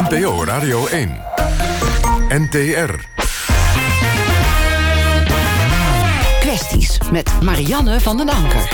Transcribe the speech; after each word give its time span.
NPO 0.00 0.44
Radio 0.44 0.86
1. 0.86 1.20
NTR. 2.28 2.94
Kwesties 6.40 6.98
met 7.12 7.42
Marianne 7.42 8.00
van 8.00 8.16
den 8.16 8.28
Anker. 8.28 8.68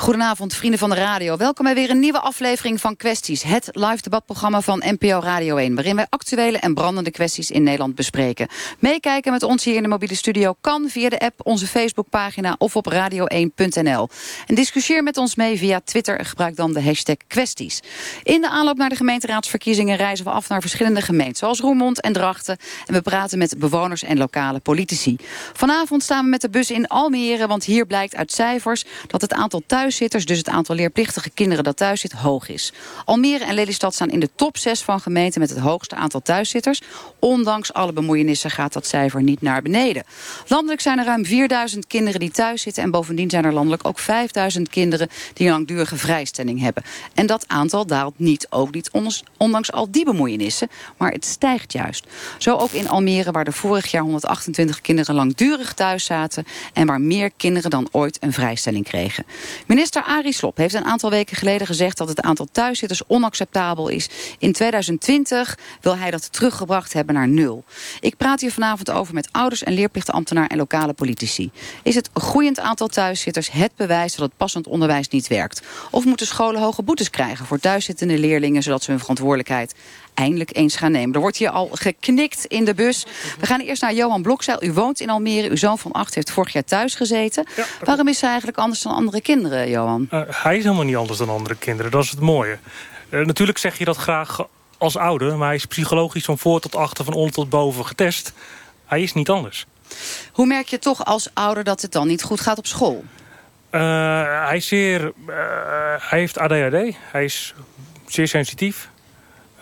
Goedenavond, 0.00 0.54
vrienden 0.54 0.78
van 0.78 0.90
de 0.90 0.96
radio. 0.96 1.36
Welkom 1.36 1.64
bij 1.64 1.74
weer 1.74 1.90
een 1.90 1.98
nieuwe 1.98 2.20
aflevering 2.20 2.80
van 2.80 2.96
Kwesties. 2.96 3.42
Het 3.42 3.68
live 3.72 4.02
debatprogramma 4.02 4.60
van 4.60 4.82
NPO 4.84 5.20
Radio 5.20 5.56
1... 5.56 5.74
waarin 5.74 5.96
wij 5.96 6.06
actuele 6.08 6.58
en 6.58 6.74
brandende 6.74 7.10
kwesties 7.10 7.50
in 7.50 7.62
Nederland 7.62 7.94
bespreken. 7.94 8.48
Meekijken 8.78 9.32
met 9.32 9.42
ons 9.42 9.64
hier 9.64 9.74
in 9.74 9.82
de 9.82 9.88
mobiele 9.88 10.14
studio 10.14 10.56
kan 10.60 10.88
via 10.88 11.08
de 11.08 11.18
app... 11.18 11.40
onze 11.42 11.66
Facebookpagina 11.66 12.54
of 12.58 12.76
op 12.76 12.92
radio1.nl. 12.92 14.08
En 14.46 14.54
discussieer 14.54 15.02
met 15.02 15.16
ons 15.16 15.34
mee 15.34 15.58
via 15.58 15.80
Twitter. 15.84 16.24
Gebruik 16.24 16.56
dan 16.56 16.72
de 16.72 16.82
hashtag 16.82 17.16
Kwesties. 17.26 17.80
In 18.22 18.40
de 18.40 18.48
aanloop 18.48 18.76
naar 18.76 18.88
de 18.88 18.96
gemeenteraadsverkiezingen... 18.96 19.96
reizen 19.96 20.24
we 20.24 20.30
af 20.30 20.48
naar 20.48 20.60
verschillende 20.60 21.00
gemeenten... 21.00 21.36
zoals 21.36 21.60
Roermond 21.60 22.00
en 22.00 22.12
Drachten. 22.12 22.56
En 22.86 22.94
we 22.94 23.02
praten 23.02 23.38
met 23.38 23.58
bewoners 23.58 24.02
en 24.02 24.18
lokale 24.18 24.58
politici. 24.60 25.16
Vanavond 25.52 26.02
staan 26.02 26.24
we 26.24 26.30
met 26.30 26.40
de 26.40 26.50
bus 26.50 26.70
in 26.70 26.86
Almere... 26.86 27.46
want 27.46 27.64
hier 27.64 27.86
blijkt 27.86 28.16
uit 28.16 28.32
cijfers 28.32 28.84
dat 29.06 29.20
het 29.20 29.32
aantal 29.32 29.62
thuis 29.66 29.86
dus 29.98 30.38
het 30.38 30.48
aantal 30.48 30.74
leerplichtige 30.74 31.30
kinderen 31.30 31.64
dat 31.64 31.76
thuis 31.76 32.00
zit, 32.00 32.12
hoog 32.12 32.48
is. 32.48 32.72
Almere 33.04 33.44
en 33.44 33.54
Lelystad 33.54 33.94
staan 33.94 34.10
in 34.10 34.20
de 34.20 34.30
top 34.34 34.56
6 34.56 34.82
van 34.82 35.00
gemeenten 35.00 35.40
met 35.40 35.50
het 35.50 35.58
hoogste 35.58 35.94
aantal 35.94 36.20
thuiszitters. 36.20 36.82
Ondanks 37.18 37.72
alle 37.72 37.92
bemoeienissen 37.92 38.50
gaat 38.50 38.72
dat 38.72 38.86
cijfer 38.86 39.22
niet 39.22 39.42
naar 39.42 39.62
beneden. 39.62 40.04
Landelijk 40.46 40.80
zijn 40.80 40.98
er 40.98 41.04
ruim 41.04 41.24
4000 41.24 41.86
kinderen 41.86 42.20
die 42.20 42.30
thuis 42.30 42.62
zitten... 42.62 42.82
en 42.82 42.90
bovendien 42.90 43.30
zijn 43.30 43.44
er 43.44 43.52
landelijk 43.52 43.86
ook 43.86 43.98
5000 43.98 44.68
kinderen 44.68 45.08
die 45.32 45.48
langdurige 45.48 45.96
vrijstelling 45.96 46.60
hebben. 46.60 46.82
En 47.14 47.26
dat 47.26 47.48
aantal 47.48 47.86
daalt 47.86 48.18
niet, 48.18 48.46
ook 48.50 48.74
niet 48.74 48.90
ondanks 49.36 49.72
al 49.72 49.90
die 49.90 50.04
bemoeienissen, 50.04 50.68
maar 50.96 51.12
het 51.12 51.24
stijgt 51.24 51.72
juist. 51.72 52.06
Zo 52.38 52.56
ook 52.56 52.70
in 52.70 52.88
Almere, 52.88 53.30
waar 53.30 53.46
er 53.46 53.52
vorig 53.52 53.90
jaar 53.90 54.02
128 54.02 54.80
kinderen 54.80 55.14
langdurig 55.14 55.74
thuis 55.74 56.04
zaten... 56.04 56.46
en 56.72 56.86
waar 56.86 57.00
meer 57.00 57.30
kinderen 57.36 57.70
dan 57.70 57.88
ooit 57.90 58.16
een 58.20 58.32
vrijstelling 58.32 58.84
kregen. 58.84 59.24
Minister 59.78 60.02
Arie 60.02 60.32
Slob 60.32 60.56
heeft 60.56 60.74
een 60.74 60.84
aantal 60.84 61.10
weken 61.10 61.36
geleden 61.36 61.66
gezegd... 61.66 61.96
dat 61.96 62.08
het 62.08 62.20
aantal 62.20 62.48
thuiszitters 62.52 63.06
onacceptabel 63.06 63.88
is. 63.88 64.08
In 64.38 64.52
2020 64.52 65.58
wil 65.80 65.96
hij 65.96 66.10
dat 66.10 66.32
teruggebracht 66.32 66.92
hebben 66.92 67.14
naar 67.14 67.28
nul. 67.28 67.64
Ik 68.00 68.16
praat 68.16 68.40
hier 68.40 68.52
vanavond 68.52 68.90
over 68.90 69.14
met 69.14 69.28
ouders 69.32 69.62
en 69.62 69.72
leerplichtenambtenaar... 69.72 70.46
en 70.46 70.56
lokale 70.56 70.92
politici. 70.92 71.50
Is 71.82 71.94
het 71.94 72.10
groeiend 72.14 72.60
aantal 72.60 72.86
thuiszitters 72.86 73.50
het 73.50 73.72
bewijs 73.76 74.14
dat 74.14 74.26
het 74.26 74.36
passend 74.36 74.66
onderwijs 74.66 75.08
niet 75.08 75.26
werkt? 75.26 75.62
Of 75.90 76.04
moeten 76.04 76.26
scholen 76.26 76.60
hoge 76.60 76.82
boetes 76.82 77.10
krijgen 77.10 77.46
voor 77.46 77.58
thuiszittende 77.58 78.18
leerlingen... 78.18 78.62
zodat 78.62 78.82
ze 78.82 78.90
hun 78.90 79.00
verantwoordelijkheid 79.00 79.74
eindelijk 80.18 80.56
eens 80.56 80.76
gaan 80.76 80.92
nemen. 80.92 81.14
Er 81.14 81.20
wordt 81.20 81.36
hier 81.36 81.50
al 81.50 81.68
geknikt 81.72 82.44
in 82.44 82.64
de 82.64 82.74
bus. 82.74 83.06
We 83.40 83.46
gaan 83.46 83.60
eerst 83.60 83.82
naar 83.82 83.94
Johan 83.94 84.22
Blokzeil. 84.22 84.62
U 84.62 84.72
woont 84.72 85.00
in 85.00 85.10
Almere. 85.10 85.48
Uw 85.48 85.56
zoon 85.56 85.78
van 85.78 85.92
acht 85.92 86.14
heeft 86.14 86.30
vorig 86.30 86.52
jaar 86.52 86.64
thuis 86.64 86.94
gezeten. 86.94 87.46
Waarom 87.84 88.08
is 88.08 88.20
hij 88.20 88.28
eigenlijk 88.28 88.58
anders 88.58 88.82
dan 88.82 88.92
andere 88.92 89.20
kinderen, 89.20 89.70
Johan? 89.70 90.08
Uh, 90.12 90.20
hij 90.26 90.56
is 90.56 90.62
helemaal 90.62 90.84
niet 90.84 90.96
anders 90.96 91.18
dan 91.18 91.28
andere 91.28 91.54
kinderen. 91.54 91.90
Dat 91.90 92.04
is 92.04 92.10
het 92.10 92.20
mooie. 92.20 92.58
Uh, 93.10 93.26
natuurlijk 93.26 93.58
zeg 93.58 93.78
je 93.78 93.84
dat 93.84 93.96
graag 93.96 94.46
als 94.78 94.96
ouder. 94.96 95.36
Maar 95.36 95.46
hij 95.46 95.56
is 95.56 95.66
psychologisch 95.66 96.24
van 96.24 96.38
voor 96.38 96.60
tot 96.60 96.76
achter, 96.76 97.04
van 97.04 97.14
onder 97.14 97.32
tot 97.32 97.48
boven 97.48 97.86
getest. 97.86 98.32
Hij 98.86 99.02
is 99.02 99.12
niet 99.12 99.28
anders. 99.28 99.66
Hoe 100.32 100.46
merk 100.46 100.68
je 100.68 100.78
toch 100.78 101.04
als 101.04 101.30
ouder 101.34 101.64
dat 101.64 101.82
het 101.82 101.92
dan 101.92 102.06
niet 102.06 102.22
goed 102.22 102.40
gaat 102.40 102.58
op 102.58 102.66
school? 102.66 103.04
Uh, 103.70 103.80
hij, 104.46 104.56
is 104.56 104.66
zeer, 104.66 105.12
hij 105.98 106.18
heeft 106.18 106.38
ADHD. 106.38 106.96
Hij 107.12 107.24
is 107.24 107.54
zeer 108.06 108.28
sensitief. 108.28 108.90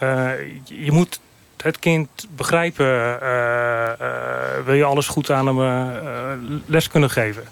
Uh, 0.03 0.31
je 0.65 0.93
moet 0.93 1.21
het 1.63 1.79
kind 1.79 2.09
begrijpen. 2.31 2.87
Uh, 2.87 3.93
uh, 4.01 4.65
wil 4.65 4.75
je 4.75 4.85
alles 4.85 5.07
goed 5.07 5.31
aan 5.31 5.57
hem 5.57 6.63
les 6.67 6.89
kunnen 6.89 7.11
geven. 7.11 7.45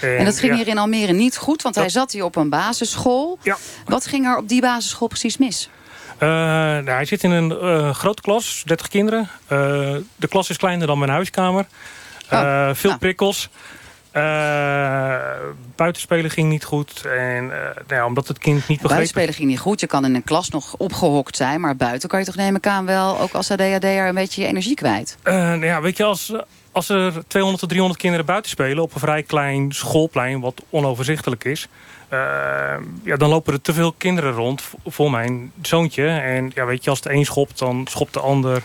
En, 0.00 0.16
en 0.16 0.24
dat 0.24 0.38
ging 0.38 0.54
hier 0.54 0.68
in 0.68 0.78
Almere 0.78 1.12
niet 1.12 1.36
goed, 1.36 1.62
want 1.62 1.74
hij 1.74 1.88
zat 1.88 2.12
hier 2.12 2.24
op 2.24 2.36
een 2.36 2.48
basisschool. 2.48 3.38
Ja. 3.42 3.56
Wat 3.84 4.06
ging 4.06 4.26
er 4.26 4.36
op 4.36 4.48
die 4.48 4.60
basisschool 4.60 5.08
precies 5.08 5.36
mis? 5.36 5.70
nou, 6.18 6.90
hij 6.90 7.04
zit 7.04 7.22
in 7.22 7.30
een 7.30 7.94
grote 7.94 8.22
klas, 8.22 8.62
30 8.66 8.88
kinderen. 8.88 9.28
de 10.16 10.28
klas 10.28 10.50
is 10.50 10.56
kleiner 10.56 10.86
dan 10.86 10.98
mijn 10.98 11.10
huiskamer. 11.10 11.66
Oh. 12.30 12.70
veel 12.72 12.90
nou. 12.90 12.98
prikkels. 13.00 13.48
Uh, 14.18 15.14
buitenspelen 15.76 16.30
ging 16.30 16.48
niet 16.48 16.64
goed. 16.64 17.04
En 17.04 17.44
uh, 17.44 17.50
nou 17.50 17.74
ja, 17.88 18.06
omdat 18.06 18.28
het 18.28 18.38
kind 18.38 18.56
niet 18.56 18.66
begreep... 18.66 18.88
Buitenspelen 18.88 19.34
ging 19.34 19.48
niet 19.48 19.58
goed. 19.58 19.80
Je 19.80 19.86
kan 19.86 20.04
in 20.04 20.14
een 20.14 20.24
klas 20.24 20.50
nog 20.50 20.74
opgehokt 20.76 21.36
zijn. 21.36 21.60
Maar 21.60 21.76
buiten 21.76 22.08
kan 22.08 22.18
je 22.18 22.24
toch 22.24 22.36
nemen 22.36 22.64
aan 22.64 22.86
wel, 22.86 23.20
ook 23.20 23.32
als 23.32 23.50
ADHD'er, 23.50 24.08
een 24.08 24.14
beetje 24.14 24.42
je 24.42 24.46
energie 24.46 24.74
kwijt? 24.74 25.16
Uh, 25.24 25.34
nou 25.34 25.64
ja, 25.64 25.80
weet 25.80 25.96
je, 25.96 26.04
als, 26.04 26.32
als 26.72 26.88
er 26.88 27.12
200 27.26 27.60
tot 27.60 27.68
300 27.68 28.00
kinderen 28.00 28.26
buiten 28.26 28.50
spelen... 28.50 28.82
op 28.82 28.94
een 28.94 29.00
vrij 29.00 29.22
klein 29.22 29.72
schoolplein, 29.72 30.40
wat 30.40 30.62
onoverzichtelijk 30.70 31.44
is... 31.44 31.68
ja, 33.02 33.16
dan 33.16 33.28
lopen 33.28 33.52
er 33.52 33.60
te 33.60 33.72
veel 33.72 33.92
kinderen 33.92 34.32
rond 34.32 34.62
voor 34.86 35.10
mijn 35.10 35.52
zoontje. 35.62 36.08
En 36.08 36.50
ja, 36.54 36.66
weet 36.66 36.84
je, 36.84 36.90
als 36.90 37.00
de 37.00 37.12
een 37.12 37.24
schopt, 37.24 37.58
dan 37.58 37.86
schopt 37.90 38.12
de 38.12 38.20
ander 38.20 38.62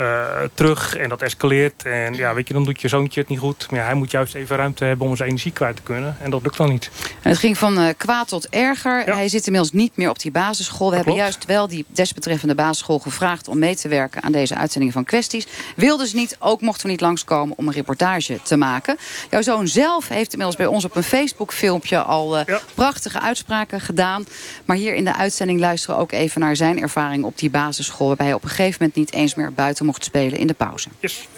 uh, 0.00 0.28
terug 0.54 0.96
en 0.96 1.08
dat 1.08 1.22
escaleert. 1.22 1.82
En 1.82 2.14
ja, 2.14 2.34
weet 2.34 2.48
je, 2.48 2.54
dan 2.54 2.64
doet 2.64 2.80
je 2.80 2.88
zoontje 2.88 3.20
het 3.20 3.28
niet 3.28 3.38
goed. 3.38 3.66
Maar 3.70 3.80
ja, 3.80 3.86
hij 3.86 3.94
moet 3.94 4.10
juist 4.10 4.34
even 4.34 4.56
ruimte 4.56 4.84
hebben 4.84 5.06
om 5.06 5.16
zijn 5.16 5.28
energie 5.28 5.52
kwijt 5.52 5.76
te 5.76 5.82
kunnen. 5.82 6.16
En 6.20 6.30
dat 6.30 6.42
lukt 6.42 6.56
dan 6.56 6.68
niet. 6.68 6.90
En 7.22 7.30
het 7.30 7.38
ging 7.38 7.58
van 7.58 7.80
uh, 7.80 7.88
kwaad 7.96 8.28
tot 8.28 8.48
erger. 8.48 9.04
Hij 9.04 9.28
zit 9.28 9.46
inmiddels 9.46 9.72
niet 9.72 9.96
meer 9.96 10.10
op 10.10 10.18
die 10.18 10.30
basisschool. 10.30 10.90
We 10.90 10.96
hebben 10.96 11.14
juist 11.14 11.44
wel 11.44 11.68
die 11.68 11.84
desbetreffende 11.88 12.54
basisschool 12.54 12.98
gevraagd... 12.98 13.48
om 13.48 13.58
mee 13.58 13.76
te 13.76 13.88
werken 13.88 14.22
aan 14.22 14.32
deze 14.32 14.56
uitzending 14.56 14.92
van 14.92 15.04
kwesties. 15.04 15.46
Wilde 15.76 16.06
ze 16.06 16.16
niet, 16.16 16.36
ook 16.38 16.60
mochten 16.60 16.84
we 16.86 16.90
niet 16.90 17.00
langskomen 17.00 17.58
om 17.58 17.66
een 17.66 17.74
reportage 17.74 18.40
te 18.42 18.56
maken. 18.56 18.96
Jouw 19.30 19.42
zoon 19.42 19.68
zelf 19.68 20.08
heeft 20.08 20.30
inmiddels 20.32 20.56
bij 20.56 20.66
ons 20.66 20.84
op 20.84 20.96
een 20.96 21.02
Facebook-filmpje... 21.02 21.98
al 21.98 22.38
uh, 22.38 22.44
prachtige 22.74 23.20
uitspraken 23.20 23.80
gedaan. 23.80 24.26
Maar 24.64 24.76
hier 24.76 24.94
in 24.94 25.04
de 25.04 25.16
uitzending 25.16 25.60
luisteren 25.60 25.96
we 25.96 26.02
ook 26.02 26.12
even 26.12 26.40
naar 26.40 26.56
zijn 26.56 26.80
ervaring 26.80 27.24
op 27.24 27.38
die 27.38 27.50
basisschool... 27.50 28.06
waarbij 28.06 28.26
hij 28.26 28.34
op 28.34 28.42
een 28.42 28.48
gegeven 28.48 28.76
moment 28.78 28.96
niet 28.96 29.12
eens 29.12 29.34
meer 29.34 29.52
buiten 29.52 29.86
mocht 29.88 30.04
spelen 30.04 30.38
in 30.38 30.46
de 30.46 30.54
pauze. 30.54 30.88
Yes. 31.00 31.28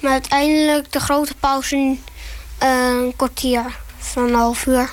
Maar 0.00 0.12
uiteindelijk 0.12 0.92
de 0.92 1.00
grote 1.00 1.34
pauze 1.34 1.76
in 1.76 2.02
uh, 2.62 2.88
een 2.88 3.12
kwartier 3.16 3.64
van 3.98 4.22
een 4.22 4.34
half 4.34 4.66
uur. 4.66 4.90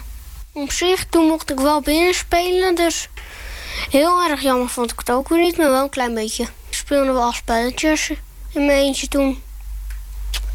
Op 0.51 0.71
zich, 0.71 1.05
toen 1.05 1.27
mocht 1.27 1.51
ik 1.51 1.59
wel 1.59 1.81
binnen 1.81 2.13
spelen, 2.13 2.75
dus 2.75 3.09
heel 3.89 4.29
erg 4.29 4.41
jammer 4.41 4.69
vond 4.69 4.91
ik 4.91 4.99
het 4.99 5.11
ook 5.11 5.29
weer 5.29 5.41
niet, 5.41 5.57
maar 5.57 5.69
wel 5.69 5.83
een 5.83 5.89
klein 5.89 6.13
beetje. 6.13 6.47
Speelden 6.69 7.13
we 7.13 7.19
al 7.19 7.31
spelletjes 7.31 8.09
in 8.51 8.65
mijn 8.65 8.79
eentje 8.79 9.07
toen. 9.07 9.41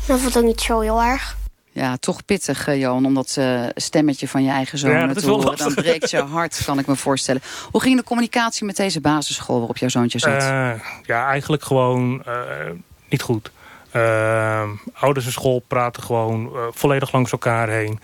Dat 0.06 0.20
vond 0.20 0.36
ik 0.36 0.42
niet 0.42 0.60
zo 0.60 0.80
heel 0.80 1.02
erg. 1.02 1.37
Ja, 1.78 1.96
toch 1.96 2.24
pittig, 2.24 2.68
uh, 2.68 2.80
Johan, 2.80 3.06
om 3.06 3.14
dat 3.14 3.36
uh, 3.38 3.66
stemmetje 3.74 4.28
van 4.28 4.44
je 4.44 4.50
eigen 4.50 4.78
zoon 4.78 4.90
ja, 4.90 5.12
te 5.12 5.26
horen. 5.26 5.56
Dan 5.56 5.74
breekt 5.74 6.10
je 6.10 6.22
hart, 6.38 6.62
kan 6.64 6.78
ik 6.78 6.86
me 6.86 6.96
voorstellen. 6.96 7.42
Hoe 7.70 7.80
ging 7.80 7.96
de 7.96 8.04
communicatie 8.04 8.66
met 8.66 8.76
deze 8.76 9.00
basisschool 9.00 9.58
waarop 9.58 9.76
jouw 9.76 9.88
zoontje 9.88 10.18
zat? 10.18 10.42
Uh, 10.42 10.70
ja, 11.02 11.26
eigenlijk 11.26 11.62
gewoon 11.62 12.22
niet 13.08 13.22
goed. 13.22 13.50
ouders 14.92 15.26
en 15.26 15.32
school 15.32 15.64
praten 15.66 16.02
gewoon 16.02 16.50
volledig 16.70 17.12
langs 17.12 17.32
elkaar 17.32 17.68
heen. 17.68 18.00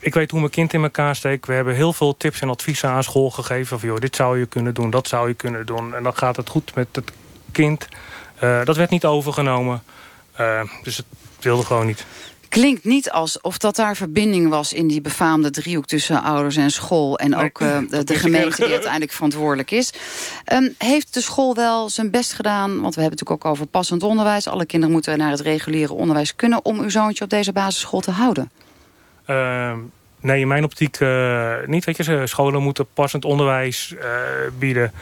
ik 0.00 0.14
weet 0.14 0.30
hoe 0.30 0.40
mijn 0.40 0.52
kind 0.52 0.72
in 0.72 0.82
elkaar 0.82 1.16
steekt. 1.16 1.46
We 1.46 1.52
hebben 1.52 1.74
heel 1.74 1.92
veel 1.92 2.16
tips 2.16 2.40
en 2.40 2.48
adviezen 2.48 2.88
aan 2.88 3.04
school 3.04 3.30
gegeven. 3.30 3.78
Van, 3.80 3.88
joh, 3.88 3.98
dit 3.98 4.16
zou 4.16 4.38
je 4.38 4.46
kunnen 4.46 4.74
doen, 4.74 4.90
dat 4.90 5.08
zou 5.08 5.28
je 5.28 5.34
kunnen 5.34 5.66
doen. 5.66 5.94
En 5.94 6.02
dan 6.02 6.16
gaat 6.16 6.36
het 6.36 6.48
goed 6.48 6.74
met 6.74 6.88
het 6.92 7.12
kind. 7.52 7.88
dat 8.38 8.76
werd 8.76 8.90
niet 8.90 9.04
overgenomen. 9.04 9.82
dus 10.82 10.96
het 10.96 11.06
wilde 11.40 11.64
gewoon 11.64 11.86
niet. 11.86 12.04
Klinkt 12.48 12.84
niet 12.84 13.10
alsof 13.10 13.58
dat 13.58 13.76
daar 13.76 13.96
verbinding 13.96 14.48
was 14.48 14.72
in 14.72 14.86
die 14.86 15.00
befaamde 15.00 15.50
driehoek 15.50 15.86
tussen 15.86 16.22
ouders 16.22 16.56
en 16.56 16.70
school. 16.70 17.18
En 17.18 17.36
ook 17.36 17.60
uh, 17.60 17.78
de, 17.90 18.04
de 18.04 18.14
gemeente 18.14 18.62
die 18.62 18.72
uiteindelijk 18.72 19.12
verantwoordelijk 19.12 19.70
is. 19.70 19.92
Um, 20.52 20.74
heeft 20.78 21.14
de 21.14 21.20
school 21.20 21.54
wel 21.54 21.88
zijn 21.88 22.10
best 22.10 22.32
gedaan? 22.32 22.80
Want 22.80 22.94
we 22.94 23.00
hebben 23.00 23.18
het 23.18 23.28
natuurlijk 23.28 23.44
ook 23.44 23.52
over 23.52 23.66
passend 23.66 24.02
onderwijs. 24.02 24.46
Alle 24.46 24.66
kinderen 24.66 24.94
moeten 24.94 25.18
naar 25.18 25.30
het 25.30 25.40
reguliere 25.40 25.92
onderwijs 25.92 26.36
kunnen 26.36 26.64
om 26.64 26.80
uw 26.80 26.88
zoontje 26.88 27.24
op 27.24 27.30
deze 27.30 27.52
basisschool 27.52 28.00
te 28.00 28.10
houden. 28.10 28.50
Uh, 29.30 29.72
nee, 30.20 30.40
in 30.40 30.48
mijn 30.48 30.64
optiek 30.64 31.00
uh, 31.00 31.54
niet. 31.66 31.84
Weet 31.84 31.96
je, 31.96 32.26
scholen 32.26 32.62
moeten 32.62 32.86
passend 32.94 33.24
onderwijs 33.24 33.94
uh, 33.98 34.00
bieden. 34.58 34.92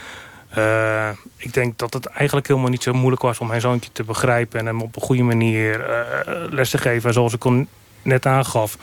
Uh, 0.57 1.09
ik 1.37 1.53
denk 1.53 1.77
dat 1.77 1.93
het 1.93 2.05
eigenlijk 2.05 2.47
helemaal 2.47 2.69
niet 2.69 2.83
zo 2.83 2.93
moeilijk 2.93 3.21
was 3.21 3.39
om 3.39 3.47
mijn 3.47 3.61
zoontje 3.61 3.89
te 3.93 4.03
begrijpen... 4.03 4.59
en 4.59 4.65
hem 4.65 4.81
op 4.81 4.95
een 4.95 5.01
goede 5.01 5.23
manier 5.23 5.79
uh, 5.79 6.33
les 6.49 6.69
te 6.69 6.77
geven, 6.77 7.13
zoals 7.13 7.33
ik 7.33 7.43
net 8.01 8.25
aangaf. 8.25 8.77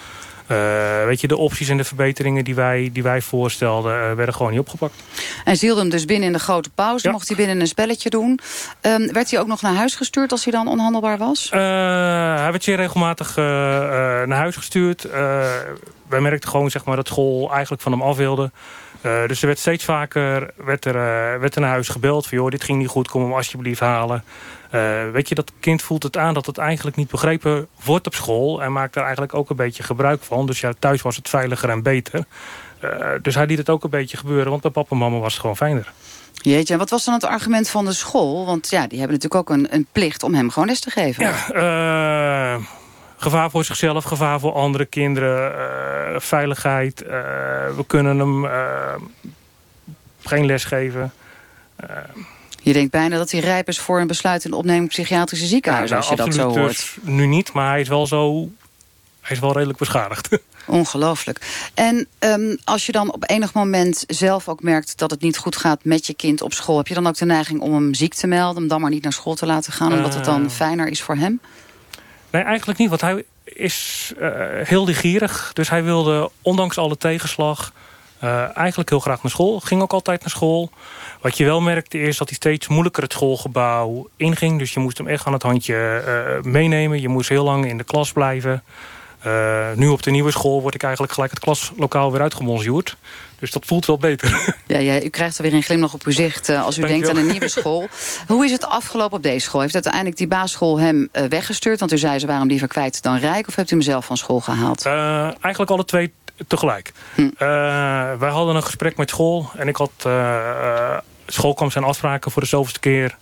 Uh, 0.53 1.05
weet 1.05 1.21
je, 1.21 1.29
de 1.29 1.37
opties 1.37 1.69
en 1.69 1.77
de 1.77 1.85
verbeteringen 1.85 2.45
die 2.45 2.55
wij, 2.55 2.91
die 2.93 3.03
wij 3.03 3.21
voorstelden... 3.21 4.11
Uh, 4.11 4.13
werden 4.13 4.35
gewoon 4.35 4.51
niet 4.51 4.61
opgepakt. 4.61 4.95
En 5.45 5.57
ze 5.57 5.65
hielden 5.65 5.83
hem 5.83 5.93
dus 5.93 6.05
binnen 6.05 6.27
in 6.27 6.33
de 6.33 6.39
grote 6.39 6.71
pauze. 6.71 7.07
Ja. 7.07 7.13
Mocht 7.13 7.29
hij 7.29 7.37
binnen 7.37 7.61
een 7.61 7.67
spelletje 7.67 8.11
doen. 8.11 8.41
Um, 8.81 9.13
werd 9.13 9.31
hij 9.31 9.41
ook 9.41 9.47
nog 9.47 9.63
naar 9.63 9.75
huis 9.75 9.95
gestuurd 9.95 10.31
als 10.31 10.45
hij 10.45 10.53
dan 10.53 10.69
onhandelbaar 10.69 11.19
was? 11.19 11.51
Uh, 11.55 11.61
hij 12.41 12.51
werd 12.51 12.65
zeer 12.65 12.77
regelmatig 12.77 13.37
naar 13.37 14.39
huis 14.39 14.57
gestuurd. 14.57 15.03
wij 16.09 16.21
merkten 16.21 16.51
gewoon 16.51 16.71
zeg 16.71 16.85
maar, 16.85 16.97
dat 16.97 17.07
school 17.07 17.53
eigenlijk 17.53 17.83
van 17.83 17.93
hem 17.93 18.03
af 18.03 18.17
wilde. 18.17 18.51
Uh, 19.07 19.27
dus 19.27 19.41
er 19.41 19.47
werd 19.47 19.59
steeds 19.59 19.85
vaker 19.85 20.51
werd 20.57 20.85
er, 20.85 20.95
uh, 20.95 21.41
werd 21.41 21.55
er 21.55 21.61
naar 21.61 21.71
huis 21.71 21.89
gebeld. 21.89 22.27
Van, 22.27 22.39
joh, 22.39 22.51
dit 22.51 22.65
ging 22.65 22.79
niet 22.79 22.89
goed, 22.89 23.09
kom 23.09 23.23
hem 23.23 23.33
alsjeblieft 23.33 23.81
halen. 23.81 24.25
Uh, 24.75 25.11
weet 25.13 25.29
je, 25.29 25.35
dat 25.35 25.53
kind 25.61 25.83
voelt 25.83 26.03
het 26.03 26.17
aan 26.17 26.35
dat 26.35 26.47
het 26.47 26.59
eigenlijk 26.59 26.97
niet 26.97 27.11
begrepen 27.11 27.69
wordt 27.85 28.07
op 28.07 28.15
school. 28.15 28.63
En 28.63 28.73
maakt 28.73 28.97
er 28.97 29.03
eigenlijk 29.03 29.35
ook 29.35 29.51
een 29.51 29.57
beetje 29.57 29.83
gebruik 29.83 30.23
van. 30.23 30.47
Dus 30.47 30.61
ja, 30.61 30.73
thuis 30.79 31.03
was 31.03 31.17
het 31.17 31.29
veiliger 31.29 31.69
en 31.69 31.83
beter. 31.83 32.25
dus 33.23 33.35
hij 33.35 33.47
liet 33.47 33.59
het 33.59 33.71
ook 33.71 33.85
een 33.85 33.91
beetje 33.91 34.17
gebeuren. 34.17 34.51
Want 34.51 34.63
bij 34.63 34.71
papa 34.71 34.91
en 34.91 34.99
mama 34.99 35.19
was 35.19 35.33
het 35.33 35.41
gewoon 35.41 35.57
fijner. 35.57 35.93
Jeetje, 36.33 36.73
en 36.73 36.79
wat 36.79 36.91
was 36.91 37.05
dan 37.05 37.15
het 37.15 37.25
argument 37.25 37.69
van 37.69 37.85
de 37.85 37.93
school? 37.93 38.47
Want 38.47 38.71
ja, 38.71 38.87
die 38.87 38.99
hebben 38.99 39.19
natuurlijk 39.19 39.51
ook 39.51 39.57
een, 39.57 39.75
een 39.75 39.87
plicht 39.93 40.23
om 40.23 40.35
hem 40.35 40.51
gewoon 40.51 40.69
les 40.69 40.81
te 40.81 40.91
geven. 40.91 41.25
Ja, 41.25 42.61
gevaar 43.23 43.51
voor 43.51 43.65
zichzelf, 43.65 44.05
gevaar 44.05 44.41
voor 44.41 44.53
andere 44.53 44.85
kinderen, 44.85 45.53
uh, 46.15 46.21
veiligheid. 46.21 47.03
Uh, 47.03 47.09
we 47.77 47.85
kunnen 47.87 48.19
hem 48.19 48.45
uh, 48.45 48.95
geen 50.23 50.47
les 50.47 50.65
geven. 50.65 51.13
je 52.63 52.73
denkt 52.73 52.91
bijna 52.91 53.17
dat 53.17 53.31
hij 53.31 53.41
rijp 53.41 53.69
is 53.69 53.79
voor 53.79 54.01
een 54.01 54.07
besluit 54.07 54.45
in 54.45 54.53
opneming 54.53 54.89
psychiatrische 54.89 55.47
ziekenhuis, 55.47 55.91
ja, 55.91 55.97
als 55.97 56.09
je 56.09 56.17
dat 56.17 56.35
zo 56.35 56.49
hoort. 56.49 56.69
Dus 56.69 56.97
nu 57.03 57.27
niet, 57.27 57.53
maar 57.53 57.69
hij 57.69 57.81
is 57.81 57.89
wel 57.89 58.07
zo. 58.07 58.51
Hij 59.21 59.37
is 59.37 59.39
wel 59.39 59.53
redelijk 59.53 59.79
beschadigd. 59.79 60.29
Ongelooflijk. 60.67 61.71
En 61.75 62.07
um, 62.19 62.59
als 62.65 62.87
je 62.87 62.93
dan 62.93 63.13
op 63.13 63.31
enig 63.31 63.55
moment 63.55 64.05
zelf 64.07 64.49
ook 64.49 64.63
merkt 64.63 64.99
dat 64.99 65.11
het 65.11 65.21
niet 65.21 65.39
goed 65.39 65.57
gaat 65.57 65.85
met 65.85 66.07
je 66.07 66.15
kind 66.15 66.43
op 66.43 66.53
school... 66.53 66.77
heb 66.77 66.87
je 66.87 66.95
dan 66.95 67.07
ook 67.07 67.17
de 67.17 67.25
neiging 67.25 67.61
om 67.61 67.75
hem 67.75 67.95
ziek 67.95 68.15
te 68.15 68.27
melden, 68.27 68.57
hem 68.57 68.69
dan 68.69 68.81
maar 68.81 68.91
niet 68.91 69.03
naar 69.03 69.13
school 69.13 69.35
te 69.35 69.47
laten 69.47 69.73
gaan... 69.73 69.93
omdat 69.93 70.15
het 70.15 70.25
dan 70.25 70.51
fijner 70.51 70.89
is 70.89 71.03
voor 71.03 71.17
hem? 71.17 71.41
Nee, 72.33 72.43
eigenlijk 72.43 72.79
niet, 72.79 72.89
want 72.89 73.01
hij 73.01 73.25
is 73.45 74.13
uh, 74.21 74.31
heel 74.63 74.85
ligierig. 74.85 75.51
Dus 75.53 75.71
hij 75.71 75.85
wilde, 75.85 76.31
ondanks 76.43 76.79
alle 76.79 76.97
tegenslag, 76.97 77.73
uh, 78.25 78.57
eigenlijk 78.57 78.91
heel 78.91 79.01
graag 79.01 79.23
naar 79.23 79.31
school. 79.31 79.61
Ging 79.61 79.83
ook 79.83 79.93
altijd 79.93 80.21
naar 80.21 80.31
school. 80.31 80.71
Wat 81.21 81.37
je 81.37 81.45
wel 81.45 81.61
merkte 81.61 81.99
is 81.99 82.17
dat 82.17 82.29
hij 82.29 82.37
steeds 82.37 82.69
moeilijker 82.69 83.03
het 83.03 83.13
schoolgebouw 83.13 84.09
inging. 84.17 84.59
Dus 84.59 84.73
je 84.73 84.81
moest 84.81 84.99
hem 84.99 85.07
echt 85.07 85.27
aan 85.27 85.33
het 85.33 85.43
handje 85.43 86.03
uh, 86.07 86.53
meenemen. 86.53 87.01
Je 87.01 87.09
moest 87.09 87.29
heel 87.29 87.45
lang 87.45 87.67
in 87.67 87.79
de 87.79 87.85
klas 87.85 88.13
blijven. 88.13 88.63
nu 89.75 89.89
op 89.89 90.03
de 90.03 90.11
nieuwe 90.11 90.31
school 90.31 90.63
word 90.63 90.75
ik 90.75 90.83
eigenlijk 90.83 91.13
gelijk 91.13 91.33
het 91.33 91.43
klaslokaal 91.43 92.13
weer 92.13 92.21
uitgebonjourd. 92.21 92.97
Dus 93.43 93.51
dat 93.51 93.65
voelt 93.67 93.87
wel 93.87 93.99
beter. 93.99 94.55
Ja, 94.67 94.79
ja, 94.79 95.03
u 95.03 95.09
krijgt 95.09 95.37
er 95.37 95.43
weer 95.43 95.55
een 95.55 95.63
glimlach 95.63 95.95
op 95.95 96.03
uw 96.05 96.13
zicht 96.13 96.49
uh, 96.49 96.65
als 96.65 96.79
u 96.79 96.81
Dank 96.81 96.93
denkt 96.93 97.09
aan 97.09 97.17
een 97.17 97.27
nieuwe 97.27 97.49
school. 97.49 97.89
Hoe 98.27 98.45
is 98.45 98.51
het 98.51 98.67
afgelopen 98.67 99.17
op 99.17 99.23
deze 99.23 99.39
school? 99.39 99.61
Heeft 99.61 99.75
uiteindelijk 99.75 100.17
die 100.17 100.27
basisschool 100.27 100.79
hem 100.79 101.09
uh, 101.13 101.25
weggestuurd? 101.25 101.81
Want 101.81 101.93
u 101.93 101.99
zei 101.99 102.19
ze 102.19 102.27
waren 102.27 102.41
hem 102.41 102.51
liever 102.51 102.69
kwijt 102.69 103.03
dan 103.03 103.17
rijk. 103.17 103.49
Of 103.49 103.55
hebt 103.55 103.71
u 103.71 103.75
hem 103.75 103.85
zelf 103.85 104.05
van 104.05 104.17
school 104.17 104.41
gehaald? 104.41 104.87
Uh, 104.87 105.23
eigenlijk 105.23 105.71
alle 105.71 105.85
twee 105.85 106.13
tegelijk. 106.47 106.93
Hm. 107.15 107.31
wij 108.19 108.31
hadden 108.31 108.57
een 108.57 108.63
gesprek 108.63 108.97
met 108.97 109.11
school. 109.11 109.51
En 109.57 109.69
ik 109.69 109.77
had... 109.77 110.09
school 111.27 111.55
kwam 111.55 111.71
zijn 111.71 111.85
afspraken 111.85 112.31
voor 112.31 112.43
de 112.43 112.49
zoveelste 112.49 112.81
keer 112.81 113.17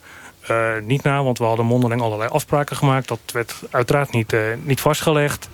niet 0.83 1.03
na. 1.03 1.23
Want 1.23 1.39
we 1.39 1.45
hadden 1.45 1.67
mondeling 1.67 2.03
allerlei 2.03 2.31
afspraken 2.31 2.77
gemaakt. 2.77 3.09
Dat 3.09 3.21
werd 3.33 3.55
uiteraard 3.71 4.13
niet, 4.13 4.35
niet 4.65 4.81
vastgelegd. 4.81 5.49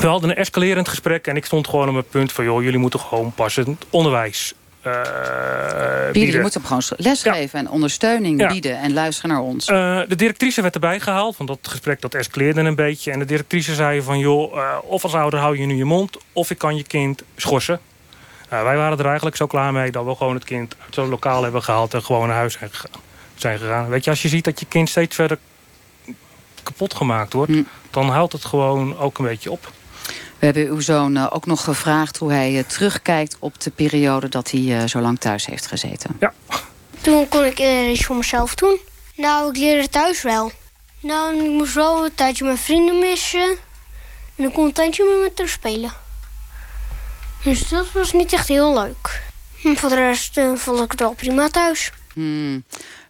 We 0.00 0.06
hadden 0.06 0.30
een 0.30 0.36
escalerend 0.36 0.88
gesprek 0.88 1.26
en 1.26 1.36
ik 1.36 1.44
stond 1.44 1.68
gewoon 1.68 1.86
op 1.86 1.92
mijn 1.92 2.08
punt 2.08 2.32
van... 2.32 2.44
joh, 2.44 2.62
jullie 2.62 2.78
moeten 2.78 3.00
gewoon 3.00 3.32
passend 3.32 3.84
onderwijs 3.90 4.54
uh, 4.86 6.10
bieden. 6.12 6.34
Je 6.34 6.40
moet 6.40 6.54
hem 6.54 6.64
gewoon 6.64 6.82
lesgeven 6.96 7.58
ja. 7.58 7.64
en 7.64 7.70
ondersteuning 7.70 8.40
ja. 8.40 8.48
bieden 8.48 8.78
en 8.78 8.92
luisteren 8.92 9.30
naar 9.30 9.40
ons. 9.40 9.68
Uh, 9.68 10.00
de 10.08 10.16
directrice 10.16 10.62
werd 10.62 10.74
erbij 10.74 11.00
gehaald, 11.00 11.36
want 11.36 11.48
dat 11.48 11.58
gesprek 11.62 12.00
dat 12.00 12.14
escaleerde 12.14 12.60
een 12.60 12.74
beetje. 12.74 13.10
En 13.10 13.18
de 13.18 13.24
directrice 13.24 13.74
zei 13.74 14.02
van, 14.02 14.18
joh, 14.18 14.54
uh, 14.54 14.76
of 14.82 15.02
als 15.02 15.14
ouder 15.14 15.40
hou 15.40 15.58
je 15.58 15.66
nu 15.66 15.76
je 15.76 15.84
mond... 15.84 16.18
of 16.32 16.50
ik 16.50 16.58
kan 16.58 16.76
je 16.76 16.82
kind 16.82 17.22
schorsen. 17.36 17.80
Wij 18.48 18.76
waren 18.76 18.98
er 18.98 19.06
eigenlijk 19.06 19.36
zo 19.36 19.46
klaar 19.46 19.72
mee 19.72 19.90
dat 19.90 20.04
we 20.04 20.14
gewoon 20.14 20.34
het 20.34 20.44
kind 20.44 20.76
uit 20.84 20.94
zo'n 20.94 21.08
lokaal 21.08 21.42
hebben 21.42 21.62
gehaald... 21.62 21.94
en 21.94 22.02
gewoon 22.02 22.28
naar 22.28 22.36
huis 22.36 22.52
zijn 22.52 22.70
gegaan. 22.70 23.00
zijn 23.34 23.58
gegaan. 23.58 23.88
Weet 23.88 24.04
je, 24.04 24.10
als 24.10 24.22
je 24.22 24.28
ziet 24.28 24.44
dat 24.44 24.60
je 24.60 24.66
kind 24.66 24.88
steeds 24.88 25.14
verder 25.14 25.38
kapot 26.62 26.94
gemaakt 26.94 27.32
wordt... 27.32 27.52
Hm. 27.52 27.62
dan 27.90 28.08
houdt 28.08 28.32
het 28.32 28.44
gewoon 28.44 28.98
ook 28.98 29.18
een 29.18 29.24
beetje 29.24 29.50
op. 29.50 29.72
We 30.44 30.50
hebben 30.50 30.74
uw 30.74 30.80
zoon 30.80 31.16
uh, 31.16 31.26
ook 31.30 31.46
nog 31.46 31.64
gevraagd 31.64 32.16
hoe 32.16 32.32
hij 32.32 32.52
uh, 32.52 32.62
terugkijkt 32.62 33.36
op 33.38 33.60
de 33.60 33.70
periode 33.70 34.28
dat 34.28 34.50
hij 34.50 34.60
uh, 34.60 34.84
zo 34.84 35.00
lang 35.00 35.18
thuis 35.18 35.46
heeft 35.46 35.66
gezeten. 35.66 36.16
Ja. 36.20 36.32
Toen 37.00 37.28
kon 37.28 37.44
ik 37.44 37.58
iets 37.90 38.04
voor 38.04 38.16
mezelf 38.16 38.54
doen. 38.54 38.78
Nou, 39.16 39.50
ik 39.50 39.56
leerde 39.56 39.88
thuis 39.88 40.22
wel. 40.22 40.52
Nou, 41.00 41.44
ik 41.44 41.50
moest 41.50 41.74
wel 41.74 42.04
een 42.04 42.14
tijdje 42.14 42.44
mijn 42.44 42.58
vrienden 42.58 42.98
missen. 42.98 43.56
En 44.36 44.44
ik 44.44 44.52
kon 44.52 44.64
een 44.64 44.72
tijdje 44.72 45.04
met 45.04 45.22
me 45.22 45.32
terug 45.34 45.50
spelen. 45.50 45.92
Dus 47.42 47.68
dat 47.68 47.92
was 47.92 48.12
niet 48.12 48.32
echt 48.32 48.48
heel 48.48 48.74
leuk. 48.74 49.22
Voor 49.78 49.88
de 49.88 49.94
rest 49.94 50.40
vond 50.54 50.80
ik 50.80 50.90
het 50.90 51.00
wel 51.00 51.14
prima 51.14 51.48
thuis. 51.48 51.92
Hmm. 52.12 52.64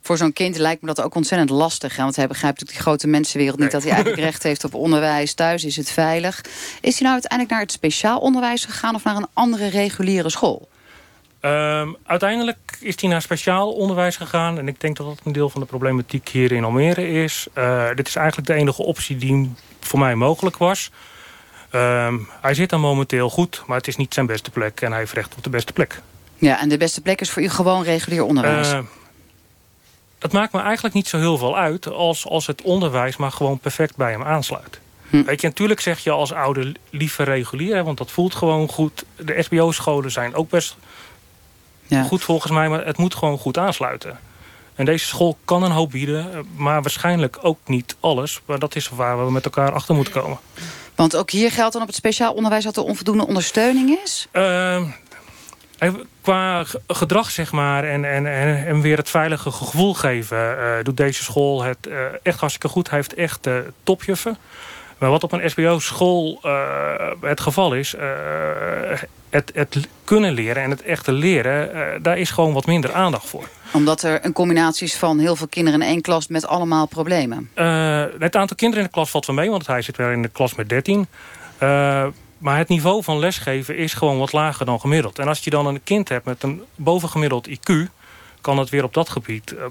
Voor 0.07 0.17
zo'n 0.17 0.33
kind 0.33 0.59
lijkt 0.59 0.81
me 0.81 0.87
dat 0.87 1.03
ook 1.03 1.15
ontzettend 1.15 1.51
lastig. 1.51 1.97
Hè? 1.97 2.03
Want 2.03 2.17
hij 2.17 2.27
begrijpt 2.27 2.61
natuurlijk 2.61 2.85
die 2.85 2.93
grote 2.93 3.07
mensenwereld 3.07 3.59
niet... 3.59 3.73
Nee. 3.73 3.81
dat 3.81 3.83
hij 3.83 3.93
eigenlijk 3.93 4.23
recht 4.23 4.43
heeft 4.43 4.65
op 4.65 4.75
onderwijs. 4.75 5.35
Thuis 5.35 5.65
is 5.65 5.77
het 5.77 5.91
veilig. 5.91 6.41
Is 6.81 6.93
hij 6.93 7.01
nou 7.01 7.13
uiteindelijk 7.13 7.51
naar 7.51 7.61
het 7.61 7.73
speciaal 7.73 8.19
onderwijs 8.19 8.65
gegaan... 8.65 8.95
of 8.95 9.05
naar 9.05 9.17
een 9.17 9.27
andere 9.33 9.69
reguliere 9.69 10.31
school? 10.31 10.69
Um, 11.41 11.97
uiteindelijk 12.07 12.77
is 12.81 13.01
hij 13.01 13.11
naar 13.11 13.23
speciaal 13.23 13.73
onderwijs 13.73 14.17
gegaan. 14.17 14.59
En 14.59 14.69
ik 14.69 14.81
denk 14.81 14.97
dat 14.97 15.07
dat 15.07 15.21
een 15.25 15.33
deel 15.33 15.51
van 15.51 15.61
de 15.61 15.67
problematiek 15.67 16.29
hier 16.29 16.53
in 16.53 16.65
Almere 16.65 17.09
is. 17.09 17.47
Uh, 17.59 17.89
dit 17.95 18.09
is 18.09 18.17
eigenlijk 18.17 18.49
de 18.49 18.55
enige 18.55 18.83
optie 18.83 19.17
die 19.17 19.53
voor 19.81 19.99
mij 19.99 20.15
mogelijk 20.15 20.57
was. 20.57 20.91
Um, 21.73 22.29
hij 22.41 22.55
zit 22.55 22.71
dan 22.71 22.81
momenteel 22.81 23.31
goed, 23.31 23.63
maar 23.67 23.77
het 23.77 23.87
is 23.87 23.97
niet 23.97 24.15
zijn 24.15 24.27
beste 24.27 24.51
plek. 24.51 24.81
En 24.81 24.91
hij 24.91 25.01
heeft 25.01 25.13
recht 25.13 25.35
op 25.37 25.45
de 25.45 25.51
beste 25.51 25.73
plek. 25.73 26.01
Ja, 26.39 26.61
en 26.61 26.69
de 26.69 26.77
beste 26.77 27.01
plek 27.01 27.21
is 27.21 27.31
voor 27.31 27.43
u 27.43 27.49
gewoon 27.49 27.83
regulier 27.83 28.25
onderwijs? 28.25 28.73
Uh, 28.73 28.79
dat 30.25 30.33
maakt 30.33 30.53
me 30.53 30.61
eigenlijk 30.61 30.95
niet 30.95 31.09
zo 31.09 31.19
heel 31.19 31.39
veel 31.39 31.57
uit... 31.57 31.87
als, 31.87 32.27
als 32.27 32.47
het 32.47 32.63
onderwijs 32.63 33.17
maar 33.17 33.33
gewoon 33.33 33.59
perfect 33.59 33.97
bij 33.97 34.11
hem 34.11 34.23
aansluit. 34.23 34.81
Hm. 35.11 35.23
Weet 35.23 35.41
je, 35.41 35.47
natuurlijk 35.47 35.81
zeg 35.81 35.99
je 35.99 36.11
als 36.11 36.33
ouder 36.33 36.73
liever 36.91 37.25
regulier... 37.25 37.75
Hè, 37.75 37.85
want 37.85 37.99
dat 37.99 38.11
voelt 38.11 38.35
gewoon 38.35 38.69
goed. 38.69 39.05
De 39.17 39.43
SBO-scholen 39.43 40.11
zijn 40.11 40.35
ook 40.35 40.51
best 40.51 40.77
ja. 41.87 42.03
goed 42.03 42.23
volgens 42.23 42.53
mij... 42.53 42.69
maar 42.69 42.87
het 42.87 42.97
moet 42.97 43.15
gewoon 43.15 43.39
goed 43.39 43.59
aansluiten. 43.59 44.19
En 44.75 44.85
deze 44.85 45.07
school 45.07 45.37
kan 45.45 45.63
een 45.63 45.71
hoop 45.71 45.91
bieden... 45.91 46.47
maar 46.57 46.83
waarschijnlijk 46.83 47.39
ook 47.43 47.59
niet 47.65 47.97
alles. 48.01 48.41
Maar 48.45 48.59
dat 48.59 48.77
is 48.77 48.89
waar 48.89 49.25
we 49.25 49.33
met 49.33 49.45
elkaar 49.45 49.73
achter 49.73 49.95
moeten 49.95 50.13
komen. 50.13 50.39
Want 50.95 51.17
ook 51.17 51.31
hier 51.31 51.51
geldt 51.51 51.73
dan 51.73 51.83
op 51.83 51.89
het 51.89 51.97
speciaal 51.97 52.33
onderwijs... 52.33 52.65
dat 52.65 52.77
er 52.77 52.83
onvoldoende 52.83 53.27
ondersteuning 53.27 53.99
is? 54.05 54.29
Uh, 54.33 54.83
qua 56.21 56.65
gedrag, 56.89 57.31
zeg 57.31 57.53
maar, 57.53 57.85
en, 57.85 58.05
en, 58.05 58.27
en, 58.27 58.67
en 58.67 58.81
weer 58.81 58.97
het 58.97 59.11
veilige 59.11 59.51
gevoel 59.51 59.95
geven... 59.95 60.57
Uh, 60.59 60.73
doet 60.83 60.97
deze 60.97 61.23
school 61.23 61.63
het 61.63 61.87
uh, 61.89 61.95
echt 62.23 62.39
hartstikke 62.39 62.69
goed. 62.69 62.89
Hij 62.89 62.99
heeft 62.99 63.15
echt 63.15 63.47
uh, 63.47 63.55
topjuffen. 63.83 64.37
Maar 64.99 65.11
wat 65.11 65.23
op 65.23 65.33
een 65.33 65.51
SBO-school 65.51 66.41
het 67.21 67.41
geval 67.41 67.75
is... 67.75 67.95
het, 69.31 69.51
het 69.55 69.89
kunnen 70.05 70.33
leren 70.33 70.63
en 70.63 70.71
het 70.71 70.83
echte 70.83 71.13
leren... 71.13 72.03
daar 72.03 72.19
is 72.19 72.31
gewoon 72.31 72.53
wat 72.53 72.67
minder 72.67 72.93
aandacht 72.93 73.29
voor. 73.29 73.49
Omdat 73.73 74.03
er 74.03 74.25
een 74.25 74.33
combinatie 74.33 74.87
is 74.87 74.97
van 74.97 75.19
heel 75.19 75.37
veel 75.37 75.49
kinderen 75.49 75.83
in 75.83 75.89
één 75.89 76.01
klas... 76.01 76.29
met 76.29 76.47
allemaal 76.47 76.87
problemen? 76.87 77.51
het 78.19 78.37
aantal 78.37 78.57
kinderen 78.57 78.85
in 78.85 78.91
de 78.91 78.95
klas 78.95 79.11
valt 79.11 79.27
wel 79.27 79.37
mee... 79.37 79.51
want 79.51 79.67
hij 79.67 79.83
zit 79.83 79.97
weer 79.97 80.13
in 80.13 80.23
de 80.23 80.29
klas 80.29 80.55
met 80.55 80.69
13... 80.69 81.07
Maar 82.45 82.59
het 82.59 82.69
niveau 82.69 83.03
van 83.03 83.19
lesgeven 83.19 83.77
is 83.77 83.95
gewoon 83.95 84.19
wat 84.19 84.33
lager 84.33 84.67
dan 84.67 84.81
gemiddeld. 84.81 85.19
En 85.19 85.29
als 85.29 85.45
je 85.45 85.51
dan 85.51 85.67
een 85.67 85.83
kind 85.85 86.09
hebt 86.09 86.25
met 86.25 86.43
een 86.43 86.63
bovengemiddeld 86.75 87.49
IQ... 87.49 87.73
kan 88.41 88.59
het 88.59 88.69
weer 88.69 88.85
op 88.85 88.95
dat 88.95 89.09
gebied 89.09 89.53
uh, 89.53 89.65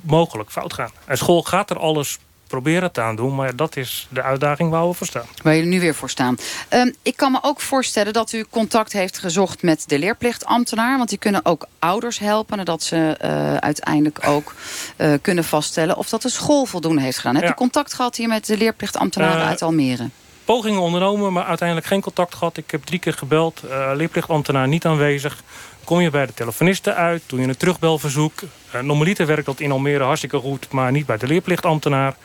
mogelijk 0.00 0.50
fout 0.50 0.72
gaan. 0.72 0.90
En 1.04 1.18
school 1.18 1.42
gaat 1.42 1.70
er 1.70 1.78
alles 1.78 2.18
proberen 2.46 2.92
te 2.92 3.00
aan 3.00 3.16
doen... 3.16 3.34
maar 3.34 3.56
dat 3.56 3.76
is 3.76 4.06
de 4.10 4.22
uitdaging 4.22 4.70
waar 4.70 4.88
we 4.88 4.94
voor 4.94 5.06
staan. 5.06 5.26
Waar 5.42 5.54
jullie 5.54 5.70
nu 5.70 5.80
weer 5.80 5.94
voor 5.94 6.10
staan. 6.10 6.36
Um, 6.70 6.94
ik 7.02 7.16
kan 7.16 7.32
me 7.32 7.38
ook 7.42 7.60
voorstellen 7.60 8.12
dat 8.12 8.32
u 8.32 8.44
contact 8.50 8.92
heeft 8.92 9.18
gezocht 9.18 9.62
met 9.62 9.84
de 9.86 9.98
leerplichtambtenaar... 9.98 10.96
want 10.96 11.08
die 11.08 11.18
kunnen 11.18 11.44
ook 11.44 11.66
ouders 11.78 12.18
helpen... 12.18 12.56
nadat 12.56 12.82
ze 12.82 13.18
uh, 13.24 13.54
uiteindelijk 13.56 14.26
ook 14.26 14.54
uh, 14.96 15.12
kunnen 15.22 15.44
vaststellen... 15.44 15.96
of 15.96 16.08
dat 16.08 16.22
de 16.22 16.28
school 16.28 16.64
voldoende 16.64 17.02
heeft 17.02 17.18
gedaan. 17.18 17.36
Hebt 17.36 17.50
u 17.50 17.54
contact 17.54 17.94
gehad 17.94 18.16
hier 18.16 18.28
met 18.28 18.46
de 18.46 18.56
leerplichtambtenaren 18.56 19.46
uit 19.46 19.62
Almere? 19.62 20.08
Pogingen 20.48 20.80
ondernomen, 20.80 21.32
maar 21.32 21.44
uiteindelijk 21.44 21.88
geen 21.88 22.00
contact 22.00 22.34
gehad. 22.34 22.56
Ik 22.56 22.70
heb 22.70 22.84
drie 22.84 22.98
keer 22.98 23.12
gebeld, 23.12 23.62
uh, 23.64 23.90
leerplichtambtenaar 23.94 24.68
niet 24.68 24.84
aanwezig. 24.84 25.42
Kom 25.84 26.00
je 26.00 26.10
bij 26.10 26.26
de 26.26 26.34
telefonisten 26.34 26.94
uit, 26.94 27.22
doe 27.26 27.40
je 27.40 27.46
een 27.46 27.56
terugbelverzoek. 27.56 28.42
Uh, 28.42 28.80
normaliter 28.80 29.26
werkt 29.26 29.46
dat 29.46 29.60
in 29.60 29.70
Almere 29.70 30.04
hartstikke 30.04 30.38
goed, 30.38 30.70
maar 30.70 30.92
niet 30.92 31.06
bij 31.06 31.16
de 31.16 31.26
leerplichtambtenaar. 31.26 32.16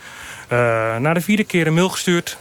Uh, 0.50 0.58
na 0.98 1.14
de 1.14 1.22
vierde 1.22 1.44
keer 1.44 1.68
een 1.68 1.74
mail 1.74 1.90
gestuurd. 1.90 2.38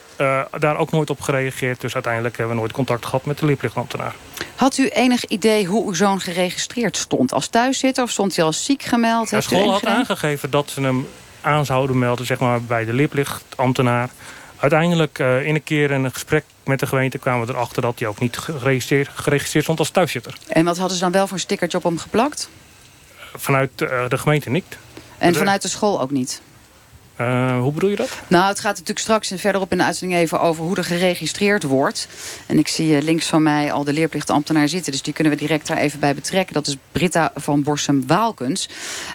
daar 0.58 0.76
ook 0.76 0.90
nooit 0.90 1.10
op 1.10 1.20
gereageerd. 1.20 1.80
Dus 1.80 1.94
uiteindelijk 1.94 2.36
hebben 2.36 2.54
we 2.54 2.60
nooit 2.60 2.72
contact 2.72 3.04
gehad 3.04 3.24
met 3.24 3.38
de 3.38 3.46
leerplichtambtenaar. 3.46 4.14
Had 4.56 4.78
u 4.78 4.88
enig 4.88 5.24
idee 5.24 5.66
hoe 5.66 5.86
uw 5.86 5.94
zoon 5.94 6.20
geregistreerd 6.20 6.96
stond? 6.96 7.32
Als 7.32 7.46
thuiszitter 7.46 8.04
of 8.04 8.10
stond 8.10 8.36
hij 8.36 8.44
als 8.44 8.64
ziek 8.64 8.82
gemeld? 8.82 9.30
De 9.30 9.40
school 9.40 9.70
had 9.70 9.86
aangegeven 9.86 10.50
dat 10.50 10.70
ze 10.70 10.80
hem 10.80 11.06
aan 11.40 11.64
zouden 11.64 11.98
melden 11.98 12.26
zeg 12.26 12.38
maar, 12.38 12.62
bij 12.62 12.84
de 12.84 12.92
leerplichtambtenaar. 12.92 14.10
Uiteindelijk 14.62 15.18
uh, 15.18 15.46
in 15.46 15.54
een 15.54 15.62
keer 15.62 15.90
in 15.90 16.04
een 16.04 16.12
gesprek 16.12 16.44
met 16.64 16.78
de 16.80 16.86
gemeente 16.86 17.18
kwamen 17.18 17.46
we 17.46 17.52
erachter 17.52 17.82
dat 17.82 17.98
hij 17.98 18.08
ook 18.08 18.18
niet 18.18 18.36
geregistreerd, 18.36 19.08
geregistreerd 19.14 19.64
stond 19.64 19.78
als 19.78 19.90
thuiszitter. 19.90 20.34
En 20.48 20.64
wat 20.64 20.78
hadden 20.78 20.96
ze 20.96 21.02
dan 21.02 21.12
wel 21.12 21.26
voor 21.26 21.36
een 21.36 21.42
stickertje 21.42 21.78
op 21.78 21.84
hem 21.84 21.98
geplakt? 21.98 22.48
Vanuit 23.34 23.70
uh, 23.80 24.08
de 24.08 24.18
gemeente 24.18 24.50
niet. 24.50 24.64
En 25.18 25.34
vanuit 25.34 25.62
de 25.62 25.68
school 25.68 26.00
ook 26.00 26.10
niet? 26.10 26.42
Uh, 27.20 27.60
hoe 27.60 27.72
bedoel 27.72 27.90
je 27.90 27.96
dat? 27.96 28.10
Nou, 28.28 28.48
het 28.48 28.60
gaat 28.60 28.72
natuurlijk 28.72 28.98
straks 28.98 29.30
en 29.30 29.38
verderop 29.38 29.72
in 29.72 29.78
de 29.78 29.84
uitzending 29.84 30.20
even 30.20 30.40
over 30.40 30.64
hoe 30.64 30.76
er 30.76 30.84
geregistreerd 30.84 31.62
wordt. 31.62 32.08
En 32.46 32.58
ik 32.58 32.68
zie 32.68 32.96
uh, 32.96 33.02
links 33.02 33.26
van 33.26 33.42
mij 33.42 33.72
al 33.72 33.84
de 33.84 33.92
leerplichtambtenaar 33.92 34.68
zitten. 34.68 34.92
Dus 34.92 35.02
die 35.02 35.12
kunnen 35.12 35.32
we 35.32 35.38
direct 35.38 35.66
daar 35.66 35.76
even 35.76 36.00
bij 36.00 36.14
betrekken. 36.14 36.54
Dat 36.54 36.66
is 36.66 36.76
Britta 36.92 37.32
van 37.34 37.62
Borsum-Waalkens. 37.62 38.68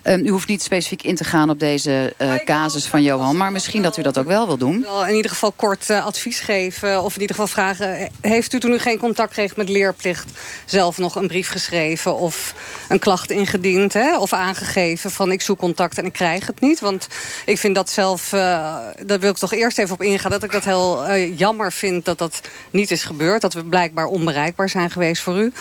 Um, 0.03 0.25
u 0.25 0.29
hoeft 0.29 0.47
niet 0.47 0.61
specifiek 0.61 1.03
in 1.03 1.15
te 1.15 1.23
gaan 1.23 1.49
op 1.49 1.59
deze 1.59 2.13
uh, 2.21 2.33
casus 2.45 2.85
van 2.85 3.03
Johan. 3.03 3.37
Maar 3.37 3.51
misschien 3.51 3.81
dat 3.81 3.97
u 3.97 4.01
dat 4.01 4.17
ook 4.17 4.27
wel 4.27 4.47
wil 4.47 4.57
doen. 4.57 4.85
In 5.07 5.15
ieder 5.15 5.31
geval 5.31 5.51
kort 5.51 5.89
advies 5.89 6.39
geven. 6.39 7.03
Of 7.03 7.15
in 7.15 7.21
ieder 7.21 7.35
geval 7.35 7.51
vragen. 7.51 8.09
Heeft 8.21 8.53
u 8.53 8.59
toen 8.59 8.71
u 8.71 8.79
geen 8.79 8.97
contact 8.97 9.31
kreeg 9.31 9.55
met 9.55 9.69
leerplicht... 9.69 10.29
zelf 10.65 10.97
nog 10.97 11.15
een 11.15 11.27
brief 11.27 11.49
geschreven 11.49 12.17
of 12.17 12.53
een 12.89 12.99
klacht 12.99 13.31
ingediend? 13.31 13.93
Hè? 13.93 14.17
Of 14.17 14.33
aangegeven 14.33 15.11
van 15.11 15.31
ik 15.31 15.41
zoek 15.41 15.57
contact 15.57 15.97
en 15.97 16.05
ik 16.05 16.13
krijg 16.13 16.47
het 16.47 16.61
niet? 16.61 16.79
Want 16.79 17.07
ik 17.45 17.57
vind 17.57 17.75
dat 17.75 17.89
zelf, 17.97 18.33
uh, 18.33 18.39
daar 19.05 19.19
wil 19.19 19.29
ik 19.29 19.37
toch 19.37 19.53
eerst 19.53 19.77
even 19.77 19.93
op 19.93 20.01
ingaan... 20.01 20.31
dat 20.31 20.43
ik 20.43 20.51
dat 20.51 20.63
heel 20.63 21.09
uh, 21.09 21.37
jammer 21.37 21.71
vind 21.71 22.05
dat 22.05 22.17
dat 22.17 22.41
niet 22.71 22.91
is 22.91 23.03
gebeurd. 23.03 23.41
Dat 23.41 23.53
we 23.53 23.63
blijkbaar 23.63 24.05
onbereikbaar 24.05 24.69
zijn 24.69 24.89
geweest 24.89 25.21
voor 25.21 25.37
u. 25.37 25.51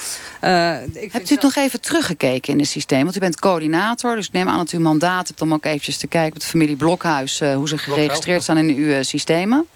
Uh, 0.45 0.83
ik 0.83 1.13
hebt 1.13 1.31
u 1.31 1.35
het 1.35 1.43
nog 1.43 1.55
even 1.55 1.81
teruggekeken 1.81 2.53
in 2.53 2.59
het 2.59 2.69
systeem? 2.69 3.03
Want 3.03 3.17
u 3.17 3.21
bent 3.21 3.41
coördinator, 3.41 4.17
dus 4.17 4.27
ik 4.27 4.33
neem 4.33 4.49
aan 4.49 4.59
dat 4.59 4.73
u 4.73 4.79
mandaat 4.79 5.29
hebt... 5.29 5.41
om 5.41 5.53
ook 5.53 5.65
eventjes 5.65 5.97
te 5.97 6.07
kijken 6.07 6.33
met 6.33 6.43
de 6.43 6.49
familie 6.49 6.77
Blokhuis... 6.77 7.41
hoe 7.41 7.69
ze 7.69 7.79
geregistreerd 7.79 8.43
staan 8.43 8.59
in 8.59 8.77
uw 8.77 9.03
systemen 9.03 9.67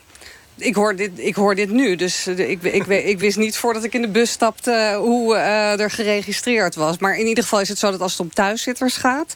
ik 0.61 0.75
hoor 0.75 0.97
dit, 0.97 1.11
ik 1.15 1.35
hoor 1.35 1.55
dit 1.55 1.71
nu. 1.71 1.97
Dus 1.97 2.27
ik, 2.27 2.63
ik, 2.63 2.87
ik, 2.87 3.19
wist 3.19 3.37
niet 3.37 3.57
voordat 3.57 3.85
ik 3.85 3.95
in 3.95 4.03
de 4.03 4.09
bus 4.09 4.31
stapte 4.31 4.97
hoe 4.99 5.35
uh, 5.35 5.81
er 5.81 5.91
geregistreerd 5.91 6.75
was. 6.75 6.99
Maar 6.99 7.19
in 7.19 7.27
ieder 7.27 7.43
geval 7.43 7.61
is 7.61 7.69
het 7.69 7.79
zo 7.79 7.91
dat 7.91 8.01
als 8.01 8.13
het 8.13 8.21
om 8.21 8.33
thuiszitters 8.33 8.97
gaat... 8.97 9.35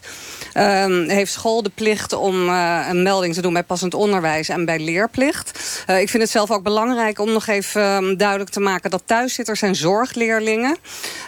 Um, 0.57 1.09
heeft 1.09 1.31
school 1.31 1.63
de 1.63 1.71
plicht 1.75 2.13
om 2.13 2.49
een 2.49 3.03
melding 3.03 3.33
te 3.33 3.41
doen 3.41 3.53
bij 3.53 3.63
passend 3.63 3.93
onderwijs 3.93 4.49
en 4.49 4.65
bij 4.65 4.79
leerplicht. 4.79 5.83
Ik 5.87 6.09
vind 6.09 6.23
het 6.23 6.31
zelf 6.31 6.51
ook 6.51 6.63
belangrijk 6.63 7.19
om 7.19 7.31
nog 7.31 7.47
even 7.47 7.95
um, 7.95 8.17
duidelijk 8.17 8.49
te 8.49 8.59
maken... 8.59 8.89
dat 8.89 9.01
thuiszitters 9.05 9.59
zijn 9.59 9.75
zorgleerlingen. 9.75 10.77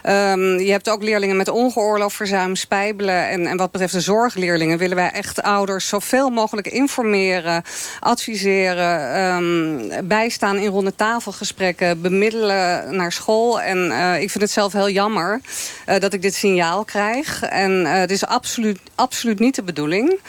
Um, 0.06 0.60
je 0.60 0.72
hebt 0.72 0.90
ook 0.90 1.04
leerlingen 1.04 1.38
met 1.38 1.50
ongeoorloofd 1.50 2.16
verzuim, 2.16 2.56
spijbelen. 2.56 3.30
En, 3.30 3.48
en 3.48 3.58
wat 3.58 3.72
betreft 3.72 3.94
de 3.94 4.02
zorgleerlingen 4.02 4.78
willen 4.78 4.96
wij 4.96 5.12
echt 5.12 5.42
ouders... 5.42 5.88
zoveel 5.88 6.30
mogelijk 6.30 6.68
informeren, 6.68 7.64
adviseren 8.00 9.87
bijstaan 10.04 10.58
in 10.58 10.70
ronde 10.70 10.96
tafelgesprekken, 10.96 12.02
bemiddelen 12.02 12.96
naar 12.96 13.12
school. 13.12 13.62
En 13.62 13.78
uh, 13.78 14.22
ik 14.22 14.30
vind 14.30 14.44
het 14.44 14.52
zelf 14.52 14.74
heel 14.74 14.90
jammer 14.90 15.42
uh, 15.90 16.00
dat 16.00 16.14
ik 16.14 16.22
dit 16.22 16.34
signaal 16.36 16.86
krijg. 16.86 17.44
En 17.44 17.72
uh, 17.72 17.94
het 17.94 18.12
is 18.12 18.26
absoluut, 18.26 18.80
absoluut 18.96 19.40
niet 19.40 19.56
de 19.56 19.64
bedoeling. 19.64 20.20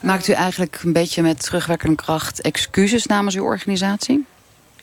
Maakt 0.00 0.28
u 0.28 0.32
eigenlijk 0.32 0.80
een 0.84 0.92
beetje 0.92 1.22
met 1.22 1.42
terugwerkende 1.42 1.96
kracht 1.96 2.40
excuses 2.40 3.06
namens 3.06 3.36
uw 3.36 3.44
organisatie? 3.44 4.24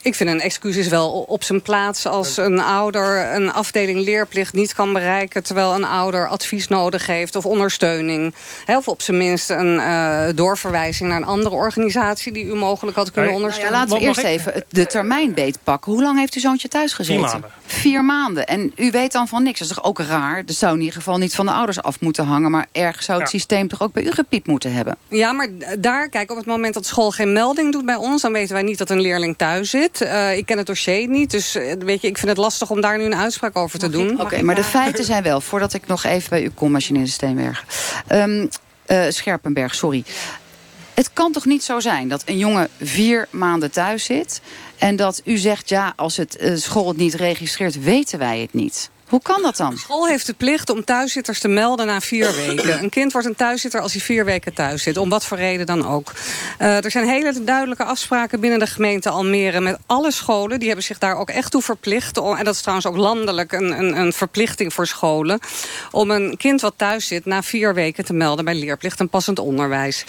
Ik 0.08 0.16
vind 0.16 0.30
een 0.30 0.42
excuus 0.42 0.76
is 0.76 0.88
wel 0.88 1.26
op 1.28 1.44
zijn 1.44 1.62
plaats 1.62 2.06
als 2.06 2.38
een 2.38 2.60
ouder 2.60 3.34
een 3.36 3.54
afdeling 3.54 4.00
leerplicht 4.00 4.54
niet 4.54 4.74
kan 4.74 4.94
bereiken... 4.94 5.44
terwijl 5.44 5.74
een 5.74 5.84
ouder 5.84 6.28
advies 6.28 6.68
nodig 6.68 7.08
heeft 7.08 7.36
of 7.36 7.46
ondersteuning. 7.46 8.34
of 8.68 8.88
op 8.88 9.02
zijn 9.02 9.18
minst 9.18 9.50
een 9.50 9.76
uh, 9.76 10.24
doorverwijzing 10.36 11.10
naar 11.10 11.18
een 11.18 11.28
andere 11.28 11.56
organisatie... 11.56 12.32
die 12.32 12.46
u 12.46 12.56
mogelijk 12.56 12.98
had 12.98 13.12
kunnen 13.12 13.34
ondersteunen. 13.34 13.74
Nou 13.74 13.88
ja, 13.88 13.94
laten 13.94 14.08
we 14.08 14.22
eerst 14.22 14.42
even 14.42 14.64
de 14.70 14.86
termijn 14.86 15.34
beetpakken. 15.34 15.92
Hoe 15.92 16.02
lang 16.02 16.18
heeft 16.20 16.34
uw 16.34 16.42
zoontje 16.42 16.68
thuis 16.68 16.94
gezeten? 16.94 17.30
Vier 17.30 17.32
maanden. 17.32 17.52
Vier 17.66 18.04
maanden. 18.04 18.48
En 18.48 18.72
u 18.76 18.92
weet 18.92 19.12
dan 19.12 19.28
van 19.28 19.44
niks. 19.44 19.60
Dat 19.60 19.70
is 19.70 19.76
toch 19.76 19.86
ook 19.86 20.00
raar? 20.00 20.46
Dat 20.46 20.56
zou 20.56 20.74
in 20.74 20.80
ieder 20.80 20.96
geval 20.96 21.18
niet 21.18 21.36
van 21.36 21.46
de 21.46 21.52
ouders 21.52 21.82
af 21.82 22.00
moeten 22.00 22.26
hangen... 22.26 22.52
maar 22.52 22.66
ergens 22.72 23.06
zou 23.06 23.20
het 23.20 23.32
ja. 23.32 23.38
systeem 23.38 23.68
toch 23.68 23.82
ook 23.82 23.94
bij 23.94 24.04
u 24.04 24.12
gepiept 24.12 24.48
moeten 24.48 24.74
hebben? 24.74 24.98
Ja, 25.08 25.32
maar 25.32 25.48
daar, 25.80 26.10
kijk, 26.10 26.32
op 26.32 26.38
het 26.38 26.46
moment 26.46 26.74
dat 26.74 26.86
school 26.86 27.12
geen 27.12 27.34
melding 27.34 27.72
doet 27.72 27.86
bij 27.86 27.96
ons... 27.96 28.22
dan 28.22 28.32
weten 28.32 28.54
wij 28.54 28.64
niet 28.64 28.78
dat 28.78 28.90
een 28.90 29.02
leerling 29.02 29.38
thuis 29.38 29.70
zit. 29.70 29.97
Uh, 30.02 30.38
ik 30.38 30.46
ken 30.46 30.58
het 30.58 30.68
dosscher 30.68 31.08
niet, 31.08 31.32
dus 31.32 31.54
weet 31.80 32.02
je, 32.02 32.08
ik 32.08 32.18
vind 32.18 32.28
het 32.28 32.38
lastig 32.38 32.70
om 32.70 32.82
daar 32.82 32.98
nu 32.98 33.04
een 33.04 33.16
uitspraak 33.16 33.56
over 33.56 33.80
te 33.80 33.90
doen. 33.90 34.12
Oké, 34.12 34.22
okay, 34.22 34.42
maar 34.42 34.56
de 34.56 34.64
feiten 34.64 35.06
zijn 35.06 35.24
wel, 35.24 35.42
voordat 35.42 35.74
ik 35.74 35.88
nog 35.88 36.04
even 36.04 36.30
bij 36.30 36.44
u 36.44 36.50
kom, 36.50 36.72
machine 36.72 37.08
Steenberg. 37.08 37.66
Um, 38.12 38.50
uh, 38.88 39.06
Scherpenberg, 39.10 39.76
sorry. 39.76 40.04
Het 40.94 41.14
kan 41.14 41.32
toch 41.32 41.46
niet 41.46 41.64
zo 41.64 41.80
zijn 41.80 42.08
dat 42.08 42.24
een 42.26 42.38
jongen 42.38 42.68
vier 42.82 43.28
maanden 43.30 43.72
thuis 43.72 44.04
zit... 44.04 44.42
en 44.78 44.96
dat 44.96 45.22
u 45.26 45.38
zegt, 45.38 45.70
ja, 45.70 45.94
als 45.96 46.18
het 46.18 46.38
uh, 46.42 46.56
school 46.56 46.88
het 46.88 46.98
niet 46.98 47.14
registreert, 47.14 47.84
weten 47.84 48.20
wij 48.20 48.40
het 48.40 48.54
niet. 48.54 48.90
Hoe 49.08 49.22
kan 49.22 49.42
dat 49.42 49.58
dan? 49.58 49.78
School 49.78 50.08
heeft 50.08 50.26
de 50.26 50.34
plicht 50.34 50.70
om 50.70 50.84
thuiszitters 50.84 51.40
te 51.40 51.48
melden 51.48 51.86
na 51.86 52.02
vier 52.02 52.36
weken. 52.36 52.84
Een 52.84 52.90
kind 52.90 53.12
wordt 53.12 53.28
een 53.28 53.36
thuiszitter 53.36 53.82
als 53.82 53.92
hij 53.92 54.02
vier 54.02 54.26
weken 54.26 54.54
thuis 54.54 54.84
zit. 54.84 54.98
Om 54.98 55.10
wat 55.10 55.26
voor 55.26 55.38
reden 55.38 55.66
dan 55.66 55.88
ook. 55.88 56.12
Uh, 56.60 56.84
er 56.84 56.92
zijn 56.92 57.08
hele 57.08 57.44
duidelijke 57.44 57.84
afspraken 57.84 58.40
binnen 58.40 58.60
de 58.60 58.68
gemeente 58.68 59.10
Almere... 59.10 59.60
met 59.60 59.78
alle 59.86 60.12
scholen. 60.12 60.60
Die 60.60 60.68
hebben 60.68 60.86
zich 60.86 60.98
daar 60.98 61.18
ook 61.18 61.30
echt 61.30 61.52
toe 61.52 61.62
verplicht. 61.62 62.18
Om, 62.18 62.36
en 62.36 62.46
dat 62.46 62.54
is 62.54 62.62
trouwens 62.62 62.88
ook 62.88 62.98
landelijk 62.98 63.52
een, 63.52 63.80
een, 63.80 63.98
een 63.98 64.14
verplichting 64.14 64.74
voor 64.74 64.88
scholen... 64.88 65.40
om 65.92 66.12
een 66.12 66.38
kind 66.38 66.62
wat 66.62 66.74
thuis 66.78 67.08
zit 67.08 67.26
na 67.26 67.44
vier 67.44 67.74
weken 67.74 68.06
te 68.06 68.14
melden... 68.14 68.46
bij 68.46 68.56
leerplicht 68.56 69.00
en 69.00 69.10
passend 69.10 69.40
onderwijs. 69.40 70.06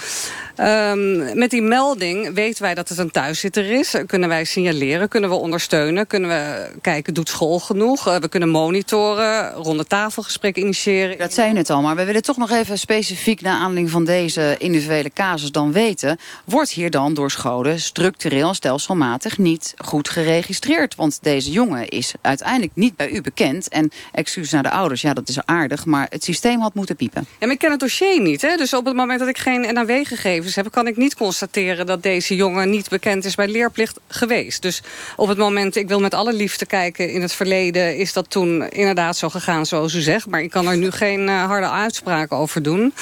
Um, 0.57 1.39
met 1.39 1.51
die 1.51 1.63
melding 1.63 2.35
weten 2.35 2.63
wij 2.63 2.75
dat 2.75 2.89
het 2.89 2.99
een 2.99 3.11
thuiszitter 3.11 3.71
is. 3.71 3.95
Kunnen 4.07 4.29
wij 4.29 4.45
signaleren, 4.45 5.09
kunnen 5.09 5.31
we 5.31 5.37
ondersteunen. 5.37 6.07
Kunnen 6.07 6.31
we 6.31 6.71
kijken, 6.81 7.15
doet 7.15 7.29
school 7.29 7.59
genoeg? 7.59 8.09
Uh, 8.09 8.17
we 8.17 8.29
kunnen 8.29 8.49
monitoren, 8.49 8.87
ronde 8.91 9.87
tafelgesprekken 9.87 10.63
initiëren. 10.63 11.19
Dat 11.19 11.33
zei 11.33 11.49
je 11.49 11.55
net 11.55 11.71
al, 11.71 11.83
maar 11.83 11.97
we 11.97 12.05
willen 12.05 12.23
toch 12.23 12.37
nog 12.37 12.51
even 12.51 12.79
specifiek... 12.79 13.41
naar 13.41 13.55
aanleiding 13.55 13.91
van 13.91 14.05
deze 14.05 14.55
individuele 14.59 15.11
casus 15.11 15.51
dan 15.51 15.73
weten... 15.73 16.19
wordt 16.45 16.71
hier 16.71 16.91
dan 16.91 17.15
door 17.15 17.31
scholen 17.31 17.81
structureel 17.81 18.49
en 18.49 18.55
stelselmatig 18.55 19.39
niet 19.39 19.75
goed 19.77 20.09
geregistreerd? 20.09 20.95
Want 20.95 21.19
deze 21.23 21.51
jongen 21.51 21.89
is 21.89 22.13
uiteindelijk 22.21 22.73
niet 22.75 22.97
bij 22.97 23.11
u 23.11 23.21
bekend. 23.21 23.69
En 23.69 23.91
excuus 24.13 24.51
naar 24.51 24.63
de 24.63 24.71
ouders, 24.71 25.01
ja 25.01 25.15
dat 25.15 25.29
is 25.29 25.45
aardig... 25.45 25.85
maar 25.85 26.07
het 26.11 26.25
systeem 26.25 26.61
had 26.61 26.75
moeten 26.75 26.97
piepen. 26.97 27.27
Ja, 27.31 27.47
maar 27.47 27.55
ik 27.55 27.59
ken 27.59 27.71
het 27.71 27.81
dossier 27.81 28.21
niet. 28.21 28.43
Hè? 28.43 28.57
Dus 28.57 28.75
op 28.75 28.85
het 28.85 28.97
moment 28.97 29.19
dat 29.19 29.29
ik 29.29 29.39
geen 29.39 29.75
NAW-gegevens 29.75 30.17
gegevens 30.19 30.55
heb... 30.55 30.71
kan 30.71 30.87
ik 30.87 30.97
niet 30.97 31.15
constateren 31.15 31.87
dat 31.87 32.03
deze 32.03 32.37
jongen 32.37 32.71
niet 32.71 32.89
bekend 32.89 33.25
is 33.25 33.35
bij 33.35 33.49
leerplicht 33.49 34.01
geweest. 34.09 34.63
Dus 34.63 34.83
op 35.17 35.29
het 35.29 35.39
moment, 35.39 35.77
ik 35.77 35.89
wil 35.89 36.01
met 36.01 36.15
alle 36.15 36.33
liefde 36.33 36.67
kijken 36.67 37.13
in 37.13 37.23
het 37.23 37.33
verleden... 37.33 37.97
is 37.97 38.13
dat 38.13 38.31
toen 38.31 38.69
inderdaad 38.79 39.17
zo 39.17 39.29
gegaan 39.29 39.67
zoals 39.67 39.95
u 39.95 40.01
zegt. 40.01 40.27
Maar 40.27 40.43
ik 40.43 40.51
kan 40.51 40.67
er 40.67 40.77
nu 40.77 40.91
geen 40.91 41.29
uh, 41.29 41.45
harde 41.45 41.69
uitspraken 41.69 42.37
over 42.37 42.63
doen. 42.63 42.95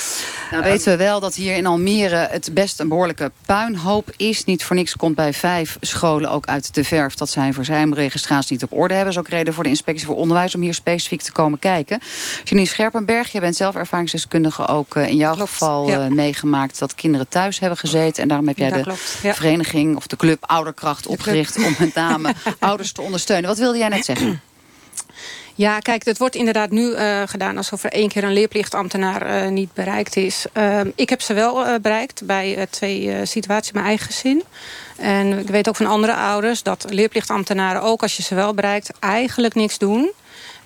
Nou 0.50 0.62
weten 0.62 0.92
we 0.92 1.04
wel 1.04 1.20
dat 1.20 1.34
hier 1.34 1.56
in 1.56 1.66
Almere 1.66 2.28
het 2.30 2.50
best 2.52 2.80
een 2.80 2.88
behoorlijke 2.88 3.30
puinhoop 3.46 4.10
is. 4.16 4.44
Niet 4.44 4.64
voor 4.64 4.76
niks 4.76 4.96
komt 4.96 5.14
bij 5.14 5.32
vijf 5.32 5.76
scholen 5.80 6.30
ook 6.30 6.46
uit 6.46 6.74
de 6.74 6.84
verf... 6.84 7.14
dat 7.14 7.28
zij 7.28 7.52
verzuimregistratie 7.52 8.52
niet 8.52 8.62
op 8.62 8.72
orde 8.72 8.94
hebben. 8.94 9.14
Dat 9.14 9.22
is 9.22 9.28
ook 9.28 9.38
reden 9.38 9.54
voor 9.54 9.62
de 9.62 9.68
inspectie 9.68 10.06
voor 10.06 10.16
onderwijs 10.16 10.54
om 10.54 10.60
hier 10.60 10.74
specifiek 10.74 11.22
te 11.22 11.32
komen 11.32 11.58
kijken. 11.58 12.00
Janine 12.44 12.68
Scherpenberg, 12.68 13.32
je 13.32 13.40
bent 13.40 13.56
zelf 13.56 13.74
ervaringsdeskundige 13.74 14.66
ook 14.66 14.94
uh, 14.94 15.08
in 15.08 15.16
jouw 15.16 15.34
Klopt, 15.34 15.50
geval 15.50 15.88
ja. 15.88 16.06
uh, 16.06 16.12
meegemaakt... 16.12 16.78
dat 16.78 16.94
kinderen 16.94 17.28
thuis 17.28 17.58
hebben 17.58 17.78
gezeten. 17.78 18.22
En 18.22 18.28
daarom 18.28 18.48
heb 18.48 18.58
jij 18.58 18.70
de 18.70 18.94
ja. 19.22 19.34
vereniging 19.34 19.96
of 19.96 20.06
de 20.06 20.16
club 20.16 20.44
Ouderkracht 20.46 21.06
opgericht... 21.06 21.56
om 21.56 21.74
met 21.78 21.94
name 21.94 22.34
ouders 22.58 22.92
te 22.92 23.02
ondersteunen. 23.02 23.48
Wat 23.48 23.58
wilde 23.58 23.78
jij 23.78 23.88
net 23.88 24.04
zeggen? 24.04 24.40
Ja, 25.58 25.78
kijk, 25.78 26.04
het 26.04 26.18
wordt 26.18 26.34
inderdaad 26.34 26.70
nu 26.70 26.90
uh, 26.90 27.22
gedaan 27.26 27.56
alsof 27.56 27.84
er 27.84 27.92
één 27.92 28.08
keer 28.08 28.24
een 28.24 28.32
leerplichtambtenaar 28.32 29.44
uh, 29.44 29.48
niet 29.50 29.72
bereikt 29.74 30.16
is. 30.16 30.46
Uh, 30.54 30.80
ik 30.94 31.08
heb 31.08 31.20
ze 31.20 31.34
wel 31.34 31.66
uh, 31.66 31.74
bereikt 31.82 32.26
bij 32.26 32.66
twee 32.70 33.26
situaties 33.26 33.68
in 33.68 33.74
mijn 33.74 33.86
eigen 33.86 34.06
gezin. 34.06 34.42
En 34.96 35.38
ik 35.38 35.48
weet 35.48 35.68
ook 35.68 35.76
van 35.76 35.86
andere 35.86 36.14
ouders 36.14 36.62
dat 36.62 36.86
leerplichtambtenaren 36.88 37.82
ook 37.82 38.02
als 38.02 38.16
je 38.16 38.22
ze 38.22 38.34
wel 38.34 38.54
bereikt 38.54 38.90
eigenlijk 38.98 39.54
niks 39.54 39.78
doen. 39.78 40.12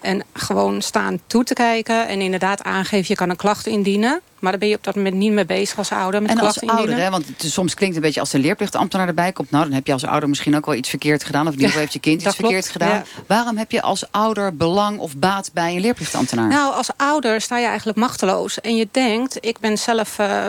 En 0.00 0.22
gewoon 0.32 0.82
staan 0.82 1.20
toe 1.26 1.44
te 1.44 1.54
kijken 1.54 2.08
en 2.08 2.20
inderdaad 2.20 2.62
aangeven... 2.62 3.06
je 3.08 3.14
kan 3.14 3.30
een 3.30 3.36
klacht 3.36 3.66
indienen. 3.66 4.20
Maar 4.40 4.50
daar 4.50 4.60
ben 4.60 4.68
je 4.68 4.76
op 4.76 4.84
dat 4.84 4.94
moment 4.94 5.14
niet 5.14 5.32
mee 5.32 5.44
bezig 5.44 5.78
als 5.78 5.92
ouder. 5.92 6.22
Met 6.22 6.30
en 6.30 6.38
als 6.38 6.60
ouder, 6.60 6.96
hè, 6.96 7.10
want 7.10 7.26
het, 7.26 7.52
soms 7.52 7.74
klinkt 7.74 7.94
het 7.94 7.94
een 7.94 8.00
beetje 8.00 8.20
als 8.20 8.30
de 8.30 8.38
leerplichtambtenaar 8.38 9.08
erbij 9.08 9.32
komt. 9.32 9.50
Nou, 9.50 9.64
dan 9.64 9.72
heb 9.72 9.86
je 9.86 9.92
als 9.92 10.04
ouder 10.04 10.28
misschien 10.28 10.56
ook 10.56 10.66
wel 10.66 10.74
iets 10.74 10.88
verkeerd 10.88 11.24
gedaan. 11.24 11.46
Of 11.46 11.46
in 11.46 11.52
ieder 11.52 11.66
geval 11.66 11.80
heeft 11.80 11.92
je 11.92 12.00
kind 12.00 12.14
iets 12.14 12.24
klopt, 12.24 12.38
verkeerd 12.38 12.68
gedaan. 12.68 12.88
ja. 12.88 13.04
Waarom 13.26 13.56
heb 13.56 13.70
je 13.70 13.82
als 13.82 14.04
ouder 14.10 14.56
belang 14.56 14.98
of 14.98 15.16
baat 15.16 15.50
bij 15.52 15.74
een 15.74 15.80
leerplichtambtenaar? 15.80 16.48
Nou, 16.48 16.74
als 16.74 16.90
ouder 16.96 17.40
sta 17.40 17.58
je 17.58 17.66
eigenlijk 17.66 17.98
machteloos. 17.98 18.60
En 18.60 18.76
je 18.76 18.88
denkt, 18.90 19.36
ik 19.40 19.58
ben 19.58 19.78
zelf 19.78 20.18
eh, 20.18 20.46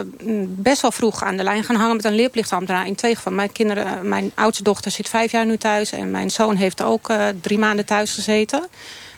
best 0.48 0.82
wel 0.82 0.92
vroeg 0.92 1.24
aan 1.24 1.38
de 1.38 1.44
lijn 1.44 1.64
gaan 1.64 1.76
hangen... 1.76 1.96
met 1.96 2.06
een 2.06 2.16
leerplichtambtenaar. 2.16 2.88
In 2.88 2.96
twee 2.96 3.18
van 3.18 3.36
mijn 3.36 3.52
kinderen, 3.52 4.08
mijn 4.10 4.32
oudste 4.36 4.64
dochter 4.64 4.92
zit 4.92 5.10
vijf 5.10 5.32
jaar 5.32 5.46
nu 5.46 5.58
thuis... 5.58 5.92
en 5.92 6.12
mijn 6.12 6.30
zoon 6.30 6.56
heeft 6.56 6.82
ook 6.82 7.10
eh, 7.10 7.26
drie 7.42 7.60
maanden 7.60 7.86
thuis 7.86 8.14
gezeten. 8.14 8.68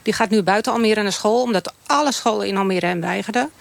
Die 0.04 0.14
gaat 0.14 0.30
nu 0.30 0.42
buiten 0.42 0.72
Almere 0.72 1.02
naar 1.02 1.12
school... 1.12 1.42
omdat 1.42 1.74
alle 1.86 2.12
scholen 2.12 2.48
in 2.48 2.58
Almere 2.58 2.86
hem 2.86 3.02
weigerden. 3.02 3.52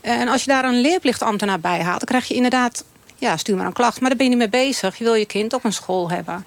En 0.00 0.28
als 0.28 0.44
je 0.44 0.50
daar 0.50 0.64
een 0.64 0.80
leerplichtambtenaar 0.80 1.60
bij 1.60 1.82
haalt... 1.82 1.98
dan 1.98 2.08
krijg 2.08 2.28
je 2.28 2.34
inderdaad, 2.34 2.84
ja, 3.16 3.36
stuur 3.36 3.56
maar 3.56 3.66
een 3.66 3.72
klacht. 3.72 4.00
Maar 4.00 4.08
daar 4.08 4.18
ben 4.18 4.30
je 4.30 4.36
niet 4.36 4.50
mee 4.50 4.62
bezig. 4.66 4.98
Je 4.98 5.04
wil 5.04 5.14
je 5.14 5.26
kind 5.26 5.52
op 5.52 5.64
een 5.64 5.72
school 5.72 6.10
hebben. 6.10 6.46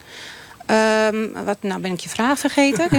Ehm, 0.69 1.45
wat, 1.45 1.57
nou 1.61 1.81
ben 1.81 1.91
ik 1.91 1.99
je 1.99 2.09
vraag 2.09 2.39
vergeten. 2.39 2.85
Ik 2.85 2.91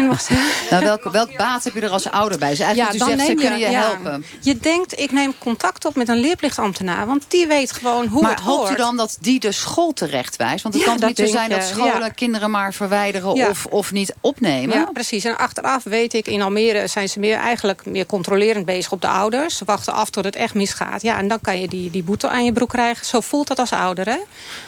Nou, 0.70 0.84
welk, 0.84 1.04
welk 1.04 1.36
baat 1.36 1.64
heb 1.64 1.74
je 1.74 1.80
er 1.80 1.90
als 1.90 2.10
ouder 2.10 2.38
bij? 2.38 2.50
Dus 2.50 2.58
eigenlijk 2.58 2.98
ja, 2.98 3.06
zegt, 3.06 3.20
ze 3.26 3.34
kunnen 3.34 3.58
je 3.58 3.70
ja, 3.70 3.80
helpen. 3.80 4.24
Je 4.40 4.56
denkt, 4.56 5.00
ik 5.00 5.12
neem 5.12 5.34
contact 5.38 5.84
op 5.84 5.96
met 5.96 6.08
een 6.08 6.16
leerplichtambtenaar. 6.16 7.06
Want 7.06 7.24
die 7.28 7.46
weet 7.46 7.72
gewoon 7.72 8.06
hoe 8.06 8.22
maar 8.22 8.30
het 8.30 8.40
hoort. 8.40 8.58
hoopt 8.58 8.70
u 8.70 8.76
dan 8.76 8.96
dat 8.96 9.16
die 9.20 9.40
de 9.40 9.52
school 9.52 9.92
terecht 9.92 10.36
wijst? 10.36 10.62
Want 10.62 10.74
het 10.74 10.84
Ja, 10.84 10.94
kan 10.94 11.06
niet 11.08 11.18
zo 11.18 11.26
zijn 11.26 11.50
dat 11.50 11.68
je, 11.68 11.74
scholen 11.74 12.14
kinderen 12.14 12.50
maar 12.50 12.74
verwijderen 12.74 13.32
of, 13.32 13.66
of 13.66 13.92
niet 13.92 14.14
opnemen. 14.20 14.78
Ja, 14.78 14.88
precies. 14.92 15.24
En 15.24 15.38
achteraf 15.38 15.84
weet 15.84 16.14
ik, 16.14 16.26
in 16.26 16.42
Almere 16.42 16.86
zijn 16.86 17.08
ze 17.08 17.18
meer, 17.18 17.36
eigenlijk 17.36 17.86
meer 17.86 18.06
controlerend 18.06 18.64
bezig 18.64 18.92
op 18.92 19.00
de 19.00 19.08
ouders. 19.08 19.56
Ze 19.56 19.64
wachten 19.64 19.92
af 19.92 20.10
tot 20.10 20.24
het 20.24 20.36
echt 20.36 20.54
misgaat. 20.54 21.02
Ja, 21.02 21.18
en 21.18 21.28
dan 21.28 21.40
kan 21.40 21.60
je 21.60 21.68
die, 21.68 21.90
die 21.90 22.02
boete 22.02 22.28
aan 22.28 22.44
je 22.44 22.52
broek 22.52 22.68
krijgen. 22.68 23.06
Zo 23.06 23.20
voelt 23.20 23.46
dat 23.46 23.58
als 23.58 23.72
ouder, 23.72 24.06
hè? 24.06 24.18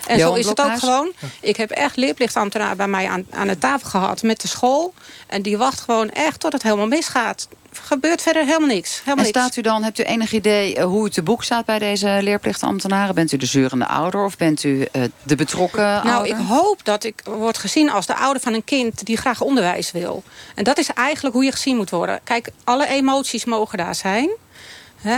En 0.07 0.19
Johan 0.19 0.35
zo 0.35 0.41
is 0.41 0.47
het 0.47 0.61
ook 0.61 0.79
gewoon. 0.79 1.13
Ik 1.41 1.57
heb 1.57 1.71
echt 1.71 1.97
leerplichtambtenaar 1.97 2.77
bij 2.77 2.91
mij 2.93 3.09
aan, 3.09 3.25
aan 3.31 3.47
de 3.47 3.59
tafel 3.59 3.89
gehad 3.91 4.23
met 4.23 4.41
de 4.41 4.49
school. 4.49 4.95
En 5.27 5.43
die 5.43 5.57
wacht 5.59 5.81
gewoon 5.81 6.11
echt 6.11 6.41
tot 6.41 6.53
het 6.53 6.63
helemaal 6.63 6.87
misgaat. 6.87 7.49
Gebeurt 7.73 8.23
verder 8.23 8.45
helemaal 8.45 8.69
niks. 8.69 8.91
Helemaal 8.91 9.17
En 9.17 9.23
niks. 9.33 9.39
staat 9.39 9.57
u 9.57 9.61
dan, 9.61 9.83
hebt 9.83 9.99
u 9.99 10.03
enig 10.03 10.33
idee 10.33 10.75
eh, 10.77 10.85
hoe 10.85 11.05
het 11.05 11.13
te 11.13 11.23
boek 11.23 11.45
staat 11.45 11.65
bij 11.65 11.79
deze 11.79 12.19
leerplichtambtenaren? 12.21 13.15
Bent 13.15 13.33
u 13.33 13.37
de 13.37 13.47
zeurende 13.47 13.87
ouder 13.87 14.25
of 14.25 14.37
bent 14.37 14.63
u 14.65 14.83
eh, 14.93 15.03
de 15.23 15.35
betrokken 15.37 15.83
Nou, 15.83 16.07
ouder? 16.09 16.39
ik 16.39 16.47
hoop 16.49 16.85
dat 16.85 17.05
ik 17.05 17.23
word 17.25 17.59
gezien 17.59 17.91
als 17.91 18.07
de 18.07 18.15
ouder 18.17 18.43
van 18.43 18.55
een 18.55 18.65
kind 18.65 19.05
die 19.07 19.17
graag 19.17 19.41
onderwijs 19.41 19.91
wil. 19.93 20.23
En 20.55 20.65
dat 20.65 20.79
is 20.79 20.89
eigenlijk 20.89 21.35
hoe 21.35 21.45
je 21.45 21.53
gezien 21.53 21.77
moet 21.77 21.91
worden. 21.91 22.21
Kijk, 22.25 22.49
alle 22.65 22.87
emoties 22.87 23.45
mogen 23.45 23.79
daar 23.79 23.95
zijn. 23.95 24.31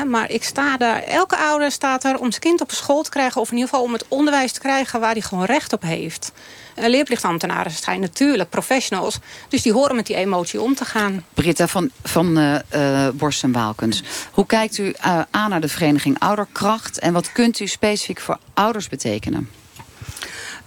Maar 0.07 0.31
ik 0.31 0.45
sta 0.45 0.76
daar, 0.76 1.03
elke 1.03 1.37
ouder 1.37 1.71
staat 1.71 2.05
er 2.05 2.19
om 2.19 2.31
zijn 2.31 2.43
kind 2.43 2.61
op 2.61 2.71
school 2.71 3.03
te 3.03 3.11
krijgen... 3.11 3.41
of 3.41 3.49
in 3.49 3.55
ieder 3.55 3.69
geval 3.69 3.85
om 3.85 3.93
het 3.93 4.05
onderwijs 4.09 4.53
te 4.53 4.61
krijgen 4.61 5.00
waar 5.00 5.12
hij 5.12 5.21
gewoon 5.21 5.45
recht 5.45 5.73
op 5.73 5.83
heeft. 5.83 6.33
En 6.75 6.91
leerplichtambtenaren 6.91 7.73
zijn 7.73 8.00
natuurlijk 8.00 8.50
professionals. 8.50 9.19
Dus 9.49 9.62
die 9.62 9.73
horen 9.73 9.97
met 9.97 10.07
die 10.07 10.17
emotie 10.17 10.61
om 10.61 10.75
te 10.75 10.85
gaan. 10.85 11.25
Britta 11.35 11.67
van, 11.67 11.91
van 12.03 12.38
eh, 12.38 13.07
eh, 13.07 13.14
Borst 13.14 13.43
en 13.43 13.53
Waalkens. 13.53 14.03
Hoe 14.33 14.47
kijkt 14.47 14.79
u 14.79 14.91
eh, 14.91 15.21
aan 15.31 15.50
naar 15.50 15.61
de 15.61 15.69
vereniging 15.69 16.19
Ouderkracht? 16.19 16.99
En 16.99 17.12
wat 17.12 17.33
kunt 17.33 17.61
u 17.61 17.67
specifiek 17.67 18.21
voor 18.21 18.38
ouders 18.55 18.88
betekenen? 18.88 19.50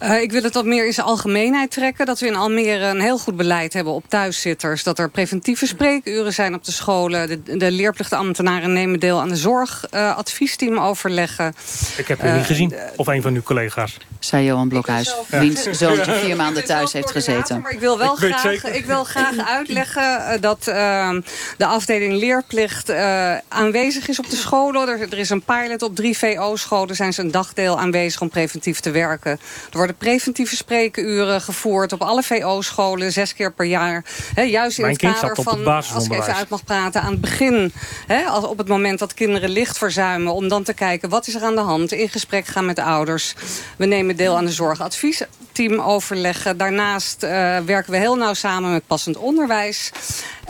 Uh, 0.04 0.22
ik 0.22 0.32
wil 0.32 0.44
het 0.44 0.54
wat 0.54 0.66
meer 0.66 0.86
in 0.86 0.94
zijn 0.94 1.06
algemeenheid 1.06 1.72
trekken. 1.72 2.06
Dat 2.06 2.20
we 2.20 2.28
in 2.28 2.36
Almere 2.36 2.86
een 2.86 3.02
heel 3.02 3.18
goed 3.18 3.36
beleid 3.36 3.74
hebben 3.74 3.94
op 3.94 4.04
thuiszitters. 4.08 4.84
Dat 4.84 5.00
er 5.00 5.10
preventieve 5.10 5.68
spreekuren 5.68 6.34
zijn 6.34 6.54
op 6.54 6.64
de 6.64 6.72
scholen. 6.72 7.28
De, 7.28 7.58
de 7.58 7.72
leerplichtambtenaren 7.72 8.74
nemen 8.74 9.00
deel 9.00 9.20
aan 9.20 9.30
de 9.30 9.36
zorgadviesteam 9.36 10.80
overleggen. 10.80 11.56
Ik 11.98 12.08
heb 12.08 12.24
u 12.24 12.32
niet 12.32 12.46
gezien. 12.46 12.74
Of 12.96 13.08
een 13.08 13.22
van 13.22 13.34
uw 13.34 13.42
collega's. 13.42 13.98
Zei 14.20 14.46
Johan 14.46 14.70
Blokhuis. 14.70 15.16
Ja. 15.30 15.40
Wiens 15.40 15.64
zoontje 15.80 16.14
vier 16.14 16.36
maanden 16.36 16.66
thuis 16.66 16.94
heeft 16.94 17.12
gezeten. 17.12 17.62
Maar 17.62 17.72
ik 17.72 17.80
wil 17.80 17.98
wel 17.98 18.12
Ik 18.12 18.36
graag, 18.36 18.64
ik 18.64 18.86
wil 18.86 19.04
graag 19.04 19.38
uitleggen 19.38 20.42
dat 20.42 20.66
uh, 20.70 21.10
de 21.58 21.66
afdeling 21.66 22.14
leerplicht 22.14 22.90
uh, 22.90 23.38
aanwezig 23.48 24.08
is 24.08 24.20
op 24.20 24.30
de 24.30 24.36
scholen. 24.36 24.88
Er, 24.88 25.02
er 25.02 25.18
is 25.18 25.30
een 25.30 25.42
pilot 25.42 25.82
op 25.82 25.96
drie 25.96 26.18
VO-scholen. 26.18 26.96
Zijn 26.96 27.14
ze 27.14 27.22
een 27.22 27.32
dagdeel 27.32 27.80
aanwezig 27.80 28.22
om 28.22 28.30
preventief 28.30 28.80
te 28.80 28.92
werken. 28.92 29.40
Er 29.72 29.78
worden 29.88 30.08
preventieve 30.08 30.56
spreekuren 30.56 31.42
gevoerd 31.42 31.94
op 31.94 32.02
alle 32.02 32.24
VO-scholen. 32.24 33.12
Zes 33.12 33.34
keer 33.34 33.54
per 33.54 33.66
jaar. 33.66 34.04
He, 34.34 34.42
juist 34.42 34.78
in 34.78 34.84
Mijn 34.84 34.98
het 35.02 35.14
kader 35.14 35.30
het 35.30 35.44
van, 35.44 35.66
als 35.94 36.06
ik 36.06 36.12
even 36.12 36.36
uit 36.36 36.50
mag 36.50 36.64
praten, 36.64 37.02
aan 37.02 37.12
het 37.12 37.22
begin. 37.22 37.72
He, 38.08 38.24
als, 38.26 38.44
op 38.46 38.58
het 38.58 38.68
moment 38.68 39.00
dat 39.00 39.14
kinderen 39.14 39.50
licht 39.50 39.78
verzuimen. 39.78 40.34
Om 40.34 40.48
dan 40.48 40.64
te 40.64 40.74
kijken, 40.74 41.10
wat 41.10 41.28
is 41.28 41.36
er 41.36 41.44
aan 41.44 41.56
de 41.56 41.62
hand? 41.62 41.92
In 41.92 42.10
gesprek 42.10 42.46
gaan 42.46 42.66
met 42.66 42.76
de 42.76 42.84
ouders. 42.84 43.36
We 43.78 43.86
nemen 43.86 44.16
deel 44.16 44.38
aan 44.38 44.46
de 44.46 44.52
zorgadviesteam 44.52 45.80
overleggen. 45.80 46.58
Daarnaast 46.58 47.24
uh, 47.24 47.30
werken 47.60 47.92
we 47.92 47.98
heel 47.98 48.16
nauw 48.16 48.34
samen 48.34 48.72
met 48.72 48.88
passend 48.88 49.18
onderwijs. 49.18 49.92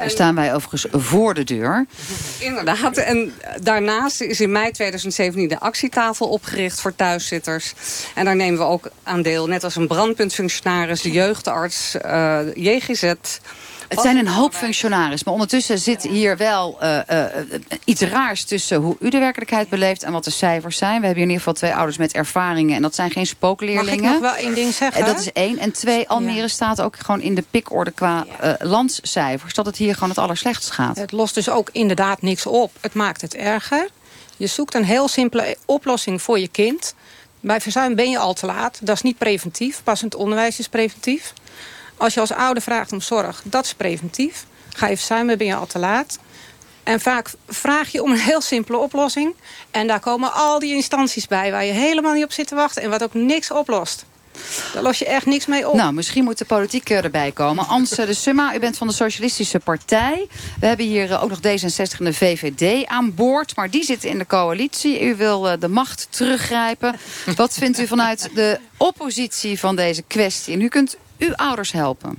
Staan 0.05 0.35
wij 0.35 0.53
overigens 0.53 0.85
voor 0.91 1.33
de 1.33 1.43
deur. 1.43 1.85
Inderdaad. 2.39 2.97
En 2.97 3.33
daarnaast 3.62 4.21
is 4.21 4.41
in 4.41 4.51
mei 4.51 4.71
2017 4.71 5.47
de 5.47 5.60
actietafel 5.60 6.27
opgericht 6.27 6.81
voor 6.81 6.95
thuiszitters. 6.95 7.73
En 8.15 8.25
daar 8.25 8.36
nemen 8.36 8.60
we 8.60 8.65
ook 8.65 8.89
aan 9.03 9.21
deel. 9.21 9.47
Net 9.47 9.63
als 9.63 9.75
een 9.75 9.88
brandpuntfunctionaris, 9.88 11.01
de 11.01 11.12
jeugdarts, 11.12 11.95
uh, 12.05 12.39
JGZ... 12.55 13.13
Het 13.88 14.02
zijn 14.02 14.17
een 14.17 14.28
hoop 14.28 14.54
functionarissen, 14.54 15.23
maar 15.23 15.34
ondertussen 15.34 15.80
zit 15.80 16.04
hier 16.04 16.38
wel 16.38 16.78
uh, 16.84 17.00
uh, 17.12 17.23
iets 17.84 18.02
raars 18.02 18.43
tussen 18.43 18.78
hoe 18.78 18.95
u 19.00 19.10
de 19.10 19.19
werkelijkheid 19.19 19.69
beleeft 19.69 20.04
en 20.04 20.12
wat 20.12 20.23
de 20.23 20.32
cijfers 20.32 20.78
zijn. 20.78 21.00
We 21.00 21.06
hebben 21.06 21.23
hier 21.23 21.23
in 21.23 21.30
ieder 21.30 21.38
geval 21.38 21.54
twee 21.54 21.73
ouders 21.73 21.97
met 21.97 22.13
ervaringen 22.13 22.76
en 22.76 22.82
dat 22.82 22.95
zijn 22.95 23.12
geen 23.12 23.26
spookleerlingen. 23.26 24.04
Mag 24.04 24.15
ik 24.15 24.21
nog 24.21 24.32
wel 24.32 24.45
één 24.45 24.56
ding 24.56 24.73
zeggen? 24.73 25.02
En 25.02 25.13
dat 25.13 25.19
is 25.19 25.32
één. 25.32 25.58
En 25.58 25.71
twee, 25.71 26.10
Almere 26.10 26.36
ja. 26.36 26.47
staat 26.47 26.82
ook 26.82 26.95
gewoon 27.00 27.21
in 27.21 27.36
de 27.36 27.43
pikorde 27.52 27.91
qua 27.91 28.26
uh, 28.43 28.54
landscijfers, 28.60 29.54
dat 29.54 29.65
het 29.65 29.78
hier 29.78 29.93
gewoon 29.93 30.10
het 30.10 30.17
allerslechtst 30.17 30.71
gaat. 30.71 30.97
Het 30.97 31.12
lost 31.12 31.36
dus 31.36 31.50
ook 31.50 31.69
inderdaad 31.71 32.21
niks 32.21 32.45
op. 32.45 32.71
Het 32.82 32.93
maakt 32.93 33.21
het 33.21 33.36
erger. 33.36 33.89
Je 34.38 34.47
zoekt 34.47 34.73
een 34.73 34.86
heel 34.86 35.08
simpele 35.08 35.58
oplossing 35.65 36.21
voor 36.21 36.39
je 36.39 36.47
kind. 36.47 36.93
Bij 37.39 37.62
verzuim 37.62 37.95
ben 37.95 38.10
je 38.10 38.17
al 38.17 38.34
te 38.34 38.45
laat. 38.45 38.80
Dat 38.82 38.95
is 38.95 39.02
niet 39.02 39.17
preventief. 39.17 39.82
Passend 39.84 40.15
onderwijs 40.15 40.60
is 40.60 40.67
preventief. 40.67 41.34
Als 41.97 42.13
je 42.13 42.19
als 42.19 42.31
ouder 42.31 42.63
vraagt 42.63 42.91
om 42.91 43.01
zorg, 43.01 43.41
dat 43.43 43.65
is 43.65 43.73
preventief. 43.73 44.45
Ga 44.75 44.88
je 44.88 44.97
verzuimen, 44.97 45.38
ben 45.38 45.47
je 45.47 45.55
al 45.55 45.67
te 45.67 45.79
laat. 45.79 46.19
En 46.83 46.99
vaak 46.99 47.29
vraag 47.47 47.91
je 47.91 48.03
om 48.03 48.12
een 48.12 48.17
heel 48.17 48.41
simpele 48.41 48.77
oplossing. 48.77 49.36
En 49.71 49.88
daar 49.88 49.99
komen 49.99 50.33
al 50.33 50.60
die 50.60 50.73
instanties 50.73 51.27
bij 51.27 51.51
waar 51.51 51.65
je 51.65 51.71
helemaal 51.71 52.13
niet 52.13 52.23
op 52.23 52.31
zit 52.31 52.47
te 52.47 52.55
wachten. 52.55 52.81
En 52.81 52.89
wat 52.89 53.03
ook 53.03 53.13
niks 53.13 53.51
oplost. 53.51 54.05
Daar 54.73 54.83
los 54.83 54.99
je 54.99 55.05
echt 55.05 55.25
niks 55.25 55.45
mee 55.45 55.69
op. 55.69 55.75
Nou, 55.75 55.93
misschien 55.93 56.23
moet 56.23 56.38
de 56.38 56.45
politiek 56.45 56.89
erbij 56.89 57.31
komen. 57.31 57.67
Anse 57.67 58.05
de 58.05 58.13
Summa, 58.13 58.55
u 58.55 58.60
bent 58.60 58.77
van 58.77 58.88
de 58.88 58.93
Socialistische 58.93 59.60
Partij. 59.60 60.27
We 60.60 60.65
hebben 60.65 60.86
hier 60.86 61.21
ook 61.21 61.29
nog 61.29 61.39
D66 61.39 61.99
en 61.99 62.05
de 62.05 62.13
VVD 62.13 62.88
aan 62.88 63.15
boord. 63.15 63.55
Maar 63.55 63.69
die 63.69 63.83
zitten 63.83 64.10
in 64.10 64.17
de 64.17 64.27
coalitie. 64.27 65.03
U 65.03 65.15
wil 65.15 65.60
de 65.60 65.67
macht 65.67 66.07
teruggrijpen. 66.10 66.95
Wat 67.36 67.53
vindt 67.53 67.79
u 67.79 67.88
vanuit 67.88 68.29
de 68.33 68.60
oppositie 68.77 69.60
van 69.60 69.75
deze 69.75 70.01
kwestie? 70.01 70.53
En 70.53 70.62
u 70.62 70.67
kunt 70.67 70.97
uw 71.17 71.36
ouders 71.36 71.71
helpen. 71.71 72.17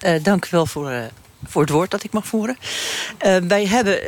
Uh, 0.00 0.22
dank 0.22 0.44
u 0.44 0.48
wel 0.50 0.66
voor, 0.66 0.90
uh, 0.90 0.98
voor 1.44 1.62
het 1.62 1.70
woord 1.70 1.90
dat 1.90 2.04
ik 2.04 2.12
mag 2.12 2.26
voeren. 2.26 2.56
Uh, 3.26 3.36
wij 3.36 3.66
hebben 3.66 3.98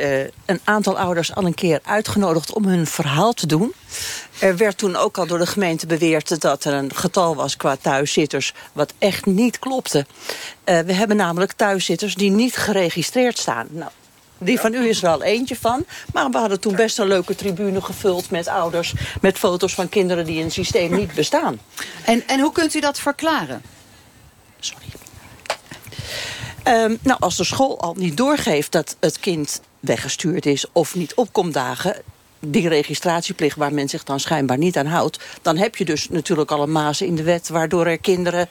een 0.44 0.60
aantal 0.64 0.98
ouders 0.98 1.34
al 1.34 1.44
een 1.44 1.54
keer 1.54 1.80
uitgenodigd 1.84 2.52
om 2.52 2.64
hun 2.64 2.86
verhaal 2.86 3.32
te 3.32 3.46
doen. 3.46 3.74
Er 4.38 4.56
werd 4.56 4.78
toen 4.78 4.96
ook 4.96 5.18
al 5.18 5.26
door 5.26 5.38
de 5.38 5.46
gemeente 5.46 5.86
beweerd 5.86 6.40
dat 6.40 6.64
er 6.64 6.72
een 6.72 6.94
getal 6.94 7.34
was 7.34 7.56
qua 7.56 7.76
thuiszitters... 7.76 8.52
wat 8.72 8.92
echt 8.98 9.26
niet 9.26 9.58
klopte. 9.58 10.06
we 10.64 10.92
hebben 10.92 11.16
namelijk 11.16 11.52
thuiszitters 11.52 12.14
die 12.14 12.30
niet 12.30 12.56
geregistreerd 12.56 13.38
staan. 13.38 13.66
Nou, 13.70 13.90
die 14.42 14.60
van 14.60 14.74
u 14.74 14.88
is 14.88 15.02
er 15.02 15.08
al 15.08 15.22
eentje 15.22 15.56
van. 15.56 15.84
Maar 16.12 16.30
we 16.30 16.38
hadden 16.38 16.60
toen 16.60 16.76
best 16.76 16.98
een 16.98 17.06
leuke 17.06 17.34
tribune 17.34 17.80
gevuld 17.80 18.30
met 18.30 18.48
ouders... 18.48 18.94
met 19.20 19.38
foto's 19.38 19.74
van 19.74 19.88
kinderen 19.88 20.24
die 20.24 20.38
in 20.38 20.44
het 20.44 20.52
systeem 20.52 20.96
niet 20.96 21.14
bestaan. 21.14 21.60
En, 22.04 22.22
en 22.26 22.40
hoe 22.40 22.52
kunt 22.52 22.74
u 22.74 22.80
dat 22.80 22.98
verklaren? 22.98 23.62
Sorry. 24.60 24.86
Um, 26.64 26.98
nou, 27.02 27.20
als 27.20 27.36
de 27.36 27.44
school 27.44 27.80
al 27.80 27.94
niet 27.94 28.16
doorgeeft 28.16 28.72
dat 28.72 28.96
het 29.00 29.20
kind 29.20 29.60
weggestuurd 29.80 30.46
is... 30.46 30.64
of 30.72 30.94
niet 30.94 31.14
opkomt 31.14 31.54
dagen, 31.54 32.02
die 32.38 32.68
registratieplicht 32.68 33.56
waar 33.56 33.74
men 33.74 33.88
zich 33.88 34.04
dan 34.04 34.20
schijnbaar 34.20 34.58
niet 34.58 34.76
aan 34.76 34.86
houdt... 34.86 35.18
dan 35.42 35.56
heb 35.56 35.76
je 35.76 35.84
dus 35.84 36.08
natuurlijk 36.08 36.50
al 36.50 36.62
een 36.62 36.72
maas 36.72 37.00
in 37.00 37.14
de 37.14 37.22
wet... 37.22 37.48
waardoor 37.48 37.86
er 37.86 37.98
kinderen 37.98 38.48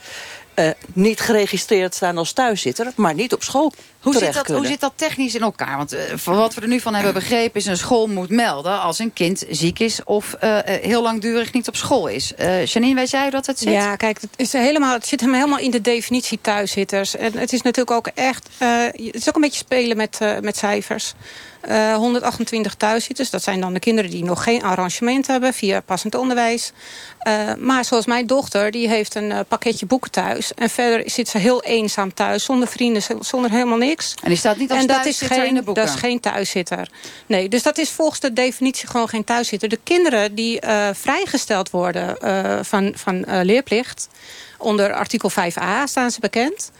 eh, 0.54 0.70
niet 0.94 1.20
geregistreerd 1.20 1.96
staan 1.96 2.18
als 2.18 2.32
thuiszitter, 2.32 2.92
maar 2.96 3.14
niet 3.14 3.34
op 3.34 3.44
school 3.44 3.74
Hoe 4.02 4.14
zit, 4.18 4.34
dat, 4.34 4.48
hoe 4.48 4.66
zit 4.66 4.80
dat 4.80 4.94
technisch 4.96 5.36
in 5.36 5.42
elkaar? 5.42 5.78
Want 5.78 5.94
eh, 5.94 6.02
van 6.16 6.36
wat 6.36 6.54
we 6.54 6.62
er 6.62 6.68
nu 6.68 6.80
van 6.80 6.94
hebben 6.94 7.14
begrepen 7.14 7.60
is... 7.60 7.66
een 7.66 7.78
school 7.78 8.08
moet 8.08 8.30
melden 8.30 8.82
als 8.82 9.00
een 9.00 9.14
kind 9.14 9.44
ziek 9.50 9.80
is... 9.80 10.04
of 10.04 10.34
eh, 10.34 10.58
eh, 10.76 10.84
heel 10.84 11.02
langdurig 11.02 11.54
niet 11.54 11.68
op 11.68 11.76
school 11.76 12.08
is. 12.08 12.36
Eh 12.36 12.66
Janine, 12.66 12.96
weet 12.96 13.10
jij 13.10 13.22
hoe 13.22 13.32
dat 13.32 13.46
het 13.46 13.60
zit? 13.60 13.74
Ja, 13.74 13.96
kijk, 13.96 14.22
het, 14.22 14.30
is 14.36 14.54
helemaal, 14.54 14.94
het 14.94 15.08
zit 15.08 15.22
hem 15.22 15.34
helemaal 15.34 15.60
in 15.60 15.72
de 15.72 15.82
definitie 15.82 16.40
thuiszitters. 16.42 17.16
En 17.16 17.38
het 17.38 17.54
is 17.54 17.62
natuurlijk 17.62 17.98
ook 17.98 18.08
echt... 18.16 18.50
eh, 18.58 18.84
het 18.84 19.16
is 19.16 19.28
ook 19.30 19.36
een 19.36 19.42
beetje 19.42 19.58
spelen 19.58 19.98
met, 19.98 20.18
eh, 20.22 20.40
met 20.40 20.58
cijfers. 20.58 21.14
Eh, 21.62 21.96
128 21.96 22.76
thuiszitters, 22.76 23.30
dat 23.30 23.44
zijn 23.44 23.62
dan 23.62 23.74
de 23.74 23.80
kinderen 23.80 24.12
die 24.12 24.24
nog 24.24 24.44
geen 24.44 24.64
arrangement 24.64 25.28
hebben... 25.28 25.54
via 25.54 25.82
passend 25.82 26.16
onderwijs. 26.16 26.72
Eh, 27.20 27.54
maar 27.58 27.86
zoals 27.86 28.06
mijn 28.06 28.28
dochter, 28.28 28.72
die 28.72 28.88
heeft 28.88 29.16
een 29.16 29.46
pakketje 29.48 29.86
boeken 29.86 30.12
thuis. 30.12 30.54
En 30.54 30.70
verder 30.70 31.10
zit 31.10 31.28
ze 31.28 31.38
heel 31.38 31.64
eenzaam 31.64 32.14
thuis, 32.14 32.44
zonder 32.44 32.68
vrienden, 32.68 33.02
zonder 33.20 33.52
helemaal 33.52 33.78
niks. 33.78 33.88
En 33.98 34.30
die 34.30 34.38
staat 34.38 34.58
niet 34.58 34.72
als 34.72 34.80
en 34.80 34.88
dat 34.88 35.06
is, 35.06 35.18
thuiszitter 35.18 35.38
in 35.38 35.44
de 35.44 35.56
geen, 35.56 35.64
boeken? 35.64 35.86
dat 35.86 35.94
is 35.94 36.00
geen 36.00 36.20
thuiszitter. 36.20 36.90
Nee, 37.26 37.50
dus 37.50 37.64
dat 37.64 37.78
is 37.78 37.90
volgens 37.90 38.20
de 38.20 38.34
definitie 38.34 38.88
gewoon 38.88 39.10
geen 39.10 39.24
thuiszitter. 39.24 39.70
De 39.70 39.80
kinderen 39.84 40.36
die 40.36 40.60
eh, 40.60 40.90
vrijgesteld 40.94 41.70
worden 41.70 42.18
eh, 42.20 42.60
van, 42.62 42.94
van 42.96 43.26
eh, 43.26 43.40
leerplicht... 43.44 44.10
onder 44.58 44.94
artikel 44.94 45.32
5a 45.32 45.84
staan 45.84 46.12
ze 46.12 46.20
bekend... 46.20 46.72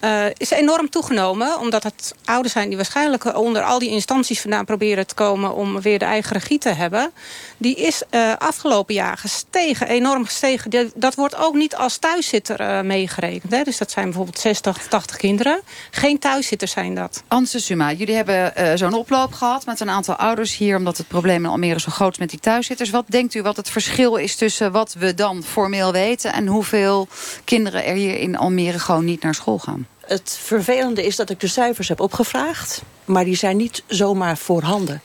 eh, 0.00 0.24
is 0.36 0.50
enorm 0.50 0.90
toegenomen, 0.90 1.58
omdat 1.58 1.82
het 1.82 2.14
ouders 2.24 2.52
zijn... 2.52 2.68
die 2.68 2.76
waarschijnlijk 2.76 3.36
onder 3.36 3.62
al 3.62 3.78
die 3.78 3.90
instanties 3.90 4.40
vandaan 4.40 4.64
proberen 4.64 5.06
te 5.06 5.14
komen... 5.14 5.54
om 5.54 5.80
weer 5.80 5.98
de 5.98 6.04
eigen 6.04 6.32
regie 6.32 6.58
te 6.58 6.68
hebben. 6.68 7.10
Die 7.56 7.76
is 7.76 8.02
eh, 8.10 8.32
afgelopen 8.38 8.94
jaar 8.94 9.16
gestegen, 9.16 9.88
enorm 9.88 10.24
gestegen. 10.24 10.92
Dat 10.94 11.14
wordt 11.14 11.36
ook 11.36 11.54
niet 11.54 11.76
als 11.76 11.96
thuiszitter 11.96 12.60
eh, 12.60 12.80
meegerekend. 12.80 13.52
Hè? 13.52 13.62
Dus 13.62 13.78
dat 13.78 13.90
zijn 13.90 14.04
bijvoorbeeld 14.04 14.38
60 14.38 14.76
of 14.76 14.88
80 14.88 15.16
kinderen. 15.16 15.60
Geen 15.90 16.18
thuiszitters 16.18 16.72
zijn 16.72 16.94
dat. 16.94 17.22
Anse 17.28 17.60
Suma, 17.60 17.92
jullie 17.92 18.14
hebben 18.14 18.78
zo'n 18.78 18.94
oploop 18.94 19.32
gehad 19.32 19.66
met 19.66 19.80
een 19.80 19.90
aantal 19.90 20.14
ouders 20.14 20.56
hier... 20.56 20.76
omdat 20.76 20.96
het 20.96 21.08
probleem 21.08 21.44
in 21.44 21.50
Almere 21.50 21.80
zo 21.80 21.90
groot 21.90 22.12
is 22.12 22.18
met 22.18 22.30
die 22.30 22.40
thuiszitters. 22.40 22.90
Wat 22.90 23.04
denkt 23.08 23.34
u 23.34 23.42
wat 23.42 23.56
het 23.56 23.70
verschil 23.70 24.16
is 24.16 24.36
tussen 24.36 24.72
wat 24.72 24.94
we 24.98 25.14
dan 25.14 25.42
formeel 25.42 25.92
weten... 25.92 26.32
en 26.32 26.46
hoeveel 26.46 27.08
kinderen 27.44 27.84
er 27.84 27.94
hier 27.94 28.18
in 28.18 28.36
Almere 28.36 28.78
gewoon 28.78 29.04
niet 29.04 29.22
naar 29.22 29.34
school 29.34 29.58
gaan? 29.58 29.87
Het 30.08 30.38
vervelende 30.42 31.06
is 31.06 31.16
dat 31.16 31.30
ik 31.30 31.40
de 31.40 31.46
cijfers 31.46 31.88
heb 31.88 32.00
opgevraagd. 32.00 32.82
Maar 33.04 33.24
die 33.24 33.36
zijn 33.36 33.56
niet 33.56 33.82
zomaar 33.86 34.38
voorhanden. 34.38 35.00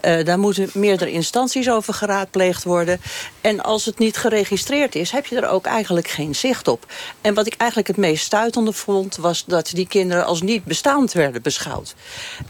Eh 0.00 0.24
daar 0.24 0.38
moeten 0.38 0.70
meerdere 0.72 1.10
instanties 1.10 1.70
over 1.70 1.94
geraadpleegd 1.94 2.64
worden. 2.64 3.00
En 3.40 3.60
als 3.60 3.84
het 3.84 3.98
niet 3.98 4.16
geregistreerd 4.16 4.94
is, 4.94 5.10
heb 5.10 5.26
je 5.26 5.36
er 5.36 5.48
ook 5.48 5.66
eigenlijk 5.66 6.08
geen 6.08 6.34
zicht 6.34 6.68
op. 6.68 6.86
En 7.20 7.34
wat 7.34 7.46
ik 7.46 7.54
eigenlijk 7.56 7.88
het 7.88 7.96
meest 7.96 8.24
stuitende 8.24 8.72
vond... 8.72 9.16
was 9.16 9.44
dat 9.46 9.70
die 9.74 9.86
kinderen 9.86 10.24
als 10.24 10.42
niet 10.42 10.64
bestaand 10.64 11.12
werden 11.12 11.42
beschouwd. 11.42 11.94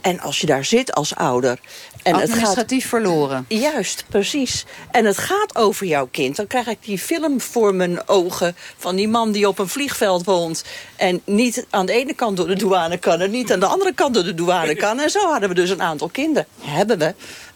En 0.00 0.20
als 0.20 0.40
je 0.40 0.46
daar 0.46 0.64
zit 0.64 0.94
als 0.94 1.14
ouder... 1.14 1.58
En 2.02 2.14
het 2.14 2.22
gaat 2.22 2.32
Administratief 2.32 2.88
verloren. 2.88 3.44
Juist, 3.48 4.04
precies. 4.08 4.64
En 4.90 5.04
het 5.04 5.18
gaat 5.18 5.56
over 5.56 5.86
jouw 5.86 6.08
kind. 6.10 6.36
Dan 6.36 6.46
krijg 6.46 6.66
ik 6.66 6.78
die 6.80 6.98
film 6.98 7.40
voor 7.40 7.74
mijn 7.74 8.08
ogen 8.08 8.56
van 8.78 8.96
die 8.96 9.08
man 9.08 9.32
die 9.32 9.48
op 9.48 9.58
een 9.58 9.68
vliegveld 9.68 10.24
woont... 10.24 10.64
en 10.96 11.20
niet 11.24 11.66
aan 11.70 11.86
de 11.86 11.92
ene 11.92 12.14
kant 12.14 12.36
door 12.36 12.46
de 12.46 12.56
douane 12.56 12.98
kan... 12.98 13.20
en 13.20 13.30
niet 13.30 13.52
aan 13.52 13.60
de 13.60 13.66
andere 13.66 13.92
kant 13.94 14.14
door 14.14 14.24
de 14.24 14.34
douane 14.34 14.74
kan. 14.74 15.00
En 15.00 15.10
zo 15.10 15.30
hadden 15.30 15.48
we 15.48 15.54
dus 15.54 15.70
een 15.70 15.82
aantal 15.82 16.08
kinderen. 16.08 16.46
Hebben 16.60 16.98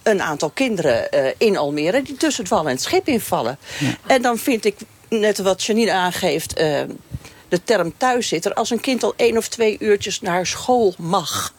een 0.03 0.23
aantal 0.23 0.51
kinderen 0.51 1.11
eh, 1.11 1.33
in 1.39 1.57
Almere... 1.57 2.03
die 2.03 2.17
tussen 2.17 2.43
het 2.43 2.53
wal 2.53 2.65
en 2.65 2.71
het 2.71 2.83
schip 2.83 3.09
invallen. 3.09 3.59
En 4.07 4.23
dan 4.23 4.39
vind 4.39 4.65
ik, 4.65 4.77
net 5.09 5.39
wat 5.39 5.65
Janine 5.65 5.93
aangeeft... 5.93 6.55
eh, 6.55 6.81
de 7.49 7.63
term 7.65 7.93
thuiszitter... 7.97 8.55
als 8.55 8.71
een 8.71 8.81
kind 8.81 9.03
al 9.03 9.15
één 9.17 9.37
of 9.37 9.49
twee 9.49 9.77
uurtjes 9.81 10.21
naar 10.21 10.47
school 10.47 10.95
mag... 10.99 11.55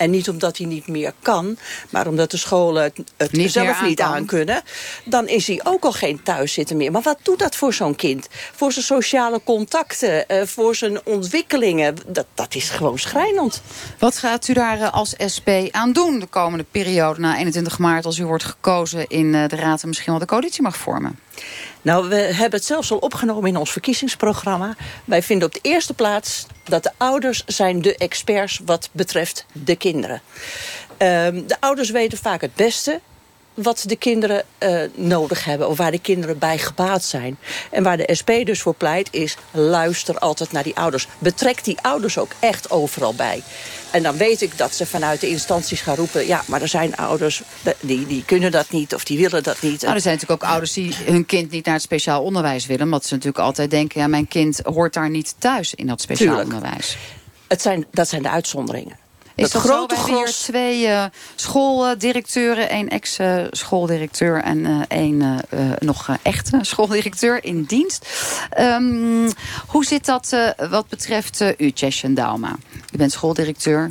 En 0.00 0.10
niet 0.10 0.28
omdat 0.28 0.56
hij 0.56 0.66
niet 0.66 0.86
meer 0.86 1.12
kan, 1.22 1.56
maar 1.90 2.06
omdat 2.06 2.30
de 2.30 2.36
scholen 2.36 2.82
het, 2.82 3.00
het 3.16 3.32
Niet 3.32 3.52
zelf 3.52 3.82
niet 3.82 4.00
aan 4.00 4.08
kan. 4.08 4.16
aankunnen. 4.16 4.62
Dan 5.04 5.28
is 5.28 5.46
hij 5.46 5.60
ook 5.64 5.84
al 5.84 5.92
geen 5.92 6.22
thuiszitter 6.22 6.76
meer. 6.76 6.90
Maar 6.92 7.02
wat 7.02 7.18
doet 7.22 7.38
dat 7.38 7.56
voor 7.56 7.74
zo'n 7.74 7.96
kind? 7.96 8.28
Voor 8.54 8.72
zijn 8.72 8.84
sociale 8.84 9.40
contacten, 9.44 10.28
eh, 10.28 10.46
voor 10.46 10.74
zijn 10.74 11.06
ontwikkelingen. 11.06 11.96
Dat, 12.06 12.26
dat 12.34 12.54
is 12.54 12.70
gewoon 12.70 12.98
schrijnend. 12.98 13.62
Wat 13.98 14.18
gaat 14.18 14.48
u 14.48 14.52
daar 14.52 14.80
eh, 14.80 14.92
als 14.92 15.14
SP 15.34 15.48
aan 15.70 15.92
doen 15.92 16.18
de 16.18 16.26
komende 16.26 16.64
periode... 16.70 17.20
na 17.20 17.36
21 17.36 17.78
maart 17.78 18.04
als 18.04 18.18
u 18.18 18.26
wordt 18.26 18.44
gekozen 18.44 19.06
in 19.06 19.34
eh, 19.34 19.48
de 19.48 19.56
Raad... 19.56 19.82
en 19.82 19.88
misschien 19.88 20.10
wel 20.10 20.20
de 20.20 20.26
coalitie 20.26 20.62
mag 20.62 20.76
vormen? 20.76 21.18
Nou, 21.82 22.08
we 22.08 22.16
hebben 22.16 22.58
het 22.58 22.68
zelfs 22.68 22.90
al 22.90 22.98
opgenomen 22.98 23.48
in 23.48 23.56
ons 23.56 23.72
verkiezingsprogramma. 23.72 24.76
Wij 25.04 25.22
vinden 25.22 25.46
op 25.46 25.54
de 25.54 25.60
eerste 25.62 25.94
plaats 25.94 26.46
dat 26.64 26.82
de 26.82 26.90
ouders 26.96 27.44
zijn 27.46 27.82
de 27.82 27.96
experts 27.96 28.60
wat 28.64 28.88
betreft 28.92 29.46
de 29.52 29.76
kinderen. 29.76 30.22
Ehm, 30.96 31.46
de 31.46 31.56
ouders 31.60 31.90
weten 31.90 32.18
vaak 32.18 32.40
het 32.40 32.54
beste 32.54 33.00
wat 33.54 33.84
de 33.86 33.96
kinderen 33.96 34.44
eh, 34.58 34.80
nodig 34.94 35.44
hebben... 35.44 35.68
of 35.68 35.76
waar 35.76 35.90
de 35.90 36.00
kinderen 36.00 36.38
bij 36.38 36.58
gebaat 36.58 37.04
zijn. 37.04 37.38
En 37.70 37.82
waar 37.82 37.96
de 37.96 38.14
SP 38.20 38.30
dus 38.44 38.60
voor 38.60 38.74
pleit 38.74 39.08
is... 39.10 39.36
luister 39.50 40.18
altijd 40.18 40.52
naar 40.52 40.62
die 40.62 40.76
ouders. 40.76 41.08
Betrek 41.18 41.64
die 41.64 41.80
ouders 41.80 42.18
ook 42.18 42.30
echt 42.38 42.70
overal 42.70 43.14
bij. 43.14 43.42
En 43.90 44.02
dan 44.02 44.16
weet 44.16 44.42
ik 44.42 44.58
dat 44.58 44.74
ze 44.74 44.86
vanuit 44.86 45.20
de 45.20 45.28
instanties 45.28 45.80
gaan 45.80 45.96
roepen... 45.96 46.26
ja, 46.26 46.42
maar 46.46 46.62
er 46.62 46.68
zijn 46.68 46.96
ouders 46.96 47.42
die, 47.80 48.06
die 48.06 48.24
kunnen 48.24 48.50
dat 48.50 48.70
niet 48.70 48.94
of 48.94 49.04
die 49.04 49.18
willen 49.18 49.42
dat 49.42 49.62
niet. 49.62 49.82
Nou, 49.82 49.94
er 49.94 50.00
zijn 50.00 50.14
natuurlijk 50.14 50.42
ook 50.42 50.50
ouders 50.50 50.72
die 50.72 50.94
hun 51.04 51.26
kind 51.26 51.50
niet 51.50 51.64
naar 51.64 51.74
het 51.74 51.82
speciaal 51.82 52.22
onderwijs 52.22 52.66
willen... 52.66 52.84
omdat 52.84 53.04
ze 53.04 53.14
natuurlijk 53.14 53.44
altijd 53.44 53.70
denken... 53.70 54.00
ja, 54.00 54.06
mijn 54.06 54.28
kind 54.28 54.60
hoort 54.62 54.94
daar 54.94 55.10
niet 55.10 55.34
thuis 55.38 55.74
in 55.74 55.86
dat 55.86 56.00
speciaal 56.00 56.36
Tuurlijk. 56.36 56.54
onderwijs. 56.54 56.96
Het 57.48 57.62
zijn, 57.62 57.86
dat 57.90 58.08
zijn 58.08 58.22
de 58.22 58.30
uitzonderingen. 58.30 58.99
Is 59.40 59.50
dat 59.50 59.62
zo? 59.62 59.68
grote 59.68 59.94
We 59.94 60.00
hebben 60.00 60.16
hier 60.16 60.24
gros 60.26 60.42
twee 60.42 60.86
eh, 60.86 61.04
schooldirecteuren, 61.34 62.68
één 62.68 62.88
ex-schooldirecteur 62.88 64.42
en 64.42 64.66
eh, 64.66 64.80
één 64.88 65.22
eh, 65.22 65.70
eh, 65.70 65.76
nog 65.78 66.08
echte 66.22 66.58
schooldirecteur 66.70 67.44
in 67.44 67.62
dienst. 67.62 68.08
Ehm, 68.50 69.30
hoe 69.66 69.84
zit 69.84 70.04
dat 70.04 70.36
wat 70.70 70.88
betreft 70.88 71.40
u, 71.56 71.70
Cheshen 71.74 72.14
Dauma? 72.14 72.56
U 72.92 72.96
bent 72.96 73.12
schooldirecteur. 73.12 73.90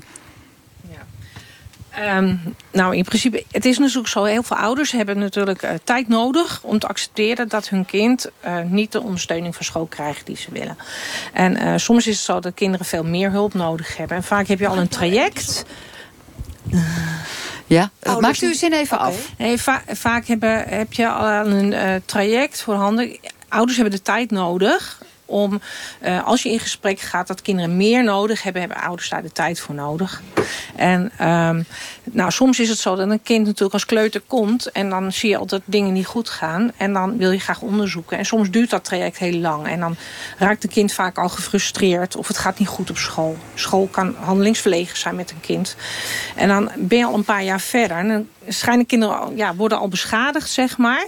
Ehm, 2.00 2.36
nou, 2.72 2.96
in 2.96 3.04
principe, 3.04 3.44
het 3.52 3.66
is 3.66 3.78
natuurlijk 3.78 4.08
zo, 4.08 4.24
heel 4.24 4.44
veel 4.44 4.58
ouders 4.58 4.92
hebben 4.92 5.20
natuurlijk 5.20 5.62
eh, 5.62 5.74
tijd 5.84 6.08
nodig 6.08 6.60
om 6.64 6.80
te 6.80 6.88
accepteren 6.88 7.48
dat 7.48 7.70
hun 7.70 7.86
kind 7.86 8.30
eh, 8.40 8.60
niet 8.62 8.92
de 8.92 9.02
ondersteuning 9.02 9.56
van 9.56 9.66
school 9.66 9.86
krijgt 9.86 10.26
die 10.26 10.38
ze 10.38 10.52
willen. 10.52 10.78
En 11.34 11.56
eh, 11.56 11.74
soms 11.76 12.08
is 12.08 12.16
het 12.16 12.26
zo 12.26 12.40
dat 12.40 12.54
kinderen 12.54 12.86
veel 12.86 13.04
meer 13.04 13.32
hulp 13.32 13.54
nodig 13.54 13.98
hebben. 13.98 14.18
En 14.18 14.24
vaak 14.24 14.48
heb 14.48 14.60
je 14.60 14.68
al 14.68 14.78
een 14.78 14.88
traject. 14.88 15.66
Ja, 17.66 17.90
Ouders 18.04 18.26
maakt 18.28 18.42
u 18.42 18.48
uw 18.48 18.54
zin 18.54 18.74
even 18.74 19.00
af. 19.00 19.30
Nee, 19.38 19.58
va- 19.58 19.84
vaak 19.88 20.26
hebben, 20.26 20.64
heb 20.68 20.94
je 20.94 21.10
al 21.10 21.46
een 21.48 21.74
eh, 21.74 21.96
traject 22.06 22.62
voorhanden. 22.62 23.18
Ouders 23.50 23.78
hebben 23.78 23.96
de 23.96 24.02
tijd 24.02 24.32
nodig 24.32 25.02
om, 25.30 25.62
eh, 26.00 26.28
als 26.28 26.44
je 26.44 26.52
in 26.52 26.60
gesprek 26.60 27.00
gaat, 27.00 27.28
dat 27.28 27.42
kinderen 27.42 27.78
meer 27.78 28.04
nodig 28.04 28.44
hebben, 28.44 28.62
hebben 28.62 28.82
ouders 28.82 29.10
daar 29.10 29.22
de 29.22 29.32
tijd 29.32 29.60
voor 29.60 29.76
nodig. 29.76 30.22
En 30.76 31.12
ehm, 31.18 31.64
nou, 32.04 32.32
soms 32.32 32.60
is 32.60 32.70
het 32.70 32.78
zo 32.78 32.96
dat 32.96 33.10
een 33.10 33.24
kind 33.24 33.46
natuurlijk 33.46 33.74
als 33.74 33.86
kleuter 33.86 34.22
komt 34.28 34.72
en 34.72 34.90
dan 34.90 35.12
zie 35.12 35.30
je 35.30 35.38
al 35.38 35.46
dat 35.46 35.62
dingen 35.66 35.94
niet 35.94 36.06
goed 36.06 36.30
gaan 36.30 36.72
en 36.78 36.94
dan 36.94 37.18
wil 37.18 37.32
je 37.32 37.40
graag 37.40 37.62
onderzoeken. 37.62 38.18
En 38.18 38.26
soms 38.26 38.50
duurt 38.50 38.70
dat 38.70 38.84
traject 38.84 39.18
heel 39.18 39.40
lang 39.40 39.68
en 39.68 39.80
dan 39.80 39.96
raakt 40.38 40.64
een 40.64 40.70
kind 40.70 40.94
vaak 40.94 41.18
al 41.18 41.30
gefrustreerd 41.30 42.16
of 42.16 42.28
het 42.28 42.38
gaat 42.38 42.60
niet 42.60 42.68
goed 42.68 42.90
op 42.90 42.98
school. 42.98 43.38
School 43.54 43.88
kan 43.88 44.16
handelingsverlegen 44.20 44.98
zijn 44.98 45.16
met 45.16 45.32
een 45.32 45.42
kind. 45.42 45.76
En 46.36 46.48
dan 46.48 46.72
ben 46.76 46.98
je 46.98 47.06
al 47.06 47.14
een 47.14 47.24
paar 47.24 47.44
jaar 47.44 47.62
verder 47.62 47.98
en 47.98 48.08
dan 48.08 48.28
schijnen 48.48 48.86
kinderen 48.86 49.20
al, 49.20 49.32
ja, 49.36 49.56
worden 49.56 49.80
al 49.80 49.88
beschadigd, 49.88 50.50
zeg 50.50 50.78
maar 50.78 51.08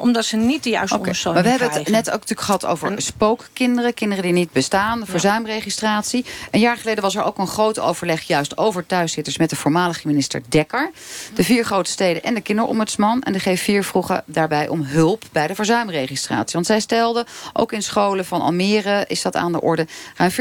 omdat 0.00 0.24
ze 0.24 0.36
niet 0.36 0.62
de 0.62 0.70
juiste 0.70 0.96
Oké, 0.96 1.12
Maar 1.24 1.42
we 1.42 1.48
hebben 1.48 1.70
het 1.70 1.88
net 1.88 2.06
ook 2.06 2.20
natuurlijk 2.20 2.40
gehad 2.40 2.66
over 2.66 3.02
spookkinderen. 3.02 3.59
Kinderen 3.94 4.22
die 4.22 4.32
niet 4.32 4.52
bestaan, 4.52 5.06
verzuimregistratie. 5.06 6.24
Een 6.50 6.60
jaar 6.60 6.76
geleden 6.76 7.02
was 7.02 7.16
er 7.16 7.22
ook 7.22 7.38
een 7.38 7.46
groot 7.46 7.78
overleg 7.78 8.22
juist 8.22 8.58
over 8.58 8.86
thuiszitters... 8.86 9.38
met 9.38 9.50
de 9.50 9.56
voormalige 9.56 10.06
minister 10.06 10.42
Dekker. 10.48 10.90
De 11.34 11.44
vier 11.44 11.64
grote 11.64 11.90
steden 11.90 12.22
en 12.22 12.34
de 12.34 12.40
kinderombudsman. 12.40 13.22
En 13.22 13.32
de 13.32 13.40
G4 13.40 13.86
vroegen 13.86 14.22
daarbij 14.26 14.68
om 14.68 14.82
hulp 14.82 15.24
bij 15.32 15.46
de 15.46 15.54
verzuimregistratie. 15.54 16.52
Want 16.52 16.66
zij 16.66 16.80
stelden, 16.80 17.24
ook 17.52 17.72
in 17.72 17.82
scholen 17.82 18.24
van 18.24 18.40
Almere 18.40 19.04
is 19.08 19.22
dat 19.22 19.36
aan 19.36 19.52
de 19.52 19.60
orde... 19.60 19.86
ruim 20.16 20.30
40% 20.30 20.34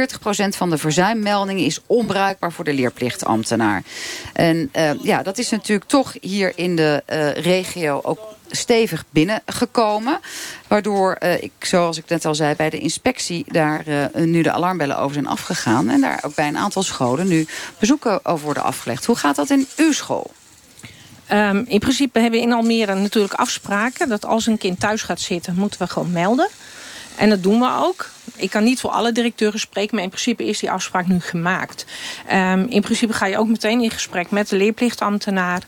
van 0.50 0.70
de 0.70 0.78
verzuimmeldingen 0.78 1.66
is 1.66 1.80
onbruikbaar 1.86 2.52
voor 2.52 2.66
de 2.66 2.74
leerplichtambtenaar. 2.74 3.84
En 4.34 4.70
eh, 4.72 4.92
ja, 5.04 5.24
dat 5.24 5.38
is 5.38 5.50
natuurlijk 5.50 5.90
toch 5.90 6.16
hier 6.22 6.52
in 6.56 6.76
de 6.76 7.04
eh, 7.06 7.32
regio 7.32 8.00
ook 8.04 8.20
stevig 8.50 9.04
binnengekomen. 9.10 10.20
Waardoor, 10.68 11.14
eh, 11.14 11.44
ik, 11.44 11.52
zoals 11.60 11.98
ik 11.98 12.10
net 12.10 12.26
al 12.26 12.36
zei, 12.36 12.56
bij 12.56 12.70
de 12.70 12.78
inspectie 12.78 13.46
daar 13.48 13.88
eh, 13.88 14.24
nu 14.24 14.42
de 14.42 14.52
alarmbellen 14.52 14.98
over 14.98 15.14
zijn 15.14 15.28
afgegaan. 15.28 15.90
En 15.90 16.02
daar 16.02 16.20
ook 16.26 16.36
bij 16.36 16.48
een 16.48 16.58
aantal 16.58 16.84
scholen 16.84 17.28
nu 17.28 17.48
bezoeken 17.80 18.26
over 18.26 18.46
worden 18.46 18.64
afgelegd. 18.64 19.06
Hoe 19.06 19.16
gaat 19.16 19.36
dat 19.36 19.50
in 19.50 19.68
uw 19.76 19.92
school? 19.92 20.32
Ehm, 21.28 21.64
in 21.68 21.80
principe 21.80 22.20
hebben 22.20 22.40
we 22.40 22.46
in 22.46 22.54
Almere 22.54 22.96
natuurlijk 22.96 23.34
afspraken... 23.34 24.10
dat 24.10 24.26
als 24.26 24.48
een 24.48 24.58
kind 24.58 24.80
thuis 24.80 25.02
gaat 25.02 25.20
zitten, 25.20 25.56
moeten 25.56 25.82
we 25.82 25.88
gewoon 25.88 26.12
melden. 26.12 26.50
En 27.16 27.30
dat 27.30 27.44
doen 27.44 27.60
we 27.60 27.72
ook. 27.76 28.10
Ik 28.40 28.50
kan 28.50 28.64
niet 28.64 28.80
voor 28.80 28.90
alle 28.90 29.12
directeuren 29.12 29.60
spreken, 29.60 29.96
maar 29.96 30.04
in 30.04 30.10
principe 30.10 30.46
is 30.46 30.60
die 30.60 30.72
afspraak 30.72 31.08
nu 31.08 31.20
gemaakt. 31.20 31.86
Um, 32.32 32.66
in 32.70 32.82
principe 32.82 33.14
ga 33.14 33.26
je 33.26 33.38
ook 33.38 33.48
meteen 33.48 33.82
in 33.82 33.92
gesprek 33.92 34.32
met 34.32 34.50
de 34.50 34.56
leerplichtambtenaar 34.56 35.62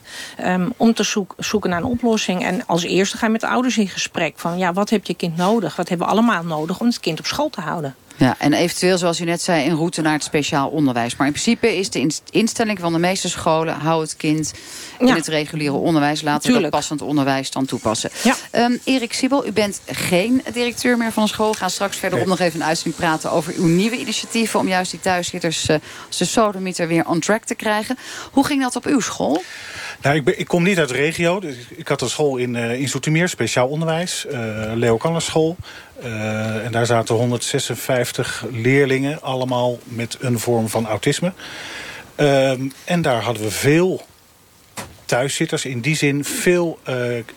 um, 0.44 0.72
om 0.76 0.94
te 0.94 1.02
zoek, 1.02 1.34
zoeken 1.38 1.70
naar 1.70 1.78
een 1.78 1.84
oplossing. 1.84 2.44
En 2.44 2.66
als 2.66 2.82
eerste 2.82 3.16
ga 3.16 3.26
je 3.26 3.32
met 3.32 3.40
de 3.40 3.48
ouders 3.48 3.78
in 3.78 3.88
gesprek 3.88 4.32
van 4.36 4.58
ja, 4.58 4.72
wat 4.72 4.90
heb 4.90 5.04
je 5.04 5.14
kind 5.14 5.36
nodig? 5.36 5.76
Wat 5.76 5.88
hebben 5.88 6.06
we 6.06 6.12
allemaal 6.12 6.44
nodig 6.44 6.80
om 6.80 6.86
het 6.86 7.00
kind 7.00 7.18
op 7.18 7.26
school 7.26 7.50
te 7.50 7.60
houden? 7.60 7.94
Ja, 8.16 8.34
en 8.38 8.52
eventueel, 8.52 8.98
zoals 8.98 9.20
u 9.20 9.24
net 9.24 9.42
zei, 9.42 9.68
een 9.68 9.76
route 9.76 10.02
naar 10.02 10.12
het 10.12 10.22
speciaal 10.22 10.68
onderwijs. 10.68 11.16
Maar 11.16 11.26
in 11.26 11.32
principe 11.32 11.76
is 11.76 11.90
de 11.90 12.10
instelling 12.30 12.78
van 12.78 12.92
de 12.92 12.98
meeste 12.98 13.28
scholen... 13.28 13.74
hou 13.74 14.02
het 14.02 14.16
kind 14.16 14.52
in 14.98 15.08
het 15.08 15.26
reguliere 15.26 15.76
onderwijs. 15.76 16.22
Laten 16.22 16.52
we 16.52 16.60
dat 16.60 16.70
passend 16.70 17.02
onderwijs 17.02 17.50
dan 17.50 17.64
toepassen. 17.64 18.10
Ja. 18.22 18.36
Um, 18.52 18.80
Erik 18.84 19.12
Siebel, 19.12 19.46
u 19.46 19.52
bent 19.52 19.80
geen 19.86 20.42
directeur 20.52 20.96
meer 20.96 21.12
van 21.12 21.22
een 21.22 21.28
school. 21.28 21.50
We 21.50 21.56
gaan 21.56 21.70
straks 21.70 21.96
verderop 21.96 22.26
nog 22.26 22.38
even 22.38 22.60
een 22.60 22.66
uitzending 22.66 22.96
praten... 22.96 23.30
over 23.30 23.54
uw 23.56 23.66
nieuwe 23.66 23.96
initiatieven... 23.96 24.60
om 24.60 24.68
juist 24.68 24.90
die 24.90 25.00
thuiszitters, 25.00 25.68
uh, 25.68 25.76
de 26.18 26.24
sodemieter, 26.24 26.88
weer 26.88 27.06
on 27.06 27.20
track 27.20 27.44
te 27.44 27.54
krijgen. 27.54 27.98
Hoe 28.32 28.46
ging 28.46 28.62
dat 28.62 28.76
op 28.76 28.86
uw 28.86 29.00
school? 29.00 29.42
Nou, 30.02 30.22
ik, 30.24 30.48
kom 30.48 30.62
niet 30.62 30.78
uit 30.78 30.88
de 30.88 30.94
regio. 30.94 31.40
Dus 31.40 31.56
ik 31.76 31.88
had 31.88 32.00
een 32.00 32.08
school 32.08 32.36
in, 32.36 32.54
uh, 32.54 32.80
in 32.80 32.88
Zoetermeer, 32.88 33.28
speciaal 33.28 33.68
onderwijs. 33.68 34.26
Uh, 34.30 34.72
Leo 34.74 34.96
Kanners 34.96 35.24
school. 35.24 35.56
Uh, 36.04 36.64
en 36.64 36.72
daar 36.72 36.86
zaten 36.86 37.14
156 37.14 38.44
leerlingen, 38.50 39.22
allemaal 39.22 39.78
met 39.84 40.16
een 40.20 40.38
vorm 40.38 40.68
van 40.68 40.86
autisme. 40.86 41.32
Uh, 42.16 42.50
en 42.84 43.02
daar 43.02 43.22
hadden 43.22 43.42
we 43.42 43.50
veel 43.50 44.06
thuiszitters. 45.12 45.64
In 45.64 45.80
die 45.80 45.96
zin 45.96 46.24
veel, 46.24 46.78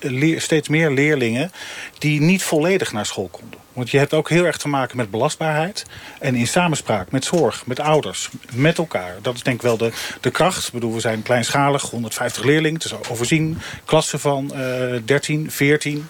uh, 0.02 0.40
steeds 0.40 0.68
meer 0.70 0.92
leerlingen 0.92 1.52
die 1.98 2.22
niet 2.22 2.44
volledig 2.44 2.92
naar 2.92 3.06
school 3.06 3.28
konden. 3.28 3.60
Want 3.74 3.90
je 3.90 3.98
hebt 3.98 4.14
ook 4.14 4.30
heel 4.30 4.46
erg 4.46 4.58
te 4.58 4.68
maken 4.68 4.98
met 4.98 5.12
belastbaarheid. 5.12 5.86
En 6.20 6.36
in 6.36 6.48
samenspraak 6.48 7.12
met 7.12 7.26
zorg, 7.26 7.66
met 7.66 7.80
ouders, 7.80 8.30
met 8.54 8.78
elkaar. 8.78 9.16
Dat 9.22 9.36
is 9.36 9.44
denk 9.44 9.56
ik 9.56 9.62
wel 9.62 9.78
de, 9.78 9.92
de 10.22 10.32
kracht. 10.32 10.68
Ik 10.68 10.74
bedoel, 10.74 10.94
we 10.94 11.00
zijn 11.00 11.24
kleinschalig, 11.24 11.82
150 11.82 12.44
leerlingen. 12.44 12.82
Het 12.82 12.86
is 12.86 13.10
overzien, 13.10 13.58
klassen 13.86 14.20
van 14.20 14.52
uh, 14.56 15.00
13, 15.06 15.52
14 15.52 16.08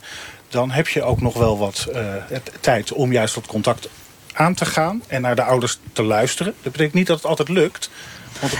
dan 0.50 0.72
heb 0.72 0.88
je 0.88 1.04
ook 1.04 1.22
nog 1.22 1.34
wel 1.34 1.58
wat 1.58 1.88
uh, 1.94 2.14
tijd 2.60 2.92
om 2.92 3.12
juist 3.12 3.36
dat 3.36 3.46
contact 3.46 3.90
aan 4.34 4.54
te 4.54 4.66
gaan 4.66 5.04
en 5.08 5.22
naar 5.22 5.36
de 5.36 5.44
ouders 5.44 5.80
te 5.94 6.04
luisteren. 6.04 6.54
Dat 6.62 6.72
betekent 6.72 6.94
niet 6.94 7.08
dat 7.08 7.18
het 7.18 7.26
altijd 7.26 7.50
lukt. 7.50 7.90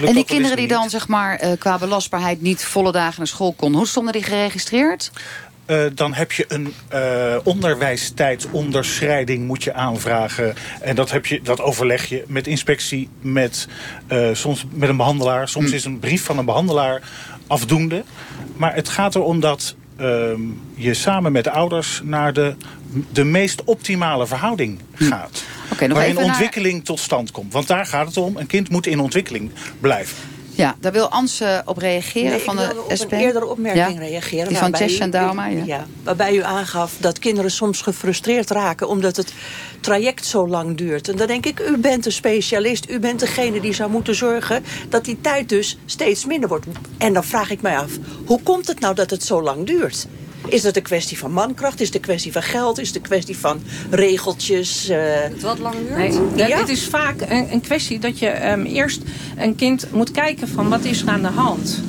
En 0.06 0.14
die 0.14 0.26
kinderen 0.26 0.58
die 0.58 0.68
dan 0.68 0.90
zeg 0.90 1.08
maar, 1.08 1.44
uh, 1.44 1.52
qua 1.60 1.78
belastbaarheid 1.78 2.42
niet 2.42 2.66
volle 2.66 2.92
dagen 2.92 3.14
naar 3.18 3.28
school 3.28 3.54
konden, 3.54 3.80
hoe 3.80 3.88
stonden 3.88 4.14
die 4.14 4.24
geregistreerd? 4.24 5.12
Uh, 5.68 5.84
dan 5.94 6.14
heb 6.14 6.32
je 6.32 6.46
een 6.48 6.74
uh, 6.94 7.36
onderwijstijdonderschrijding 7.44 9.46
moet 9.46 9.64
je 9.64 9.74
aanvragen. 9.74 10.56
En 10.82 10.96
dat, 10.96 11.12
heb 11.12 11.26
je, 11.26 11.42
dat 11.42 11.62
overleg 11.62 12.06
je 12.06 12.24
met 12.28 12.48
inspectie, 12.48 13.10
met, 13.22 13.68
uh, 14.12 14.30
soms 14.34 14.66
met 14.70 14.90
een 14.90 14.98
behandelaar. 14.98 15.50
Soms 15.50 15.70
hm. 15.70 15.76
is 15.76 15.86
een 15.86 16.00
brief 16.00 16.24
van 16.24 16.38
een 16.38 16.46
behandelaar 16.46 17.02
afdoende. 17.48 18.04
Maar 18.56 18.76
het 18.76 18.90
gaat 18.90 19.16
erom 19.16 19.40
dat 19.40 19.76
uh, 20.00 20.32
je 20.76 20.94
samen 20.94 21.32
met 21.32 21.44
de 21.44 21.52
ouders 21.52 22.02
naar 22.04 22.34
de, 22.34 22.56
de 23.12 23.24
meest 23.24 23.64
optimale 23.64 24.28
verhouding 24.28 24.80
hm. 24.96 25.04
gaat. 25.04 25.44
Okay, 25.72 25.88
nog 25.88 25.98
waarin 25.98 26.18
ontwikkeling 26.18 26.74
naar... 26.74 26.84
tot 26.84 27.00
stand 27.00 27.32
komt. 27.32 27.54
Want 27.54 27.68
daar 27.68 27.86
gaat 27.86 28.08
het 28.08 28.18
om. 28.18 28.38
Een 28.38 28.48
kind 28.48 28.70
moet 28.70 28.88
in 28.88 29.00
ontwikkeling 29.00 29.52
blijven. 29.80 30.18
Ja, 30.56 30.76
daar 30.80 30.92
wil 30.92 31.10
Ans 31.10 31.44
op 31.66 31.78
reageren 31.78 32.30
nee, 32.30 32.40
van 32.40 32.56
de 32.56 32.62
SP. 32.62 32.72
Ik 32.72 32.98
wil 32.98 33.06
op 33.06 33.12
een 33.12 33.20
eerdere 33.20 33.46
opmerking 33.46 34.00
ja? 34.00 34.08
reageren. 34.08 34.48
Die 34.48 34.58
van 34.58 34.72
Tess 34.72 34.98
en 34.98 35.10
Dauma, 35.10 35.46
ja. 35.46 35.64
ja. 35.66 35.86
Waarbij 36.04 36.36
u 36.36 36.44
aangaf 36.44 36.94
dat 37.00 37.20
kinderen 37.20 37.52
soms 37.52 37.82
gefrustreerd 37.82 38.50
raken... 38.50 38.88
omdat 38.88 39.16
het 39.16 39.34
traject 39.80 40.26
zo 40.26 40.48
lang 40.48 40.78
duurt. 40.78 41.10
En 41.10 41.16
dan 41.16 41.28
denk 41.28 41.46
ik, 41.46 41.60
u 41.60 41.78
bent 41.78 42.06
een 42.06 42.12
specialist. 42.12 42.90
U 42.90 43.00
bent 43.00 43.20
degene 43.20 43.60
die 43.60 43.74
zou 43.74 43.92
moeten 43.92 44.16
zorgen 44.16 44.64
dat 44.90 45.06
die 45.06 45.22
tijd 45.22 45.50
dus 45.50 45.78
steeds 45.86 46.26
minder 46.26 46.50
wordt. 46.50 46.66
En 46.98 47.14
dan 47.14 47.24
vraag 47.24 47.50
ik 47.50 47.62
mij 47.62 47.78
af, 47.78 47.92
hoe 48.26 48.42
komt 48.44 48.68
het 48.68 48.80
nou 48.80 48.96
dat 48.96 49.10
het 49.10 49.24
zo 49.24 49.42
lang 49.42 49.66
duurt? 49.66 50.08
Is 50.48 50.64
het 50.64 50.76
een 50.76 50.82
kwestie 50.82 51.18
van 51.18 51.32
mankracht? 51.32 51.80
Is 51.80 51.88
het 51.88 51.96
een 51.96 52.02
kwestie 52.02 52.32
van 52.32 52.42
geld? 52.42 52.80
Is 52.80 52.88
het 52.88 52.96
een 52.96 53.02
kwestie 53.02 53.38
van 53.38 53.62
regeltjes? 53.90 54.90
Uh... 54.90 54.98
Het 55.00 55.42
wat 55.42 55.60
lang 55.60 55.76
duurt? 55.76 56.36
Nee, 56.36 56.48
ja? 56.48 56.58
Het 56.58 56.70
is 56.70 56.88
vaak 56.88 57.22
een, 57.22 57.52
een 57.52 57.62
kwestie 57.62 58.00
dat 58.00 58.20
je 58.20 58.52
um, 58.52 58.66
eerst 58.66 59.02
een 59.38 59.56
kind 59.56 59.88
moet 59.92 60.12
kijken 60.12 60.48
van 60.48 60.70
wat 60.70 60.84
is 60.84 61.02
er 61.02 61.10
aan 61.10 61.22
de 61.22 61.28
hand. 61.28 61.82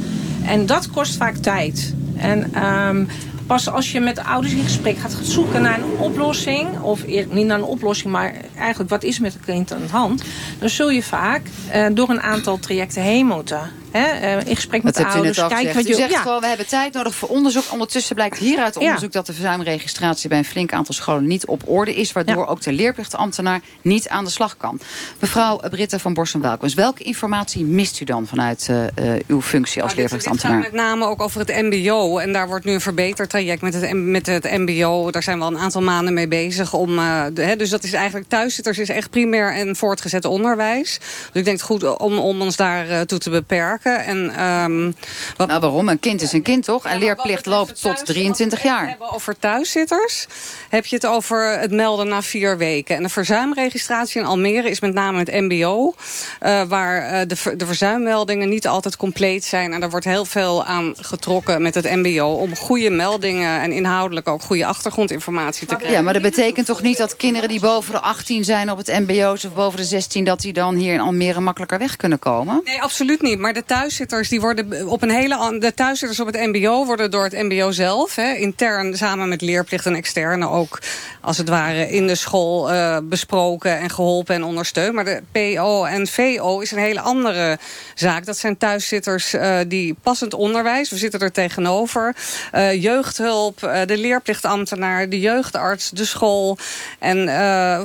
En 0.44 0.66
dat 0.66 0.90
kost 0.90 1.16
vaak 1.16 1.36
tijd. 1.36 1.94
En 2.16 2.64
um, 2.66 3.08
pas 3.46 3.68
als 3.68 3.92
je 3.92 4.00
met 4.00 4.16
de 4.16 4.24
ouders 4.24 4.54
in 4.54 4.62
gesprek 4.62 4.98
gaat 4.98 5.16
zoeken 5.22 5.62
naar 5.62 5.78
een 5.78 5.98
oplossing... 5.98 6.80
of 6.80 7.06
niet 7.06 7.46
naar 7.46 7.58
een 7.58 7.64
oplossing, 7.64 8.12
maar 8.12 8.34
eigenlijk 8.56 8.90
wat 8.90 9.02
is 9.02 9.18
met 9.18 9.32
het 9.32 9.44
kind 9.44 9.72
aan 9.72 9.82
de 9.86 9.92
hand... 9.92 10.22
dan 10.58 10.68
zul 10.68 10.90
je 10.90 11.02
vaak 11.02 11.42
uh, 11.74 11.86
door 11.92 12.08
een 12.08 12.20
aantal 12.20 12.58
trajecten 12.58 13.02
heen 13.02 13.26
moeten. 13.26 13.70
Hè, 13.96 14.36
uh, 14.36 14.46
in 14.46 14.54
gesprek 14.54 14.82
met 14.82 14.94
de 14.94 15.06
ouders. 15.06 15.36
Kijk 15.36 15.72
wat 15.72 15.86
je, 15.86 15.92
u 15.92 15.96
zegt 15.96 16.10
ja. 16.10 16.20
gewoon, 16.20 16.40
we 16.40 16.46
hebben 16.46 16.66
tijd 16.66 16.92
nodig 16.92 17.14
voor 17.14 17.28
onderzoek. 17.28 17.64
Ondertussen 17.72 18.14
blijkt 18.14 18.38
hieruit 18.38 18.76
onderzoek 18.76 19.12
ja. 19.12 19.18
dat 19.18 19.26
de 19.26 19.32
verzuimregistratie... 19.32 20.28
bij 20.28 20.38
een 20.38 20.44
flink 20.44 20.72
aantal 20.72 20.94
scholen 20.94 21.26
niet 21.26 21.46
op 21.46 21.62
orde 21.68 21.94
is... 21.94 22.12
waardoor 22.12 22.44
ja. 22.44 22.50
ook 22.50 22.62
de 22.62 22.72
leerplichtambtenaar 22.72 23.60
niet 23.82 24.08
aan 24.08 24.24
de 24.24 24.30
slag 24.30 24.56
kan. 24.56 24.80
Mevrouw 25.20 25.60
Britta 25.70 25.98
van 25.98 26.14
Borsen-Welkens, 26.14 26.74
welke 26.74 27.02
informatie 27.02 27.64
mist 27.64 28.00
u 28.00 28.04
dan... 28.04 28.26
vanuit 28.26 28.68
uh, 28.70 29.12
uw 29.26 29.42
functie 29.42 29.82
als 29.82 29.90
nou, 29.90 30.00
leerplichtambtenaar? 30.00 30.58
met 30.58 30.72
name 30.72 31.06
ook 31.06 31.22
over 31.22 31.40
het 31.40 31.62
mbo. 31.62 32.18
En 32.18 32.32
daar 32.32 32.48
wordt 32.48 32.64
nu 32.64 32.72
een 32.72 32.80
verbeterd 32.80 33.30
traject 33.30 33.62
met 33.62 33.74
het, 33.74 33.92
met 33.92 34.26
het 34.26 34.44
mbo. 34.44 35.10
Daar 35.10 35.22
zijn 35.22 35.38
we 35.38 35.44
al 35.44 35.50
een 35.50 35.58
aantal 35.58 35.82
maanden 35.82 36.14
mee 36.14 36.28
bezig. 36.28 36.72
Om, 36.72 36.98
uh, 36.98 37.24
de, 37.32 37.42
hè, 37.42 37.56
dus 37.56 37.70
dat 37.70 37.84
is 37.84 37.92
eigenlijk 37.92 38.28
thuiszitters 38.28 38.78
is 38.78 38.88
echt 38.88 39.10
primair 39.10 39.54
en 39.54 39.76
voortgezet 39.76 40.24
onderwijs. 40.24 40.98
Dus 40.98 41.30
ik 41.32 41.44
denk 41.44 41.56
het 41.56 41.66
goed 41.66 41.98
om, 41.98 42.18
om 42.18 42.40
ons 42.40 42.56
daar 42.56 43.06
toe 43.06 43.18
te 43.18 43.30
beperken. 43.30 43.85
En, 43.90 44.44
um, 44.44 44.94
wat... 45.36 45.48
Nou, 45.48 45.60
waarom? 45.60 45.88
Een 45.88 46.00
kind 46.00 46.22
is 46.22 46.32
een 46.32 46.42
kind, 46.42 46.64
toch? 46.64 46.84
En 46.84 46.98
leerplicht 46.98 47.46
loopt 47.46 47.80
tot 47.80 48.06
23 48.06 48.62
jaar. 48.62 48.88
Hebben 48.88 49.12
over 49.12 49.38
thuiszitters 49.38 50.26
heb 50.68 50.86
je 50.86 50.96
het 50.96 51.06
over 51.06 51.58
het 51.58 51.72
melden 51.72 52.08
na 52.08 52.22
vier 52.22 52.58
weken. 52.58 52.96
En 52.96 53.02
de 53.02 53.08
verzuimregistratie 53.08 54.20
in 54.20 54.26
Almere 54.26 54.70
is 54.70 54.80
met 54.80 54.94
name 54.94 55.18
het 55.18 55.32
mbo... 55.32 55.94
Uh, 56.42 56.62
waar 56.62 57.12
uh, 57.12 57.20
de, 57.26 57.56
de 57.56 57.66
verzuimmeldingen 57.66 58.48
niet 58.48 58.66
altijd 58.66 58.96
compleet 58.96 59.44
zijn. 59.44 59.72
En 59.72 59.80
daar 59.80 59.90
wordt 59.90 60.04
heel 60.04 60.24
veel 60.24 60.64
aan 60.64 60.94
getrokken 60.96 61.62
met 61.62 61.74
het 61.74 61.84
mbo... 61.84 62.26
om 62.26 62.56
goede 62.56 62.90
meldingen 62.90 63.60
en 63.60 63.72
inhoudelijk 63.72 64.28
ook 64.28 64.42
goede 64.42 64.66
achtergrondinformatie 64.66 65.66
te 65.66 65.74
krijgen. 65.74 65.96
Ja, 65.96 66.02
maar 66.02 66.12
dat 66.12 66.22
betekent 66.22 66.66
toch 66.66 66.82
niet 66.82 66.98
dat 66.98 67.16
kinderen 67.16 67.48
die 67.48 67.60
boven 67.60 67.92
de 67.92 68.00
18 68.00 68.44
zijn 68.44 68.70
op 68.70 68.78
het 68.78 69.06
mbo's... 69.06 69.44
of 69.44 69.54
boven 69.54 69.78
de 69.78 69.84
16, 69.84 70.24
dat 70.24 70.40
die 70.40 70.52
dan 70.52 70.74
hier 70.74 70.92
in 70.92 71.00
Almere 71.00 71.40
makkelijker 71.40 71.78
weg 71.78 71.96
kunnen 71.96 72.18
komen? 72.18 72.60
Nee, 72.64 72.82
absoluut 72.82 73.22
niet. 73.22 73.38
Maar 73.38 73.52
de 73.52 73.64
thuiszitters, 73.66 74.28
die 74.28 74.40
worden 74.40 74.88
op 74.88 75.02
een 75.02 75.10
hele, 75.10 75.58
de 75.58 75.74
thuiszitters 75.74 76.20
op 76.20 76.26
het 76.26 76.36
mbo 76.36 76.84
worden 76.84 77.10
door 77.10 77.24
het 77.24 77.32
mbo 77.32 77.70
zelf... 77.70 78.14
Hè, 78.14 78.34
intern 78.34 78.96
samen 78.96 79.28
met 79.28 79.40
leerplicht 79.40 79.86
en 79.86 79.94
externe 79.94 80.48
ook 80.48 80.78
als 81.20 81.38
het 81.38 81.48
ware 81.48 81.90
in 81.90 82.06
de 82.06 82.14
school 82.14 82.72
uh, 82.72 82.98
besproken 83.02 83.78
en 83.78 83.90
geholpen 83.90 84.34
en 84.34 84.44
ondersteund. 84.44 84.94
Maar 84.94 85.04
de 85.04 85.22
PO 85.32 85.84
en 85.84 86.06
VO 86.06 86.60
is 86.60 86.70
een 86.70 86.78
hele 86.78 87.00
andere 87.00 87.58
zaak. 87.94 88.24
Dat 88.24 88.38
zijn 88.38 88.56
thuiszitters 88.56 89.34
uh, 89.34 89.58
die 89.68 89.96
passend 90.02 90.34
onderwijs, 90.34 90.90
we 90.90 90.96
zitten 90.96 91.20
er 91.20 91.32
tegenover... 91.32 92.14
Uh, 92.54 92.82
jeugdhulp, 92.82 93.58
de 93.86 93.98
leerplichtambtenaar, 93.98 95.08
de 95.08 95.20
jeugdarts, 95.20 95.90
de 95.90 96.04
school... 96.04 96.58
en 96.98 97.16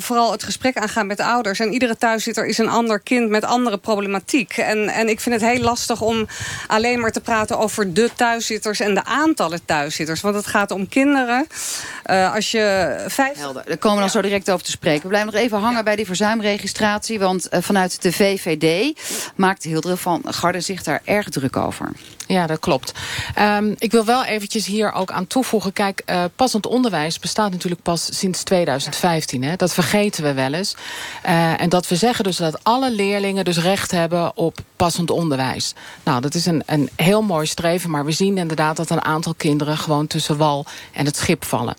vooral 0.01 0.31
het 0.31 0.43
gesprek 0.43 0.77
aangaan 0.77 1.07
met 1.07 1.19
ouders. 1.19 1.59
En 1.59 1.73
iedere 1.73 1.97
thuiszitter 1.97 2.45
is 2.45 2.57
een 2.57 2.69
ander 2.69 2.99
kind 2.99 3.29
met 3.29 3.43
andere 3.43 3.77
problematiek. 3.77 4.57
En, 4.57 4.87
en 4.87 5.09
ik 5.09 5.19
vind 5.19 5.41
het 5.41 5.51
heel 5.51 5.61
lastig 5.71 6.01
om 6.01 6.27
alleen 6.67 6.99
maar 6.99 7.11
te 7.11 7.21
praten 7.21 7.59
over 7.59 7.93
de 7.93 8.09
thuiszitters... 8.15 8.79
en 8.79 8.93
de 8.93 9.03
aantallen 9.03 9.65
thuiszitters. 9.65 10.21
Want 10.21 10.35
het 10.35 10.47
gaat 10.47 10.71
om 10.71 10.87
kinderen. 10.87 11.47
als 12.33 12.51
je 12.51 12.95
vijf... 13.07 13.37
Helder. 13.37 13.63
Daar 13.65 13.77
komen 13.77 13.97
we 13.97 14.03
dan 14.03 14.11
zo 14.11 14.21
direct 14.21 14.51
over 14.51 14.65
te 14.65 14.71
spreken. 14.71 15.01
We 15.01 15.07
blijven 15.07 15.33
nog 15.33 15.41
even 15.41 15.59
hangen 15.59 15.83
bij 15.83 15.95
die 15.95 16.05
verzuimregistratie. 16.05 17.19
Want 17.19 17.47
uh, 17.51 17.61
vanuit 17.61 18.01
de 18.01 18.11
VVD 18.11 18.97
maakt 19.35 19.63
Hildre 19.63 19.97
van 19.97 20.21
Garde 20.25 20.59
zich 20.59 20.83
daar 20.83 21.01
erg 21.05 21.29
druk 21.29 21.57
over. 21.57 21.91
Ja, 22.31 22.47
dat 22.47 22.59
klopt. 22.59 22.91
Um, 23.39 23.75
ik 23.77 23.91
wil 23.91 24.05
wel 24.05 24.23
eventjes 24.23 24.65
hier 24.65 24.91
ook 24.91 25.11
aan 25.11 25.27
toevoegen. 25.27 25.73
Kijk, 25.73 26.03
uh, 26.05 26.23
passend 26.35 26.67
onderwijs 26.67 27.19
bestaat 27.19 27.51
natuurlijk 27.51 27.81
pas 27.81 28.17
sinds 28.17 28.43
2015. 28.43 29.43
Hè? 29.43 29.55
Dat 29.55 29.73
vergeten 29.73 30.23
we 30.23 30.33
wel 30.33 30.53
eens. 30.53 30.75
Uh, 31.25 31.61
en 31.61 31.69
dat 31.69 31.87
we 31.87 31.95
zeggen 31.95 32.23
dus 32.23 32.37
dat 32.37 32.63
alle 32.63 32.91
leerlingen 32.91 33.45
dus 33.45 33.57
recht 33.57 33.91
hebben 33.91 34.37
op 34.37 34.59
passend 34.75 35.11
onderwijs. 35.11 35.73
Nou, 36.03 36.21
dat 36.21 36.35
is 36.35 36.45
een, 36.45 36.63
een 36.65 36.89
heel 36.95 37.21
mooi 37.21 37.45
streven. 37.45 37.89
Maar 37.89 38.05
we 38.05 38.11
zien 38.11 38.37
inderdaad 38.37 38.77
dat 38.77 38.89
een 38.89 39.03
aantal 39.03 39.33
kinderen 39.33 39.77
gewoon 39.77 40.07
tussen 40.07 40.37
wal 40.37 40.65
en 40.93 41.05
het 41.05 41.17
schip 41.17 41.45
vallen. 41.45 41.75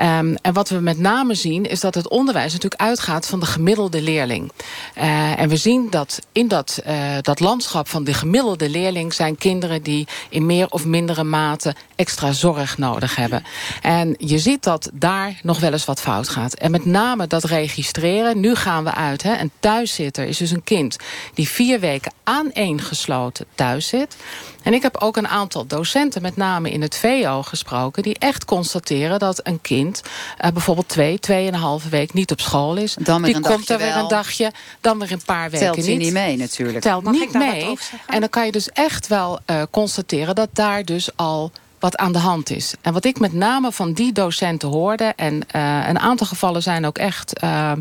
Um, 0.00 0.36
en 0.42 0.52
wat 0.52 0.68
we 0.68 0.78
met 0.78 0.98
name 0.98 1.34
zien 1.34 1.66
is 1.66 1.80
dat 1.80 1.94
het 1.94 2.08
onderwijs 2.08 2.52
natuurlijk 2.52 2.82
uitgaat 2.82 3.26
van 3.26 3.40
de 3.40 3.46
gemiddelde 3.46 4.02
leerling. 4.02 4.52
Uh, 4.98 5.40
en 5.40 5.48
we 5.48 5.56
zien 5.56 5.90
dat 5.90 6.18
in 6.32 6.48
dat, 6.48 6.82
dat 7.20 7.40
landschap 7.40 7.88
van 7.88 8.04
de 8.04 8.14
gemiddelde 8.14 8.68
leerling 8.68 9.14
zijn 9.14 9.36
kinderen 9.36 9.81
kinderen 9.82 10.06
die 10.06 10.06
in 10.28 10.46
meer 10.46 10.68
of 10.70 10.84
mindere 10.84 11.24
mate 11.24 11.74
extra 11.96 12.32
zorg 12.32 12.78
nodig 12.78 13.16
hebben. 13.16 13.44
En 13.82 14.14
je 14.18 14.38
ziet 14.38 14.62
dat 14.62 14.90
daar 14.92 15.40
nog 15.42 15.60
wel 15.60 15.72
eens 15.72 15.84
wat 15.84 16.00
fout 16.00 16.28
gaat. 16.28 16.54
En 16.54 16.70
met 16.70 16.84
name 16.84 17.26
dat 17.26 17.44
registreren. 17.44 18.40
Nu 18.40 18.54
gaan 18.54 18.84
we 18.84 18.94
uit. 18.94 19.22
Hè. 19.22 19.38
Een 19.38 19.50
thuiszitter 19.60 20.24
is 20.24 20.36
dus 20.36 20.50
een 20.50 20.64
kind 20.64 20.96
die 21.34 21.48
vier 21.48 21.80
weken 21.80 22.12
aaneengesloten 22.24 23.46
thuis 23.54 23.86
zit. 23.86 24.16
En 24.62 24.74
ik 24.74 24.82
heb 24.82 24.96
ook 24.96 25.16
een 25.16 25.28
aantal 25.28 25.66
docenten, 25.66 26.22
met 26.22 26.36
name 26.36 26.70
in 26.70 26.82
het 26.82 26.96
VO, 26.96 27.42
gesproken... 27.42 28.02
die 28.02 28.18
echt 28.18 28.44
constateren 28.44 29.18
dat 29.18 29.40
een 29.42 29.60
kind 29.60 30.02
uh, 30.44 30.50
bijvoorbeeld 30.50 30.88
twee, 30.88 31.18
tweeënhalve 31.18 31.88
week 31.88 32.12
niet 32.12 32.30
op 32.30 32.40
school 32.40 32.76
is. 32.76 32.96
Dan 32.98 33.22
die 33.22 33.40
komt 33.40 33.70
er 33.70 33.78
weer 33.78 33.96
een 33.96 34.08
dagje, 34.08 34.52
dan 34.80 34.98
weer 34.98 35.12
een 35.12 35.22
paar 35.24 35.50
weken 35.50 35.72
Telt 35.72 35.86
niet. 35.86 35.98
niet 35.98 36.12
mee 36.12 36.36
natuurlijk. 36.36 36.80
Telt 36.80 37.02
Mag 37.02 37.14
ik 37.14 37.20
niet 37.20 37.32
mee. 37.32 37.78
En 38.06 38.20
dan 38.20 38.28
kan 38.28 38.46
je 38.46 38.52
dus 38.52 38.68
echt 38.68 39.06
wel 39.06 39.38
uh, 39.50 39.62
constateren 39.72 40.34
dat 40.34 40.48
daar 40.52 40.84
dus 40.84 41.16
al 41.16 41.50
wat 41.82 41.96
aan 41.96 42.12
de 42.12 42.18
hand 42.18 42.50
is. 42.50 42.74
En 42.80 42.92
wat 42.92 43.04
ik 43.04 43.20
met 43.20 43.32
name 43.32 43.72
van 43.72 43.92
die 43.92 44.12
docenten 44.12 44.68
hoorde... 44.68 45.12
en 45.16 45.34
uh, 45.34 45.88
een 45.88 45.98
aantal 45.98 46.26
gevallen 46.26 46.62
zijn 46.62 46.86
ook 46.86 46.98
echt... 46.98 47.42
Uh, 47.44 47.72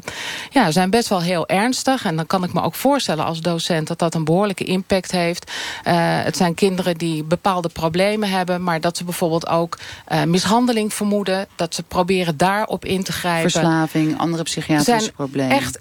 ja, 0.50 0.72
zijn 0.72 0.90
best 0.90 1.08
wel 1.08 1.22
heel 1.22 1.48
ernstig. 1.48 2.06
En 2.06 2.16
dan 2.16 2.28
kan 2.28 2.44
ik 2.44 2.54
me 2.54 2.62
ook 2.62 2.76
voorstellen 2.76 3.26
als 3.26 3.42
docent... 3.42 3.88
dat 3.88 4.00
dat 4.00 4.16
een 4.16 4.24
behoorlijke 4.24 4.64
impact 4.64 5.12
heeft. 5.12 5.52
Uh, 5.52 5.94
het 6.24 6.38
zijn 6.38 6.54
kinderen 6.54 6.98
die 6.98 7.24
bepaalde 7.24 7.70
problemen 7.70 8.30
hebben... 8.30 8.64
maar 8.64 8.82
dat 8.82 8.98
ze 8.98 9.04
bijvoorbeeld 9.04 9.48
ook 9.48 9.78
mishandeling 10.26 10.94
vermoeden... 10.94 11.48
dat 11.56 11.76
ze 11.76 11.84
proberen 11.84 12.38
daarop 12.38 12.86
in 12.86 13.04
te 13.04 13.12
grijpen. 13.12 13.52
Verslaving, 13.52 14.18
andere 14.18 14.44
psychiatrische 14.44 15.00
zijn 15.00 15.14
problemen. 15.14 15.58
Echt, 15.58 15.80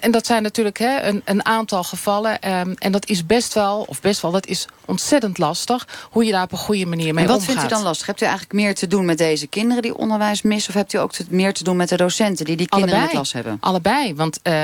en 0.00 0.10
dat 0.10 0.26
zijn 0.26 0.42
natuurlijk 0.42 0.78
hè, 0.78 1.02
een, 1.02 1.22
een 1.24 1.44
aantal 1.44 1.84
gevallen. 1.84 2.58
Um, 2.58 2.74
en 2.74 2.92
dat 2.92 3.06
is 3.06 3.26
best 3.26 3.54
wel, 3.54 3.84
of 3.88 4.00
best 4.00 4.20
wel, 4.20 4.30
dat 4.30 4.46
is 4.46 4.66
ontzettend 4.84 5.38
lastig... 5.38 5.86
hoe 6.10 6.24
je 6.24 6.32
daar 6.32 6.42
op 6.42 6.52
een 6.52 6.58
goede 6.58 6.77
manier 6.86 7.14
mee 7.14 7.24
en 7.24 7.30
wat 7.30 7.38
omgaat. 7.38 7.54
vindt 7.54 7.70
u 7.70 7.74
dan 7.74 7.82
lastig? 7.82 8.06
Hebt 8.06 8.20
u 8.20 8.24
eigenlijk 8.24 8.54
meer 8.54 8.74
te 8.74 8.86
doen 8.86 9.04
met 9.04 9.18
deze 9.18 9.46
kinderen 9.46 9.82
die 9.82 9.96
onderwijs 9.96 10.42
missen... 10.42 10.70
of 10.70 10.76
hebt 10.76 10.92
u 10.92 10.98
ook 10.98 11.12
te, 11.12 11.24
meer 11.28 11.52
te 11.52 11.64
doen 11.64 11.76
met 11.76 11.88
de 11.88 11.96
docenten 11.96 12.44
die 12.44 12.56
die 12.56 12.68
kinderen 12.68 12.94
Allebei. 12.94 13.18
in 13.18 13.22
de 13.22 13.30
klas 13.30 13.42
hebben? 13.42 13.56
Allebei, 13.60 14.14
want 14.14 14.40
uh, 14.42 14.54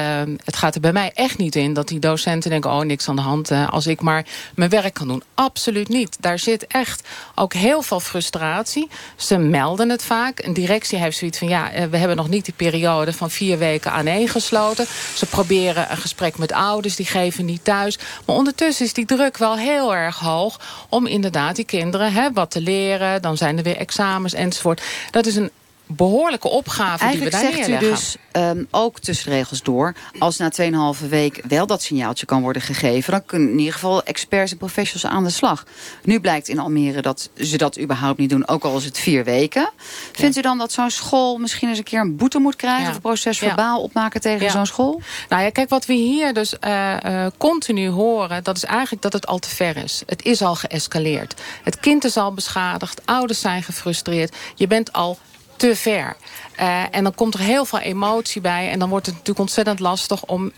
het 0.45 0.57
gaat 0.57 0.75
er 0.75 0.81
bij 0.81 0.93
mij 0.93 1.11
echt 1.15 1.39
niet 1.39 1.57
in... 1.57 1.73
dat 1.73 1.89
die 1.89 1.99
docenten 1.99 2.51
denken, 2.51 2.71
oh, 2.71 2.81
niks 2.81 3.09
aan 3.09 3.17
de 3.17 3.23
hand... 3.23 3.51
Uh, 3.51 3.69
als 3.69 3.87
ik 3.87 4.01
maar 4.01 4.27
mijn 4.55 4.71
werk 4.71 4.95
kan 4.95 5.09
doen. 5.09 5.23
Absoluut 5.35 5.89
niet. 5.89 6.17
Daar 6.21 6.39
zit 6.39 6.67
echt 6.67 7.09
ook 7.35 7.53
heel 7.53 7.83
veel 7.83 8.01
frustratie. 8.01 8.89
Ze 9.17 9.39
melden 9.39 9.89
het 9.89 10.03
vaak. 10.03 10.39
Een 10.39 10.53
directie 10.53 10.99
heeft 10.99 11.17
zoiets 11.17 11.39
van, 11.39 11.49
ja, 11.49 11.75
uh, 11.75 11.85
we 11.85 11.97
hebben 11.97 12.17
nog 12.17 12.29
niet 12.29 12.45
die 12.45 12.55
periode... 12.55 13.13
van 13.13 13.31
vier 13.31 13.59
weken 13.59 13.93
aaneengesloten. 13.93 14.87
Ze 15.15 15.27
proberen 15.27 15.91
een 15.91 15.97
gesprek 15.97 16.39
met 16.39 16.53
ouders, 16.53 16.97
die 16.97 17.07
geven 17.07 17.45
niet 17.45 17.65
thuis. 17.65 17.99
Maar 18.27 18.37
ondertussen 18.37 18.87
is 18.87 18.93
die 18.93 19.07
druk 19.07 19.37
wel 19.37 19.57
heel 19.57 19.95
erg 19.95 20.19
hoog... 20.19 20.61
om 20.89 21.07
inderdaad 21.07 21.57
die 21.57 21.65
kinderen 21.65 22.04
hè, 22.13 22.33
wat 22.33 22.51
te 22.51 22.61
leren. 22.61 23.23
Dan 23.23 23.37
zijn 23.37 23.57
er 23.57 23.63
weer 23.63 23.77
examens 23.77 24.35
enzovoort. 24.35 24.83
Dat 25.11 25.27
is 25.27 25.37
een 25.37 25.51
behoorlijke 25.87 26.49
opgave 26.49 27.05
Eigenlijk 27.05 27.15
die 27.15 27.25
we 27.25 27.31
daar 27.31 27.55
zegt 27.55 27.69
neerleggen. 27.69 27.89
u 27.89 27.91
dus 27.91 28.17
um, 28.33 28.67
ook 28.71 28.99
tussen 28.99 29.33
regels 29.33 29.63
door... 29.63 29.95
als 30.19 30.37
na 30.37 30.53
2,5 31.01 31.09
week 31.09 31.43
wel 31.49 31.67
dat 31.67 31.83
signaaltje 31.83 32.27
kan 32.27 32.43
worden 32.43 32.63
gegeven... 32.63 33.13
dan 33.13 33.25
kunnen 33.25 33.51
in 33.51 33.59
ieder 33.59 33.73
geval 33.73 34.03
experts 34.03 34.53
en 34.53 34.57
professionals 34.57 35.17
aan 35.17 35.25
de 35.25 35.31
slag. 35.31 35.65
Nu 36.03 36.21
blijkt 36.21 36.49
in 36.49 36.59
Almere 36.59 37.03
dat 37.03 37.31
ze 37.37 37.57
dat 37.57 37.79
überhaupt 37.79 38.19
niet 38.19 38.31
doen... 38.31 38.49
ook 38.49 38.65
al 38.65 38.77
is 38.77 38.85
het 38.85 38.99
vier 38.99 39.25
weken. 39.25 39.71
Vindt 40.13 40.37
u 40.37 40.41
dan 40.41 40.59
dat 40.59 40.73
zo'n 40.73 40.91
school 40.91 41.39
misschien 41.39 41.69
eens 41.69 41.79
een 41.79 41.85
keer 41.85 42.01
een 42.01 42.17
boete 42.17 42.39
moet 42.39 42.57
krijgen... 42.57 42.83
Ja. 42.83 42.89
of 42.89 42.95
een 42.95 43.01
proces 43.01 43.39
verbaal 43.39 43.83
opmaken 43.83 44.21
tegen 44.21 44.51
zo'n 44.51 44.67
school? 44.67 45.01
Nou 45.29 45.43
ja, 45.43 45.51
kijk, 45.51 45.69
wat 45.69 45.87
we 45.87 45.93
hier 45.93 46.35
dus 46.35 46.55
uh, 46.61 46.97
uh, 47.07 47.27
continu 47.37 47.89
horen... 47.89 48.45
dat 48.45 48.57
is 48.57 48.65
eigenlijk 48.65 49.03
dat 49.03 49.13
het 49.13 49.27
al 49.27 49.39
te 49.39 49.49
ver 49.49 49.77
is. 49.77 50.03
Het 50.07 50.25
is 50.25 50.43
al 50.43 50.55
geëscaleerd. 50.55 51.41
Het 51.63 51.81
kind 51.81 52.05
is 52.05 52.17
al 52.17 52.33
beschadigd, 52.33 53.03
ouders 53.05 53.41
zijn 53.41 53.63
gefrustreerd. 53.63 54.37
Je 54.55 54.67
bent 54.67 54.93
al 54.93 55.19
te 55.57 55.77
ver. 55.77 56.17
Uh, 56.61 56.83
en 56.91 57.03
dan 57.03 57.15
komt 57.15 57.35
er 57.35 57.41
heel 57.41 57.65
veel 57.65 57.79
emotie 57.79 58.41
bij... 58.41 58.71
en 58.71 58.79
dan 58.79 58.89
wordt 58.89 59.07
het 59.07 59.15
natuurlijk 59.15 59.41
ontzettend 59.41 59.81
lastig 59.81 60.25
om 60.25 60.53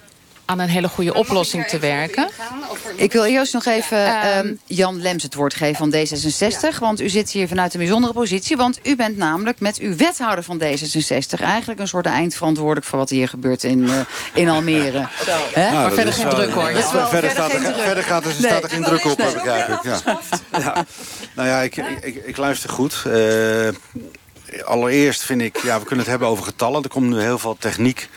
aan 0.47 0.59
een 0.59 0.69
hele 0.69 0.89
goede 0.89 1.15
oplossing 1.15 1.67
te 1.67 1.79
werken. 1.79 2.29
Ik 2.97 3.13
wil 3.13 3.25
eerst 3.25 3.53
nog 3.53 3.65
even 3.65 4.37
um, 4.39 4.59
Jan 4.65 5.01
Lems 5.01 5.23
het 5.23 5.35
woord 5.35 5.55
geven 5.55 5.77
van 5.77 5.95
D66. 5.95 6.61
Ja. 6.61 6.79
Want 6.79 7.01
u 7.01 7.09
zit 7.09 7.31
hier 7.31 7.49
vanuit 7.49 7.75
een 7.75 7.81
bijzondere 7.81 8.13
positie. 8.13 8.57
Want 8.57 8.79
u 8.83 8.97
bent 8.97 9.17
namelijk 9.17 9.61
met 9.61 9.79
uw 9.79 9.97
wethouder 9.97 10.45
van 10.45 10.63
D66... 10.63 11.41
eigenlijk 11.41 11.81
een 11.81 11.89
soort 11.89 12.07
eindverantwoordelijk 12.07 12.87
voor 12.87 12.99
wat 12.99 13.11
hier 13.11 13.29
gebeurt 13.29 13.65
in, 13.65 13.79
uh, 13.79 14.01
in 14.35 14.49
Almere. 14.49 15.07
Nou, 15.55 15.73
maar 15.73 15.93
verder 15.93 16.13
geen 16.13 16.29
druk 16.29 16.51
hoor. 16.51 16.71
Ja, 16.71 16.81
verder, 16.81 17.09
verder, 17.09 17.31
staat 17.31 17.53
er, 17.53 17.75
verder 17.75 18.03
gaat 18.03 18.25
er, 18.25 18.33
staat 18.33 18.63
er 18.63 18.71
geen 18.71 18.83
druk 18.83 19.05
op, 19.05 19.19
nee. 19.19 19.33
begrijp 19.33 19.69
ik. 19.69 19.83
Ja. 19.83 20.21
ja. 20.51 20.85
Nou 21.35 21.49
ja, 21.49 21.61
ik, 21.61 21.77
ik, 21.77 22.15
ik 22.25 22.37
luister 22.37 22.71
goed. 22.71 23.03
Uh, 23.07 23.69
allereerst 24.65 25.23
vind 25.23 25.41
ik, 25.41 25.57
ja, 25.57 25.79
we 25.79 25.85
kunnen 25.85 25.99
het 25.99 26.11
hebben 26.11 26.29
over 26.29 26.45
getallen. 26.45 26.83
Er 26.83 26.89
komt 26.89 27.09
nu 27.09 27.21
heel 27.21 27.39
veel 27.39 27.57
techniek 27.59 28.09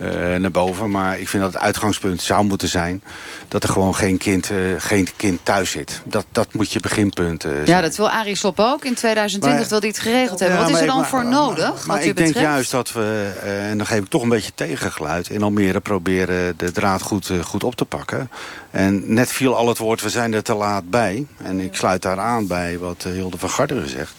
uh, 0.00 0.36
naar 0.36 0.50
boven. 0.50 0.90
Maar 0.90 1.18
ik 1.18 1.28
vind 1.28 1.42
dat 1.42 1.52
het 1.52 1.62
uitgangspunt 1.62 2.22
zou 2.22 2.44
moeten 2.44 2.68
zijn... 2.68 3.02
dat 3.48 3.62
er 3.62 3.68
gewoon 3.68 3.94
geen 3.94 4.18
kind, 4.18 4.50
uh, 4.50 4.58
geen 4.78 5.08
kind 5.16 5.40
thuis 5.42 5.70
zit. 5.70 6.02
Dat, 6.04 6.24
dat 6.32 6.54
moet 6.54 6.72
je 6.72 6.80
beginpunt 6.80 7.44
uh, 7.44 7.66
Ja, 7.66 7.80
dat 7.80 7.96
wil 7.96 8.10
Arie 8.10 8.36
Slob 8.36 8.60
ook. 8.60 8.84
In 8.84 8.94
2020 8.94 9.68
wil 9.68 9.78
hij 9.78 9.88
het 9.88 9.98
geregeld 9.98 10.40
hebben. 10.40 10.58
Ja, 10.58 10.64
Wat 10.64 10.72
is 10.72 10.80
er 10.80 10.86
dan 10.86 10.96
maar, 10.96 11.08
voor 11.08 11.22
maar, 11.22 11.32
nodig, 11.32 11.86
maar, 11.86 11.96
wat 11.96 12.06
ik 12.06 12.14
betreft? 12.14 12.32
denk 12.32 12.46
juist 12.46 12.70
dat 12.70 12.92
we, 12.92 13.32
en 13.70 13.76
dan 13.76 13.86
geef 13.86 13.98
ik 13.98 14.08
toch 14.08 14.22
een 14.22 14.28
beetje 14.28 14.52
tegengeluid... 14.54 15.28
in 15.28 15.42
Almere 15.42 15.80
proberen 15.80 16.54
de 16.56 16.72
draad 16.72 17.02
goed, 17.02 17.30
goed 17.42 17.64
op 17.64 17.74
te 17.74 17.84
pakken. 17.84 18.30
En 18.70 19.14
net 19.14 19.32
viel 19.32 19.56
al 19.56 19.68
het 19.68 19.78
woord, 19.78 20.00
we 20.00 20.10
zijn 20.10 20.32
er 20.32 20.42
te 20.42 20.54
laat 20.54 20.90
bij. 20.90 21.26
En 21.42 21.60
ik 21.60 21.74
sluit 21.74 22.02
daar 22.02 22.18
aan 22.18 22.46
bij 22.46 22.78
wat 22.78 23.02
Hilde 23.02 23.38
van 23.38 23.50
Garderen 23.50 23.88
zegt. 23.88 24.14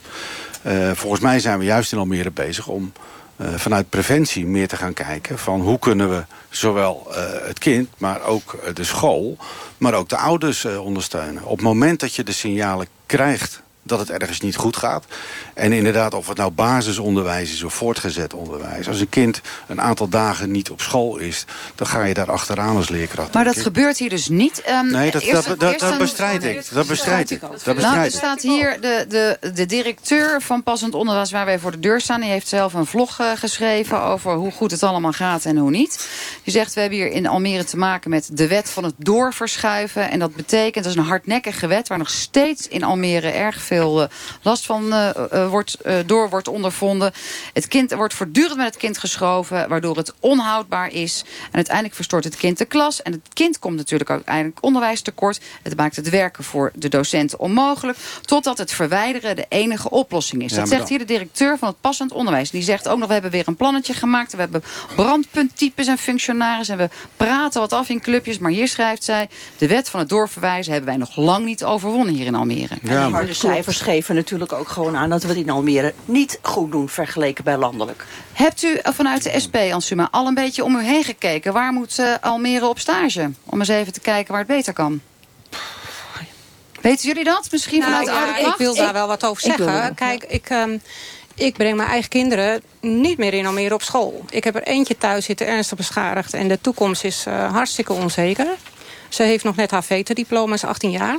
Uh, 0.68 0.92
volgens 0.92 1.22
mij 1.22 1.40
zijn 1.40 1.60
we 1.60 1.66
juist 1.66 1.92
in 1.92 1.98
Almere 1.98 2.32
bezig 2.32 2.68
om 2.68 2.92
uh, 3.38 3.48
vanuit 3.56 3.90
preventie 3.90 4.46
meer 4.46 4.68
te 4.68 4.76
gaan 4.76 4.94
kijken... 4.94 5.40
van 5.40 5.62
hoe 5.62 5.80
kunnen 5.80 6.10
we 6.10 6.24
zowel 6.50 7.08
uh, 7.10 7.16
het 7.48 7.60
kind, 7.60 7.90
maar 7.98 8.24
ook 8.24 8.60
de 8.74 8.84
school... 8.84 9.38
maar 9.78 9.94
ook 9.94 10.10
de 10.10 10.18
ouders 10.18 10.66
ondersteunen. 10.66 11.44
Op 11.44 11.58
het 11.58 11.66
moment 11.66 12.00
dat 12.00 12.16
je 12.16 12.24
de 12.24 12.32
signalen 12.32 12.88
krijgt 13.06 13.62
dat 13.84 14.00
het 14.00 14.10
ergens 14.10 14.40
niet 14.40 14.56
goed 14.56 14.78
gaat... 14.78 15.06
en 15.62 15.72
inderdaad 15.72 16.14
of 16.14 16.28
het 16.28 16.38
nou 16.38 16.52
basisonderwijs 16.52 17.54
is 17.54 17.64
of 17.64 17.74
voortgezet 17.74 18.34
onderwijs... 18.34 18.88
als 18.88 19.00
een 19.00 19.10
kind 19.10 19.42
een 19.68 19.82
aantal 19.82 20.08
dagen 20.08 20.52
niet 20.52 20.70
op 20.70 20.82
school 20.82 21.18
is... 21.18 21.46
dan 21.76 21.88
ga 21.88 22.04
je 22.04 22.14
daar 22.14 22.32
achteraan 22.32 22.76
als 22.76 22.90
leerkracht. 22.90 23.34
Maar 23.34 23.44
dat 23.44 23.60
gebeurt 23.60 23.98
hier 23.98 24.10
dus 24.10 24.28
niet? 24.28 24.64
Um, 24.70 24.92
nee, 24.92 25.12
dat, 25.12 25.22
eerst, 25.22 25.60
dat, 25.60 25.80
dat, 25.80 25.98
bestrijd 25.98 26.44
ik. 26.44 26.70
Dat 26.72 26.88
bestrijd 26.88 27.32
ik. 27.32 27.42
Dat 27.42 27.50
bestrijd 27.52 27.82
nou, 27.82 28.06
er 28.06 28.12
staat 28.12 28.42
hier 28.42 28.82
de, 28.82 29.06
de, 29.10 29.52
de 29.54 29.66
directeur 29.66 30.42
van 30.42 30.64
Passend 30.64 30.94
Onderwijs... 30.94 31.32
waar 31.32 31.46
wij 31.46 31.60
voor 31.60 31.72
de 31.72 31.80
deur 31.80 32.02
staan. 32.02 32.22
Die 32.22 32.30
heeft 32.30 32.48
zelf 32.48 32.74
een 32.74 32.86
vlog 32.86 33.20
uh, 33.20 33.32
geschreven 33.36 34.02
over 34.02 34.34
hoe 34.34 34.52
goed 34.52 34.72
het 34.72 34.84
allemaal 34.84 35.14
gaat 35.14 35.46
en 35.46 35.58
hoe 35.58 35.72
niet. 35.72 36.10
Die 36.44 36.54
zegt, 36.54 36.74
we 36.74 36.80
hebben 36.80 37.00
hier 37.00 37.12
in 37.12 37.28
Almere 37.28 37.64
te 37.64 37.78
maken 37.78 38.10
met 38.10 38.30
de 38.32 38.48
wet 38.48 38.70
van 38.70 38.84
het 38.84 38.96
doorverschuiven. 38.98 40.12
En 40.12 40.20
dat 40.20 40.36
betekent, 40.36 40.84
dat 40.84 40.94
is 40.94 41.00
een 41.00 41.06
hardnekkige 41.06 41.68
wet... 41.68 41.88
waar 41.88 41.98
nog 41.98 42.10
steeds 42.10 42.68
in 42.68 42.84
Almere 42.84 43.30
erg 43.30 43.62
veel 43.62 44.02
uh, 44.02 44.08
last 44.42 44.66
van 44.66 44.86
uh, 44.86 45.50
wordt, 45.52 45.78
uh, 45.86 45.96
door 46.06 46.30
wordt 46.30 46.48
ondervonden. 46.48 47.12
Het 47.54 47.68
kind 47.68 47.92
er 47.92 47.98
wordt 47.98 48.14
voortdurend 48.14 48.58
met 48.58 48.66
het 48.66 48.78
kind 48.78 48.98
geschoven... 48.98 49.70
waardoor 49.70 49.98
het 49.98 50.14
onhoudbaar 50.20 50.92
is. 50.92 51.24
En 51.46 51.56
uiteindelijk 51.56 51.96
verstoort 51.96 52.24
het 52.24 52.36
kind 52.36 52.58
de 52.58 52.66
klas. 52.66 53.02
En 53.02 53.12
het 53.12 53.22
kind 53.34 53.60
komt 53.60 53.76
natuurlijk 53.76 54.10
ook 54.10 54.16
uiteindelijk 54.16 54.64
onderwijstekort. 54.64 55.40
Het 55.62 55.78
maakt 55.78 55.96
het 55.96 56.10
werken 56.10 56.44
voor 56.44 56.72
de 56.76 56.90
docenten 56.90 57.40
onmogelijk. 57.40 57.98
Totdat 58.22 58.58
het 58.58 58.72
verwijderen 58.72 59.36
de 59.36 59.46
enige 59.50 59.90
oplossing 59.90 60.44
is. 60.44 60.52
Ja, 60.52 60.58
dat 60.58 60.68
zegt 60.68 60.80
dan... 60.80 60.90
hier 60.90 61.00
de 61.00 61.06
directeur 61.06 61.58
van 61.58 61.68
het 61.68 61.82
passend 61.82 62.12
onderwijs. 62.12 62.50
Die 62.52 62.64
zegt 62.64 62.88
ook 62.88 62.98
nog, 62.98 63.08
we 63.08 63.14
hebben 63.14 63.32
weer 63.32 63.48
een 63.48 63.56
plannetje 63.56 63.94
gemaakt. 63.94 64.32
We 64.32 64.40
hebben 64.40 64.64
brandpunttypes 64.96 65.88
en 65.88 65.98
functionarissen. 65.98 66.80
En 66.80 66.86
we 66.88 66.96
praten 67.18 67.62
wat 67.62 67.74
af 67.74 67.90
in 67.90 68.02
clubjes. 68.02 68.38
Maar 68.38 68.52
hier 68.52 68.68
schrijft 68.68 69.04
zij, 69.04 69.30
de 69.58 69.68
wet 69.68 69.90
van 69.90 70.00
het 70.00 70.10
doorverwijzen... 70.10 70.72
hebben 70.72 70.90
wij 70.90 71.00
nog 71.00 71.16
lang 71.16 71.46
niet 71.46 71.64
overwonnen 71.64 72.14
hier 72.14 72.26
in 72.26 72.36
Almere. 72.36 72.78
Ja, 72.82 73.10
maar 73.10 73.26
de 73.26 73.34
cijfers 73.34 73.82
geven 73.82 74.16
natuurlijk 74.16 74.54
ook 74.54 74.68
gewoon 74.70 74.96
aan... 74.96 75.10
dat 75.10 75.24
we 75.24 75.34
in 75.42 75.50
Almere 75.50 75.94
niet 76.06 76.40
goed 76.42 76.72
doen 76.72 76.90
vergeleken 76.90 77.44
bij 77.44 77.58
landelijk. 77.58 78.06
Hebt 78.34 78.64
u 78.64 78.80
vanuit 78.84 79.24
de 79.24 79.40
SP, 79.44 79.56
Ansuma, 79.56 80.08
al 80.12 80.28
een 80.28 80.34
beetje 80.34 80.64
om 80.64 80.76
u 80.76 80.84
heen 80.84 81.04
gekeken? 81.04 81.54
Waar 81.54 81.74
moet 81.74 82.00
uh, 82.00 82.16
Almere 82.22 82.68
op 82.68 82.80
stage? 82.80 83.32
Om 83.46 83.60
eens 83.60 83.70
even 83.70 83.94
te 83.94 84.00
kijken 84.00 84.32
waar 84.32 84.42
het 84.42 84.56
beter 84.56 84.74
kan. 84.74 85.02
Weten 86.82 87.08
jullie 87.08 87.24
dat? 87.24 87.48
Misschien 87.52 87.80
nou, 87.80 87.92
vanuit 87.92 88.08
ja, 88.08 88.14
oude 88.14 88.34
kracht? 88.34 88.60
Ik 88.60 88.66
wil 88.66 88.76
daar 88.76 88.94
wel 88.94 89.08
wat 89.08 89.26
over 89.26 89.42
zeggen. 89.42 89.86
Ik 89.86 89.96
Kijk, 89.96 90.24
ik, 90.24 90.50
um, 90.50 90.82
ik 91.36 91.54
breng 91.54 91.78
mijn 91.78 91.90
eigen 91.90 92.10
kinderen 92.10 92.62
niet 92.80 93.18
meer 93.18 93.34
in 93.34 93.46
Almere 93.46 93.74
op 93.74 93.82
school. 93.82 94.26
Ik 94.30 94.44
heb 94.44 94.56
er 94.56 94.64
eentje 94.64 94.98
thuis 94.98 95.26
zitten 95.26 95.48
ernstig 95.48 95.78
beschadigd. 95.78 96.34
En 96.34 96.48
de 96.48 96.62
toekomst 96.62 97.04
is 97.04 97.26
uh, 97.28 97.52
hartstikke 97.52 97.94
onzeker. 97.94 98.48
Ze 99.10 99.24
heeft 99.24 99.44
nog 99.44 99.56
haar 99.70 99.84
VETA-diploma, 99.84 100.54
is 100.54 100.64
18 100.64 100.92
jaar. 100.92 101.18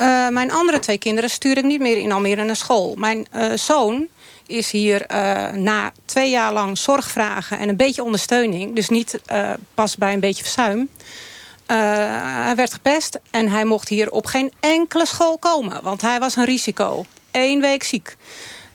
Uh, 0.00 0.28
mijn 0.28 0.52
andere 0.52 0.78
twee 0.78 0.98
kinderen 0.98 1.30
stuur 1.30 1.56
ik 1.56 1.64
niet 1.64 1.80
meer 1.80 1.96
in 1.96 2.12
Almere 2.12 2.44
naar 2.44 2.56
school. 2.56 2.94
Mijn 2.98 3.26
uh, 3.34 3.52
zoon 3.54 4.06
is 4.46 4.70
hier 4.70 5.04
uh, 5.12 5.50
na 5.52 5.92
twee 6.04 6.30
jaar 6.30 6.52
lang 6.52 6.78
zorgvragen 6.78 7.58
en 7.58 7.68
een 7.68 7.76
beetje 7.76 8.04
ondersteuning... 8.04 8.74
dus 8.74 8.88
niet 8.88 9.20
pas 9.74 9.96
bij 9.96 10.12
een 10.12 10.20
beetje 10.20 10.42
verzuim... 10.42 10.88
Hij 11.66 12.56
werd 12.56 12.72
gepest 12.72 13.18
en 13.30 13.48
hij 13.48 13.64
mocht 13.64 13.88
hier 13.88 14.10
op 14.10 14.26
geen 14.26 14.52
enkele 14.60 15.06
school 15.06 15.38
komen. 15.38 15.82
Want 15.82 16.00
hij 16.00 16.18
was 16.18 16.36
een 16.36 16.44
risico. 16.44 17.04
Eén 17.30 17.60
week 17.60 17.82
ziek. 17.82 18.16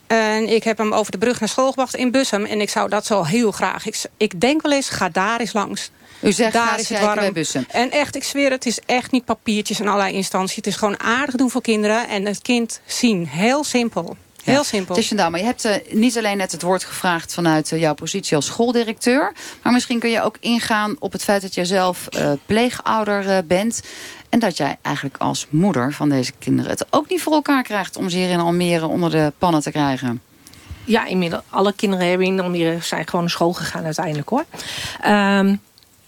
En 0.08 0.50
ik 0.50 0.64
heb 0.64 0.78
hem 0.78 0.94
over 0.94 1.12
de 1.12 1.18
brug 1.18 1.40
naar 1.40 1.50
school 1.50 1.70
gebracht 1.70 1.96
in 1.96 2.12
Bussum. 2.12 2.46
En 2.46 2.62
ik 2.62 2.70
zou 2.70 2.90
dat 2.90 3.06
zo 3.06 3.24
heel 3.24 3.52
graag. 3.52 3.86
Ik, 3.86 4.02
ik 4.18 4.42
denk 4.42 4.62
wel 4.62 4.72
eens, 4.72 4.90
ga 4.90 5.10
daar 5.10 5.40
eens 5.40 5.54
langs. 5.54 5.92
U 6.26 6.32
zegt, 6.32 6.54
daar 6.54 6.80
is 6.80 6.90
het 6.90 7.00
warm. 7.00 7.20
bij 7.20 7.32
Bussum. 7.32 7.66
En 7.70 7.92
echt, 7.92 8.16
ik 8.16 8.24
zweer, 8.24 8.52
het 8.52 8.66
is 8.66 8.80
echt 8.86 9.12
niet 9.12 9.26
papiertjes 9.26 9.80
en 9.80 9.88
allerlei 9.88 10.14
instanties. 10.14 10.56
Het 10.56 10.68
is 10.68 10.76
gewoon 10.76 11.00
aardig 11.00 11.36
doen 11.36 11.50
voor 11.50 11.62
kinderen 11.62 12.08
en 12.08 12.26
het 12.26 12.42
kind 12.42 12.80
zien. 12.86 13.28
Heel 13.28 13.64
simpel. 13.64 14.18
Heel 14.44 14.64
simpel. 14.64 14.96
Tisha 14.96 15.30
maar 15.30 15.40
je 15.40 15.46
hebt 15.46 15.66
uh, 15.66 15.76
niet 15.90 16.18
alleen 16.18 16.38
net 16.38 16.52
het 16.52 16.62
woord 16.62 16.84
gevraagd 16.84 17.34
vanuit 17.34 17.72
uh, 17.72 17.80
jouw 17.80 17.94
positie 17.94 18.36
als 18.36 18.46
schooldirecteur. 18.46 19.34
Maar 19.62 19.74
misschien 19.74 20.00
kun 20.00 20.10
je 20.10 20.22
ook 20.22 20.38
ingaan 20.40 20.96
op 21.00 21.12
het 21.12 21.24
feit 21.24 21.42
dat 21.42 21.54
jij 21.54 21.66
zelf 21.66 22.08
uh, 22.18 22.32
pleegouder 22.46 23.46
bent. 23.46 23.82
En 24.30 24.40
dat 24.40 24.58
jij 24.58 24.78
eigenlijk 24.82 25.18
als 25.18 25.48
moeder 25.50 25.94
van 25.94 26.10
deze 26.10 26.32
kinderen 26.40 26.72
het 26.72 26.86
ook 26.90 27.10
niet 27.10 27.22
voor 27.22 27.34
elkaar 27.34 27.64
krijgt... 27.64 27.98
om 27.98 28.10
ze 28.10 28.18
hier 28.18 28.30
in 28.30 28.40
Almere 28.40 28.88
onder 28.88 29.12
de 29.12 29.34
pannen 29.38 29.62
te 29.62 29.72
krijgen. 29.72 30.22
Ja, 30.84 31.06
inmiddels. 31.06 31.42
Alle 31.50 31.74
kinderen 31.74 32.08
hebben 32.08 32.28
in 32.28 32.40
Almere 32.40 32.78
zijn 32.82 33.08
gewoon 33.08 33.22
naar 33.22 33.30
school 33.30 33.54
gegaan 33.54 33.84
uiteindelijk 33.84 34.30
hoor. 34.30 34.46
Um, 35.06 35.62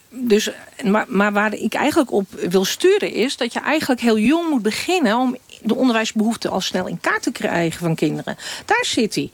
dus, 0.09 0.49
maar, 0.83 1.05
maar 1.07 1.33
waar 1.33 1.53
ik 1.53 1.73
eigenlijk 1.73 2.11
op 2.11 2.27
wil 2.31 2.65
sturen 2.65 3.13
is... 3.13 3.37
dat 3.37 3.53
je 3.53 3.59
eigenlijk 3.59 4.01
heel 4.01 4.17
jong 4.17 4.49
moet 4.49 4.61
beginnen... 4.61 5.17
om 5.17 5.37
de 5.61 5.75
onderwijsbehoeften 5.75 6.51
al 6.51 6.61
snel 6.61 6.87
in 6.87 6.99
kaart 6.99 7.23
te 7.23 7.31
krijgen 7.31 7.79
van 7.79 7.95
kinderen. 7.95 8.37
Daar 8.65 8.85
zit 8.85 9.15
hij. 9.15 9.31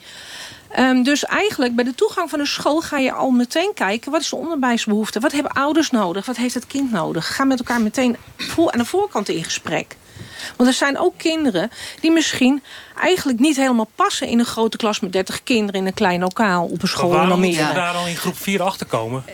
Um, 0.78 1.02
dus 1.02 1.24
eigenlijk 1.24 1.74
bij 1.74 1.84
de 1.84 1.94
toegang 1.94 2.30
van 2.30 2.38
de 2.38 2.46
school 2.46 2.80
ga 2.80 2.98
je 2.98 3.12
al 3.12 3.30
meteen 3.30 3.70
kijken... 3.74 4.10
wat 4.10 4.20
is 4.20 4.28
de 4.28 4.36
onderwijsbehoefte? 4.36 5.20
Wat 5.20 5.32
hebben 5.32 5.52
ouders 5.52 5.90
nodig? 5.90 6.26
Wat 6.26 6.36
heeft 6.36 6.54
het 6.54 6.66
kind 6.66 6.90
nodig? 6.90 7.34
Ga 7.34 7.44
met 7.44 7.58
elkaar 7.58 7.80
meteen 7.80 8.16
aan 8.56 8.78
de 8.78 8.84
voorkant 8.84 9.28
in 9.28 9.44
gesprek. 9.44 9.96
Want 10.56 10.68
er 10.68 10.74
zijn 10.74 10.98
ook 10.98 11.14
kinderen 11.16 11.70
die 12.00 12.10
misschien 12.10 12.62
eigenlijk 13.00 13.38
niet 13.38 13.56
helemaal 13.56 13.90
passen... 13.94 14.28
in 14.28 14.38
een 14.38 14.44
grote 14.44 14.76
klas 14.76 15.00
met 15.00 15.12
30 15.12 15.42
kinderen 15.42 15.80
in 15.80 15.86
een 15.86 15.94
klein 15.94 16.20
lokaal 16.20 16.64
op 16.64 16.82
een 16.82 16.88
school 16.88 17.12
in 17.12 17.18
Almere. 17.18 17.36
Waarom 17.36 17.50
moeten 17.50 17.74
daar 17.74 17.94
al 17.94 18.06
in 18.06 18.16
groep 18.16 18.38
4 18.38 18.62
achter 18.62 18.86
komen? 18.86 19.24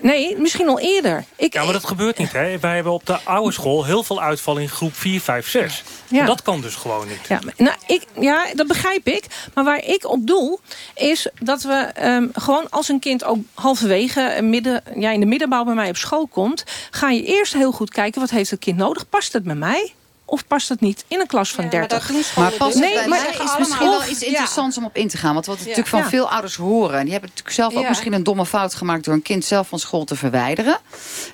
Nee, 0.00 0.36
misschien 0.36 0.68
al 0.68 0.80
eerder. 0.80 1.24
Ik, 1.36 1.52
ja, 1.52 1.64
maar 1.64 1.72
dat 1.72 1.84
gebeurt 1.84 2.18
niet. 2.18 2.32
Hè? 2.32 2.58
Wij 2.58 2.74
hebben 2.74 2.92
op 2.92 3.06
de 3.06 3.18
oude 3.24 3.52
school 3.52 3.84
heel 3.84 4.02
veel 4.02 4.22
uitval 4.22 4.56
in 4.56 4.68
groep 4.68 4.94
4, 4.94 5.20
5, 5.20 5.48
6. 5.48 5.82
Ja. 6.08 6.26
Dat 6.26 6.42
kan 6.42 6.60
dus 6.60 6.74
gewoon 6.74 7.08
niet. 7.08 7.20
Ja, 7.28 7.40
nou, 7.56 7.76
ik, 7.86 8.02
ja, 8.20 8.46
dat 8.54 8.66
begrijp 8.66 9.06
ik. 9.06 9.24
Maar 9.54 9.64
waar 9.64 9.84
ik 9.84 10.08
op 10.08 10.26
doel 10.26 10.60
is 10.94 11.28
dat 11.40 11.62
we 11.62 11.92
um, 12.02 12.30
gewoon 12.34 12.70
als 12.70 12.88
een 12.88 13.00
kind 13.00 13.24
ook 13.24 13.38
halverwege 13.54 14.38
midden, 14.42 14.82
ja, 14.96 15.10
in 15.10 15.20
de 15.20 15.26
middenbouw 15.26 15.64
bij 15.64 15.74
mij 15.74 15.88
op 15.88 15.96
school 15.96 16.26
komt... 16.26 16.64
ga 16.90 17.10
je 17.10 17.24
eerst 17.24 17.52
heel 17.52 17.72
goed 17.72 17.90
kijken 17.90 18.20
wat 18.20 18.30
heeft 18.30 18.50
het 18.50 18.60
kind 18.60 18.76
nodig. 18.76 19.08
Past 19.08 19.32
het 19.32 19.44
bij 19.44 19.54
mij? 19.54 19.92
Of 20.28 20.46
past 20.46 20.68
het 20.68 20.80
niet 20.80 21.04
in 21.08 21.20
een 21.20 21.26
klas 21.26 21.52
van 21.52 21.68
30? 21.68 22.10
Maar, 22.36 22.52
nee, 22.74 23.08
maar 23.08 23.28
is 23.44 23.58
misschien 23.58 23.88
wel 23.88 24.08
iets 24.08 24.22
interessants 24.22 24.78
om 24.78 24.84
op 24.84 24.96
in 24.96 25.08
te 25.08 25.16
gaan. 25.16 25.34
Want 25.34 25.46
wat 25.46 25.56
we 25.56 25.62
natuurlijk 25.62 25.88
van 25.88 26.04
veel 26.04 26.30
ouders 26.30 26.56
horen... 26.56 26.98
en 26.98 27.02
die 27.02 27.12
hebben 27.12 27.30
natuurlijk 27.30 27.56
zelf 27.56 27.76
ook 27.76 27.88
misschien 27.88 28.12
een 28.12 28.22
domme 28.22 28.46
fout 28.46 28.74
gemaakt... 28.74 29.04
door 29.04 29.14
een 29.14 29.22
kind 29.22 29.44
zelf 29.44 29.68
van 29.68 29.78
school 29.78 30.04
te 30.04 30.16
verwijderen. 30.16 30.78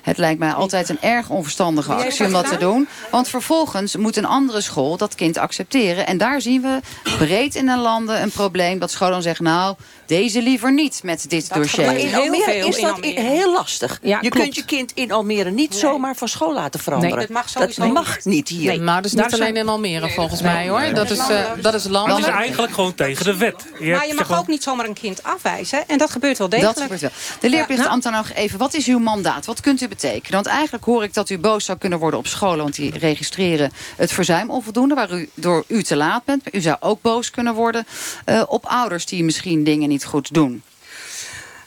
Het 0.01 0.17
lijkt 0.17 0.39
mij 0.39 0.53
altijd 0.53 0.89
een 0.89 1.01
erg 1.01 1.29
onverstandige 1.29 1.93
actie 1.93 2.25
om 2.25 2.31
dat 2.31 2.47
te 2.47 2.57
doen. 2.57 2.87
Want 3.11 3.27
vervolgens 3.27 3.95
moet 3.95 4.17
een 4.17 4.25
andere 4.25 4.61
school 4.61 4.97
dat 4.97 5.15
kind 5.15 5.37
accepteren. 5.37 6.07
En 6.07 6.17
daar 6.17 6.41
zien 6.41 6.61
we 6.61 6.79
breed 7.17 7.55
in 7.55 7.65
de 7.65 7.77
landen 7.77 8.21
een 8.21 8.31
probleem... 8.31 8.79
dat 8.79 8.91
scholen 8.91 9.13
dan 9.13 9.21
zeggen, 9.21 9.45
nou, 9.45 9.75
deze 10.05 10.41
liever 10.41 10.73
niet 10.73 11.03
met 11.03 11.25
dit 11.29 11.49
dat 11.49 11.57
dossier. 11.57 11.85
Maar 11.85 11.97
in 11.97 12.15
Almere 12.15 12.67
is 12.67 12.81
dat 12.81 12.99
heel 12.99 13.53
lastig. 13.53 13.99
Ja, 14.01 14.19
je 14.21 14.29
klopt. 14.29 14.45
kunt 14.45 14.55
je 14.55 14.65
kind 14.65 14.91
in 14.93 15.11
Almere 15.11 15.51
niet 15.51 15.69
nee. 15.69 15.79
zomaar 15.79 16.15
van 16.15 16.27
school 16.27 16.53
laten 16.53 16.79
veranderen. 16.79 17.17
Nee, 17.17 17.27
dat 17.27 17.35
mag, 17.35 17.51
dat 17.51 17.77
mag 17.77 18.23
niet 18.23 18.49
hier. 18.49 18.77
Nee. 18.77 18.82
Maar 18.83 19.01
dat 19.01 19.05
is 19.05 19.13
niet 19.13 19.33
alleen 19.33 19.55
in 19.55 19.67
Almere 19.67 20.09
volgens 20.09 20.41
mij 20.41 20.69
hoor. 20.69 20.93
Dat 20.93 21.09
is, 21.09 21.29
uh, 21.29 21.39
dat 21.61 21.73
is 21.73 21.83
landelijk. 21.83 22.25
Dat 22.25 22.29
is 22.29 22.39
eigenlijk 22.39 22.73
gewoon 22.73 22.95
tegen 22.95 23.25
de 23.25 23.37
wet. 23.37 23.65
Je 23.79 23.91
maar 23.91 24.07
je 24.07 24.13
mag 24.13 24.25
gewoon... 24.25 24.41
ook 24.41 24.47
niet 24.47 24.63
zomaar 24.63 24.85
een 24.85 24.93
kind 24.93 25.23
afwijzen. 25.23 25.87
En 25.87 25.97
dat 25.97 26.11
gebeurt 26.11 26.37
wel 26.37 26.49
degelijk. 26.49 26.75
Dat 26.75 26.83
gebeurt 26.83 27.01
wel. 27.01 27.11
De 27.39 27.49
leerplichtambtenaar 27.49 28.19
nog 28.27 28.37
even. 28.37 28.59
Wat 28.59 28.73
is 28.73 28.87
uw 28.87 28.99
mandaat? 28.99 29.45
Wat 29.45 29.61
kunt 29.61 29.81
u 29.81 29.87
betekenen? 29.87 30.31
Want 30.31 30.45
eigenlijk 30.45 30.85
hoor 30.85 31.03
ik 31.03 31.13
dat 31.13 31.29
u 31.29 31.37
boos 31.37 31.65
zou 31.65 31.77
kunnen 31.77 31.99
worden 31.99 32.19
op 32.19 32.27
scholen. 32.27 32.63
Want 32.63 32.75
die 32.75 32.97
registreren 32.97 33.71
het 33.95 34.11
verzuim 34.11 34.49
onvoldoende. 34.49 34.95
Waar 34.95 35.11
u 35.11 35.29
door 35.33 35.63
u 35.67 35.83
te 35.83 35.95
laat 35.95 36.25
bent. 36.25 36.43
Maar 36.43 36.53
u 36.53 36.61
zou 36.61 36.77
ook 36.79 37.01
boos 37.01 37.31
kunnen 37.31 37.53
worden 37.53 37.85
uh, 38.25 38.43
op 38.47 38.65
ouders 38.65 39.05
die 39.05 39.23
misschien 39.23 39.63
dingen 39.63 39.89
niet 39.89 40.05
goed 40.05 40.33
doen. 40.33 40.63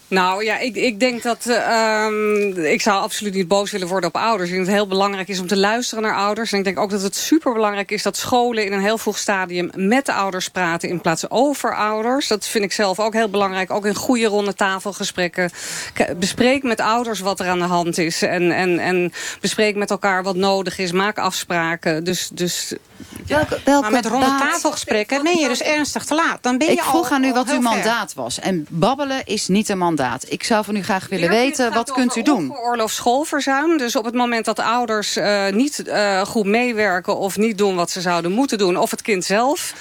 Nou 0.09 0.45
ja, 0.45 0.59
ik, 0.59 0.77
ik 0.77 1.01
denk 1.01 1.23
dat... 1.23 1.47
Uh, 1.47 2.73
ik 2.73 2.81
zou 2.81 3.03
absoluut 3.03 3.35
niet 3.35 3.49
boos 3.49 3.71
willen 3.71 3.89
worden 3.89 4.09
op 4.09 4.17
ouders. 4.17 4.49
Ik 4.49 4.55
denk 4.55 4.67
dat 4.67 4.75
het 4.75 4.85
heel 4.85 4.95
belangrijk 4.97 5.29
is 5.29 5.41
om 5.41 5.47
te 5.47 5.57
luisteren 5.57 6.05
naar 6.05 6.17
ouders. 6.17 6.53
En 6.53 6.59
ik 6.59 6.65
denk 6.65 6.79
ook 6.79 6.91
dat 6.91 7.03
het 7.03 7.17
superbelangrijk 7.17 7.91
is 7.91 8.03
dat 8.03 8.17
scholen 8.17 8.65
in 8.65 8.73
een 8.73 8.81
heel 8.81 8.99
vroeg 8.99 9.19
stadium... 9.19 9.71
met 9.75 10.07
de 10.07 10.13
ouders 10.13 10.49
praten 10.49 10.89
in 10.89 11.01
plaats 11.01 11.31
over 11.31 11.75
ouders. 11.75 12.29
Dat 12.29 12.47
vind 12.47 12.65
ik 12.65 12.73
zelf 12.73 13.01
ook 13.01 13.13
heel 13.13 13.31
belangrijk. 13.31 13.71
Ook 13.71 13.87
in 13.87 13.95
goede 13.95 14.27
ronde 14.27 14.55
tafelgesprekken. 14.55 15.51
Bespreek 16.17 16.63
met 16.63 16.81
ouders 16.81 17.21
wat 17.21 17.41
er 17.41 17.49
aan 17.49 17.59
de 17.59 17.65
hand 17.65 17.99
is. 17.99 18.23
En, 18.23 18.53
en, 18.53 18.79
en 18.79 19.13
bespreek 19.41 19.77
met 19.77 19.91
elkaar 19.91 20.23
wat 20.23 20.37
nodig 20.37 20.79
is. 20.79 20.93
Maak 20.93 21.19
afspraken. 21.19 22.05
Dus... 22.05 22.29
dus 22.33 22.75
Welke, 23.27 23.61
welke 23.65 23.83
maar 23.83 23.91
met 23.91 24.07
ronde 24.07 24.27
tafelgesprekken 24.27 25.23
ben 25.23 25.39
je 25.39 25.49
dus 25.49 25.63
ernstig 25.63 26.05
te 26.05 26.15
laat. 26.15 26.43
Dan 26.43 26.59
ben 26.59 26.67
je 26.67 26.73
ik 26.73 26.83
vroeg 26.83 27.11
al, 27.11 27.15
aan 27.17 27.25
u 27.25 27.33
wat 27.33 27.47
uw 27.47 27.53
ver. 27.53 27.63
mandaat 27.63 28.15
was. 28.15 28.41
En 28.41 28.67
babbelen 28.71 29.25
is 29.25 29.49
niet 29.49 29.69
een 29.69 29.79
mandaat. 29.79 30.25
Ik 30.29 30.45
zou 30.45 30.65
van 30.65 30.77
u 30.77 30.83
graag 30.83 31.09
willen 31.09 31.29
weten, 31.29 31.73
wat 31.73 31.93
kunt 31.93 32.17
u 32.17 32.23
doen? 32.23 32.57
Oorlog 32.57 32.91
schoolverzuim. 32.91 33.79
Dus 33.79 33.97
op 33.97 34.05
het 34.05 34.15
moment 34.15 34.45
dat 34.45 34.59
ouders 34.59 35.17
uh, 35.17 35.49
niet 35.49 35.83
uh, 35.87 36.21
goed 36.21 36.47
meewerken... 36.47 37.17
of 37.17 37.37
niet 37.37 37.59
doen 37.59 37.77
wat 37.77 37.91
ze 37.91 38.01
zouden 38.01 38.33
moeten 38.33 38.59
doen, 38.59 38.77
of 38.77 38.91
het 38.91 39.03
kind 39.03 39.25
zelf... 39.25 39.75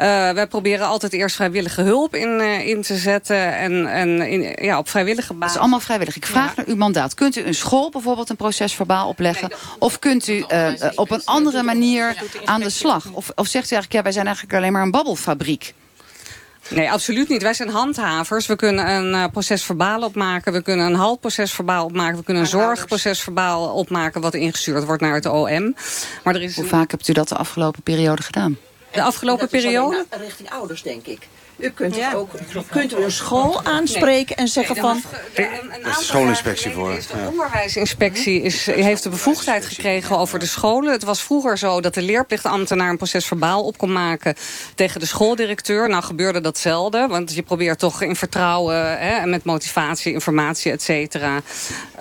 Uh, 0.00 0.30
wij 0.30 0.46
proberen 0.46 0.86
altijd 0.86 1.12
eerst 1.12 1.36
vrijwillige 1.36 1.82
hulp 1.82 2.14
in, 2.14 2.40
in 2.40 2.82
te 2.82 2.96
zetten. 2.96 3.56
En, 3.56 3.86
en 3.86 4.20
in, 4.20 4.64
ja, 4.64 4.78
op 4.78 4.88
vrijwillige 4.88 5.32
basis. 5.32 5.46
Dat 5.46 5.50
is 5.54 5.60
allemaal 5.60 5.80
vrijwillig. 5.80 6.16
Ik 6.16 6.26
vraag 6.26 6.48
ja. 6.48 6.52
naar 6.56 6.66
uw 6.66 6.76
mandaat. 6.76 7.14
Kunt 7.14 7.36
u 7.36 7.42
een 7.42 7.54
school 7.54 7.90
bijvoorbeeld 7.90 8.30
een 8.30 8.36
proces 8.36 8.72
verbaal 8.72 9.08
opleggen? 9.08 9.48
Nee, 9.48 9.58
of 9.78 9.98
kunt 9.98 10.28
u 10.28 10.44
op 10.94 11.10
een 11.10 11.22
andere 11.24 11.62
manier 11.62 12.22
aan 12.44 12.60
de 12.60 12.70
slag? 12.70 13.06
Of, 13.12 13.30
of 13.34 13.46
zegt 13.46 13.70
u 13.70 13.74
eigenlijk, 13.74 13.92
ja, 13.92 14.02
wij 14.02 14.12
zijn 14.12 14.26
eigenlijk 14.26 14.56
alleen 14.56 14.72
maar 14.72 14.82
een 14.82 14.90
babbelfabriek? 14.90 15.74
Nee, 16.68 16.90
absoluut 16.90 17.28
niet. 17.28 17.42
Wij 17.42 17.54
zijn 17.54 17.68
handhavers. 17.68 18.46
We 18.46 18.56
kunnen 18.56 18.88
een 18.88 19.12
uh, 19.12 19.24
proces 19.32 19.62
verbaal 19.62 20.02
opmaken. 20.02 20.52
We 20.52 20.62
kunnen 20.62 20.86
een 20.86 20.94
haltproces 20.94 21.52
verbaal 21.52 21.84
opmaken. 21.84 22.18
We 22.18 22.24
kunnen 22.24 22.42
een 22.42 22.48
zorgproces 22.48 23.20
verbaal 23.20 23.68
opmaken... 23.68 24.20
wat 24.20 24.34
ingestuurd 24.34 24.84
wordt 24.84 25.02
naar 25.02 25.14
het 25.14 25.26
OM. 25.26 25.74
Maar 26.24 26.34
er 26.34 26.42
is 26.42 26.56
Hoe 26.56 26.64
vaak 26.64 26.90
hebt 26.90 27.08
u 27.08 27.12
dat 27.12 27.28
de 27.28 27.36
afgelopen 27.36 27.82
periode 27.82 28.22
gedaan? 28.22 28.58
De 28.92 29.02
afgelopen 29.02 29.48
periode? 29.48 30.06
Richting 30.10 30.50
ouders, 30.50 30.82
denk 30.82 31.06
ik. 31.06 31.28
U 31.60 31.70
kunt, 31.70 31.96
ja. 31.96 32.12
ook, 32.12 32.30
kunt 32.70 32.92
u 32.92 32.96
een 32.96 33.12
school 33.12 33.64
aanspreken 33.64 34.36
nee. 34.36 34.46
en 34.46 34.48
zeggen 34.48 34.74
nee, 34.74 34.84
van... 34.84 35.02
Er 35.34 35.88
is 35.88 35.98
de 35.98 36.04
schoolinspectie 36.04 36.70
voor. 36.70 36.92
Is 36.92 37.06
de 37.06 37.16
ja. 37.16 37.28
onderwijsinspectie 37.28 38.42
is, 38.42 38.66
heeft 38.66 39.02
de 39.02 39.08
bevoegdheid 39.08 39.66
gekregen 39.66 40.18
over 40.18 40.38
de 40.38 40.46
scholen. 40.46 40.92
Het 40.92 41.04
was 41.04 41.22
vroeger 41.22 41.58
zo 41.58 41.80
dat 41.80 41.94
de 41.94 42.02
leerplichtambtenaar 42.02 42.90
een 42.90 42.96
proces 42.96 43.26
verbaal 43.26 43.62
op 43.64 43.78
kon 43.78 43.92
maken 43.92 44.34
tegen 44.74 45.00
de 45.00 45.06
schooldirecteur. 45.06 45.88
Nou 45.88 46.02
gebeurde 46.02 46.40
dat 46.40 46.58
zelden, 46.58 47.08
want 47.08 47.34
je 47.34 47.42
probeert 47.42 47.78
toch 47.78 48.02
in 48.02 48.16
vertrouwen 48.16 48.98
hè, 48.98 49.26
met 49.26 49.44
motivatie, 49.44 50.12
informatie, 50.12 50.72
et 50.72 50.82
cetera. 50.82 51.40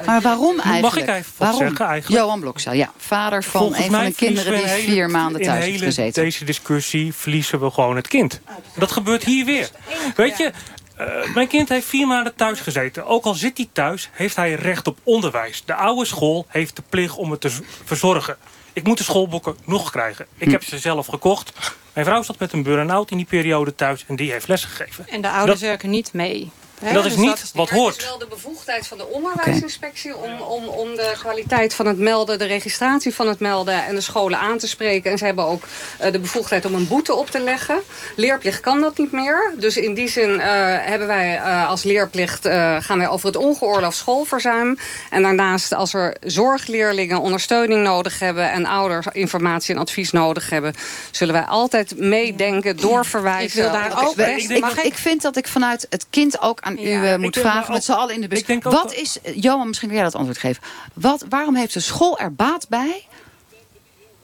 Maar 0.06 0.22
waarom 0.22 0.60
eigenlijk? 0.60 0.82
Mag 0.82 0.98
ik 0.98 1.10
even 1.10 1.32
waarom? 1.38 1.60
zeggen 1.60 1.86
eigenlijk? 1.86 2.22
Johan 2.22 2.40
Blokzaal, 2.40 2.74
ja. 2.74 2.92
Vader 2.98 3.44
van 3.44 3.62
Volgens 3.62 3.86
een 3.86 3.92
van 3.92 4.06
de 4.06 4.14
kinderen 4.14 4.54
die 4.54 4.66
hele, 4.66 4.92
vier 4.92 5.10
maanden 5.10 5.42
thuis 5.42 5.66
heeft 5.66 5.84
gezeten. 5.84 6.24
In 6.24 6.30
deze 6.30 6.46
discussie 6.46 7.14
verliezen 7.14 7.60
we 7.60 7.72
gewoon 7.72 7.96
het 7.96 8.08
kind. 8.08 8.40
Dat 8.76 8.92
gebeurt 8.92 9.24
hier 9.24 9.46
weer. 9.52 9.70
Weet 10.16 10.38
je, 10.38 10.52
uh, 11.00 11.34
mijn 11.34 11.48
kind 11.48 11.70
heeft 11.70 11.86
vier 11.86 12.08
maanden 12.08 12.36
thuis 12.36 12.60
gezeten. 12.60 13.06
Ook 13.06 13.26
al 13.26 13.34
zit 13.34 13.58
hij 13.58 13.70
thuis, 13.74 14.10
heeft 14.12 14.36
hij 14.36 14.54
recht 14.54 14.88
op 14.88 14.98
onderwijs. 15.04 15.64
De 15.66 15.74
oude 15.74 16.06
school 16.06 16.46
heeft 16.48 16.76
de 16.76 16.84
plicht 16.90 17.16
om 17.16 17.32
het 17.32 17.42
te 17.42 17.50
verzorgen. 17.84 18.38
Ik 18.74 18.84
moet 18.84 18.98
de 18.98 19.04
schoolboeken 19.04 19.58
nog 19.66 19.92
krijgen. 19.92 20.26
Ik 20.38 20.46
hm. 20.46 20.52
heb 20.52 20.64
ze 20.64 20.80
zelf 20.80 21.08
gekocht. 21.08 21.52
Mijn 21.94 22.06
vrouw 22.06 22.22
zat 22.22 22.40
met 22.40 22.54
een 22.54 22.64
burn-out 22.64 23.12
in 23.12 23.18
die 23.18 23.26
periode 23.26 23.76
thuis 23.76 24.06
en 24.08 24.16
die 24.16 24.32
heeft 24.32 24.48
lesgegeven. 24.48 25.08
En 25.08 25.22
de 25.22 25.30
ouders 25.30 25.60
dat, 25.60 25.70
werken 25.70 25.90
niet 25.90 26.14
mee. 26.14 26.52
He, 26.80 26.94
dat 26.94 27.06
is 27.06 27.12
dus 27.12 27.22
niet 27.22 27.30
dat, 27.30 27.52
wat 27.54 27.70
hoort. 27.70 27.94
Het 27.94 28.04
is 28.04 28.10
wel 28.10 28.18
de 28.18 28.28
bevoegdheid 28.28 28.88
van 28.88 28.98
de 28.98 29.08
onderwijsinspectie 29.08 30.16
okay. 30.16 30.30
om, 30.30 30.42
om, 30.42 30.68
om 30.68 30.96
de 30.96 31.14
kwaliteit 31.20 31.74
van 31.74 31.86
het 31.86 31.98
melden, 31.98 32.40
de 32.40 32.46
registratie 32.46 33.16
van 33.16 33.28
het 33.28 33.40
melden 33.40 33.86
en 33.86 33.96
de 33.96 34.02
scholen 34.02 34.40
aan 34.40 34.58
te 34.58 34.68
spreken. 34.68 35.12
En 35.12 35.18
ze 35.18 35.26
hebben 35.26 35.46
ook 35.46 35.64
uh, 36.02 36.12
de 36.12 36.20
bevoegdheid 36.20 36.66
om 36.66 36.74
een 36.74 36.88
boete 36.88 37.14
op 37.14 37.30
te 37.30 37.40
leggen. 37.40 37.80
Leerplicht 38.16 38.60
kan 38.60 38.82
dat 38.82 38.98
niet 38.98 39.12
meer. 39.12 39.54
Dus 39.58 39.78
in 39.78 39.94
die 39.94 40.08
zin 40.08 40.30
uh, 40.30 40.44
hebben 40.80 41.08
wij 41.08 41.36
uh, 41.36 41.70
als 41.70 41.84
leerplicht 41.84 42.48
gaan 42.80 42.98
wij 42.98 43.08
over 43.08 43.28
het 43.28 43.36
ongeoorloofd 43.36 43.98
schoolverzuim. 43.98 44.78
En 45.10 45.22
daarnaast 45.22 45.74
als 45.74 45.94
er 45.94 46.16
zorgleerlingen 46.22 47.22
ondersteuning 47.22 47.84
nodig 47.84 48.20
hebben 48.20 48.52
en 48.52 48.66
ouders 48.66 49.08
informatie 49.12 49.76
en 49.76 49.82
advies 49.82 50.12
nodig 50.12 50.50
hebben, 50.50 50.74
zullen 51.12 51.34
wij 51.34 51.44
altijd 51.44 51.98
meedenken, 51.98 52.78
doorverwijzen. 52.78 53.64
Ik 53.66 53.72
wil 53.72 53.82
daar 53.82 54.08
ook. 54.08 54.18
Ik, 54.18 54.50
ik, 54.50 54.66
ik 54.66 54.94
vind 54.94 55.22
dat 55.22 55.38
ik 55.38 55.48
vanuit 55.48 55.88
het 55.90 56.06
kind 56.10 56.42
ook 56.42 56.60
aan 56.70 56.86
u 56.86 56.90
Ja, 56.90 57.14
eh, 57.14 57.20
moet 57.20 57.38
vragen, 57.38 57.74
met 57.74 57.84
z'n 57.84 57.92
allen 57.92 58.16
in 58.16 58.22
de 58.22 58.28
bus. 58.28 58.40
ik 58.40 58.48
denk 58.48 58.66
ook 58.66 58.74
Wat 58.74 58.94
is, 58.94 59.22
eh, 59.22 59.42
Johan, 59.42 59.68
misschien 59.68 59.88
kun 59.88 59.98
jij 59.98 60.06
dat 60.08 60.16
antwoord 60.16 60.38
geven. 60.38 60.64
Wat, 60.94 61.26
waarom 61.30 61.56
heeft 61.56 61.74
de 61.74 61.80
school 61.80 62.20
er 62.20 62.34
baat 62.34 62.70
bij 62.70 63.06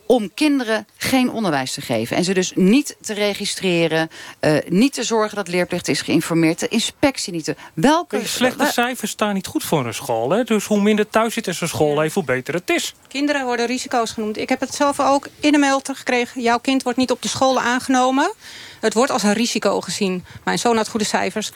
om 0.06 0.34
kinderen 0.34 0.86
geen 0.96 1.30
onderwijs 1.30 1.72
te 1.72 1.80
geven. 1.80 2.16
En 2.16 2.24
ze 2.24 2.34
dus 2.34 2.52
niet 2.54 2.96
te 3.00 3.14
registreren, 3.14 4.10
eh, 4.40 4.56
niet 4.68 4.92
te 4.92 5.04
zorgen 5.04 5.36
dat 5.36 5.48
leerplicht 5.48 5.88
is 5.88 6.00
geïnformeerd, 6.00 6.60
de 6.60 6.68
inspectie 6.68 7.32
niet 7.32 7.44
te... 7.44 7.56
Welke... 7.74 8.18
De 8.18 8.26
slechte 8.26 8.66
cijfers 8.66 9.10
staan 9.10 9.34
niet 9.34 9.46
goed 9.46 9.64
voor 9.64 9.86
een 9.86 9.94
school. 9.94 10.30
Hè? 10.30 10.44
Dus 10.44 10.64
hoe 10.64 10.80
minder 10.80 11.08
thuis 11.08 11.34
zit 11.34 11.46
in 11.46 11.54
zijn 11.54 11.70
school 11.70 12.00
heeft, 12.00 12.14
hoe 12.14 12.24
beter 12.24 12.54
het 12.54 12.70
is. 12.70 12.94
Kinderen 13.08 13.44
worden 13.44 13.66
risico's 13.66 14.10
genoemd. 14.10 14.38
Ik 14.38 14.48
heb 14.48 14.60
het 14.60 14.74
zelf 14.74 15.00
ook 15.00 15.28
in 15.40 15.52
de 15.52 15.58
mail 15.58 15.80
teruggekregen. 15.80 16.42
Jouw 16.42 16.58
kind 16.58 16.82
wordt 16.82 16.98
niet 16.98 17.10
op 17.10 17.22
de 17.22 17.28
scholen 17.28 17.62
aangenomen. 17.62 18.32
Het 18.80 18.94
wordt 18.94 19.12
als 19.12 19.22
een 19.22 19.32
risico 19.32 19.80
gezien. 19.80 20.24
Mijn 20.44 20.58
zoon 20.58 20.76
had 20.76 20.88
goede 20.88 21.06
cijfers. 21.06 21.52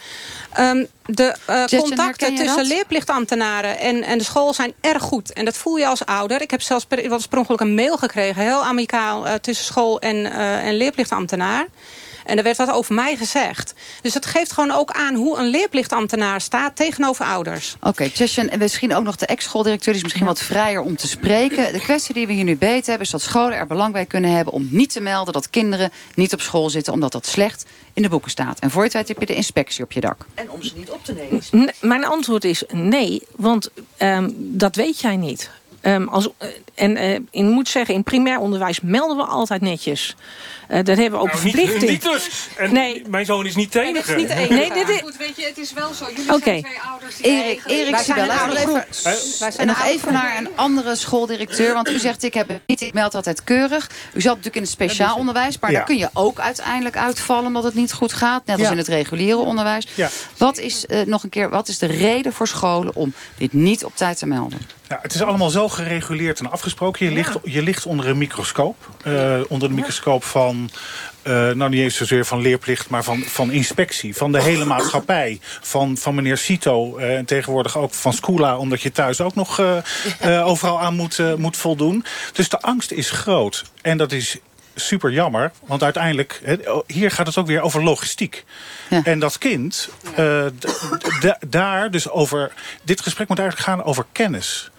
Ehm, 0.52 0.84
de 1.10 1.34
eh, 1.46 1.64
contacten 1.64 2.34
tussen 2.34 2.56
dat? 2.56 2.66
leerplichtambtenaren 2.66 3.78
en, 3.78 4.02
en 4.02 4.18
de 4.18 4.24
school 4.24 4.54
zijn 4.54 4.72
erg 4.80 5.02
goed. 5.02 5.32
En 5.32 5.44
dat 5.44 5.56
voel 5.56 5.76
je 5.76 5.86
als 5.86 6.04
ouder. 6.04 6.40
Ik 6.40 6.50
heb 6.50 6.62
zelfs 6.62 6.84
per, 6.84 7.08
was 7.08 7.26
per 7.26 7.38
ongeluk 7.38 7.60
een 7.60 7.74
mail 7.74 7.96
gekregen. 7.96 8.42
Heel 8.42 8.64
amicaal 8.64 9.26
eh, 9.26 9.34
tussen 9.34 9.64
school 9.64 10.00
en, 10.00 10.32
eh, 10.32 10.66
en 10.66 10.76
leerplichtambtenaar. 10.76 11.66
En 12.24 12.36
er 12.36 12.42
werd 12.42 12.56
wat 12.56 12.70
over 12.70 12.94
mij 12.94 13.16
gezegd. 13.16 13.74
Dus 14.02 14.12
dat 14.12 14.26
geeft 14.26 14.52
gewoon 14.52 14.70
ook 14.70 14.90
aan 14.90 15.14
hoe 15.14 15.38
een 15.38 15.46
leerplichtambtenaar 15.46 16.40
staat 16.40 16.76
tegenover 16.76 17.24
ouders. 17.24 17.76
Oké, 17.80 17.88
okay, 17.88 18.28
en 18.48 18.58
misschien 18.58 18.94
ook 18.94 19.04
nog 19.04 19.16
de 19.16 19.26
ex-schooldirecteur... 19.26 19.92
die 19.92 20.02
is 20.02 20.02
misschien 20.02 20.26
wat 20.26 20.40
vrijer 20.40 20.80
om 20.80 20.96
te 20.96 21.08
spreken. 21.08 21.72
De 21.72 21.80
kwestie 21.80 22.14
die 22.14 22.26
we 22.26 22.32
hier 22.32 22.44
nu 22.44 22.56
beter 22.56 22.88
hebben... 22.88 23.06
is 23.06 23.10
dat 23.10 23.22
scholen 23.22 23.58
er 23.58 23.66
belang 23.66 23.92
bij 23.92 24.06
kunnen 24.06 24.30
hebben 24.30 24.52
om 24.52 24.68
niet 24.70 24.92
te 24.92 25.00
melden... 25.00 25.32
dat 25.32 25.50
kinderen 25.50 25.90
niet 26.14 26.32
op 26.32 26.40
school 26.40 26.70
zitten 26.70 26.92
omdat 26.92 27.12
dat 27.12 27.26
slecht 27.26 27.64
in 27.92 28.02
de 28.02 28.08
boeken 28.08 28.30
staat. 28.30 28.58
En 28.58 28.70
voor 28.70 28.80
je 28.80 28.86
het 28.86 28.96
weet 28.96 29.08
heb 29.08 29.20
je 29.20 29.26
de 29.26 29.34
inspectie 29.34 29.84
op 29.84 29.92
je 29.92 30.00
dak. 30.00 30.26
En 30.34 30.50
om 30.50 30.62
ze 30.62 30.72
niet 30.76 30.90
op 30.90 30.99
te 31.02 31.72
mijn 31.80 32.04
antwoord 32.04 32.44
is 32.44 32.62
nee, 32.72 33.22
want 33.36 33.70
um, 33.98 34.34
dat 34.36 34.76
weet 34.76 35.00
jij 35.00 35.16
niet. 35.16 35.50
Um, 35.82 36.08
als, 36.08 36.28
uh, 36.42 36.48
en 36.74 36.96
uh, 36.96 37.14
ik 37.14 37.42
moet 37.42 37.68
zeggen, 37.68 37.94
in 37.94 38.02
primair 38.02 38.38
onderwijs 38.38 38.80
melden 38.80 39.16
we 39.16 39.22
altijd 39.22 39.60
netjes. 39.60 40.16
Uh, 40.70 40.84
daar 40.84 40.96
hebben 40.96 41.18
we 41.18 41.18
ook 41.18 41.32
nou, 41.32 41.38
verplichting. 41.38 41.80
Niet, 41.80 41.90
niet 41.90 42.02
dus. 42.02 42.48
En 42.56 42.72
nee. 42.72 43.02
Mijn 43.08 43.24
zoon 43.24 43.46
is 43.46 43.54
niet. 43.54 43.74
Nee, 43.74 43.92
is 43.92 44.06
niet 44.16 44.28
de 44.28 44.34
enige. 44.34 44.54
Nee, 44.54 44.72
dit 44.72 44.88
is... 44.88 45.00
Goed, 45.00 45.16
weet 45.16 45.36
je, 45.36 45.44
het 45.44 45.58
is 45.58 45.72
wel 45.72 45.94
zo. 45.94 46.06
Jullie 46.16 46.34
okay. 46.34 46.40
zijn 46.42 46.62
twee 46.62 46.80
ouders 46.90 47.16
die 47.16 47.26
Erik, 47.26 47.62
Erik 47.66 47.92
laten 47.92 48.50
we 48.50 48.58
even, 48.58 49.58
en 49.58 49.66
nog 49.66 49.84
even 49.84 50.12
naar 50.12 50.38
een 50.38 50.48
andere 50.54 50.94
schooldirecteur. 50.94 51.74
Want 51.74 51.90
u 51.90 51.98
zegt, 51.98 52.22
ik 52.22 52.34
heb 52.34 52.48
het 52.48 52.60
niet, 52.66 52.80
ik 52.80 52.92
meld 52.92 53.14
altijd 53.14 53.44
keurig. 53.44 53.90
U 54.12 54.20
zat 54.20 54.30
natuurlijk 54.30 54.56
in 54.56 54.62
het 54.62 54.70
speciaal 54.70 55.16
onderwijs. 55.16 55.58
Maar 55.58 55.70
ja. 55.70 55.76
daar 55.76 55.86
kun 55.86 55.96
je 55.96 56.10
ook 56.12 56.40
uiteindelijk 56.40 56.96
uitvallen 56.96 57.46
omdat 57.46 57.64
het 57.64 57.74
niet 57.74 57.92
goed 57.92 58.12
gaat. 58.12 58.46
Net 58.46 58.56
als 58.56 58.66
ja. 58.66 58.72
in 58.72 58.78
het 58.78 58.88
reguliere 58.88 59.38
onderwijs. 59.38 59.86
Ja. 59.94 60.08
Wat 60.36 60.58
is, 60.58 60.84
nog 61.06 61.22
een 61.22 61.30
keer, 61.30 61.50
wat 61.50 61.68
is 61.68 61.78
de 61.78 61.86
reden 61.86 62.32
voor 62.32 62.48
scholen 62.48 62.94
om 62.94 63.12
dit 63.36 63.52
niet 63.52 63.84
op 63.84 63.96
tijd 63.96 64.18
te 64.18 64.26
melden? 64.26 64.58
Ja, 64.88 64.98
het 65.02 65.14
is 65.14 65.22
allemaal 65.22 65.50
zo 65.50 65.68
gereguleerd 65.68 66.38
en 66.38 66.50
afgesproken. 66.50 67.04
Je, 67.04 67.10
ja. 67.10 67.16
ligt, 67.16 67.36
je 67.42 67.62
ligt 67.62 67.86
onder 67.86 68.08
een 68.08 68.18
microscoop. 68.18 68.76
Uh, 69.06 69.40
onder 69.48 69.68
de 69.68 69.74
microscoop 69.74 70.24
van... 70.24 70.59
Uh, 71.22 71.32
nou, 71.32 71.70
niet 71.70 71.80
eens 71.80 71.96
zozeer 71.96 72.24
van 72.24 72.40
leerplicht, 72.40 72.88
maar 72.88 73.04
van, 73.04 73.22
van 73.22 73.50
inspectie. 73.50 74.16
Van 74.16 74.32
de 74.32 74.42
hele 74.42 74.64
maatschappij. 74.64 75.40
Van, 75.60 75.96
van 75.96 76.14
meneer 76.14 76.38
Cito 76.38 76.98
uh, 76.98 77.16
en 77.16 77.24
tegenwoordig 77.24 77.76
ook 77.76 77.94
van 77.94 78.12
Scula... 78.12 78.58
omdat 78.58 78.82
je 78.82 78.92
thuis 78.92 79.20
ook 79.20 79.34
nog 79.34 79.58
uh, 79.60 80.46
overal 80.46 80.80
aan 80.80 80.94
moet, 80.94 81.36
moet 81.36 81.56
voldoen. 81.56 82.04
Dus 82.32 82.48
de 82.48 82.60
angst 82.60 82.90
is 82.90 83.10
groot. 83.10 83.64
En 83.82 83.98
dat 83.98 84.12
is 84.12 84.36
super 84.74 85.12
jammer, 85.12 85.52
want 85.66 85.82
uiteindelijk... 85.82 86.42
hier 86.86 87.10
gaat 87.10 87.26
het 87.26 87.36
ook 87.36 87.46
weer 87.46 87.60
over 87.60 87.82
logistiek. 87.82 88.44
Ja. 88.90 89.00
En 89.04 89.18
dat 89.18 89.38
kind, 89.38 89.88
daar 91.48 91.90
dus 91.90 92.10
over... 92.10 92.52
Dit 92.82 93.00
gesprek 93.00 93.28
moet 93.28 93.38
eigenlijk 93.38 93.68
gaan 93.68 93.84
over 93.84 94.04
kennis 94.12 94.70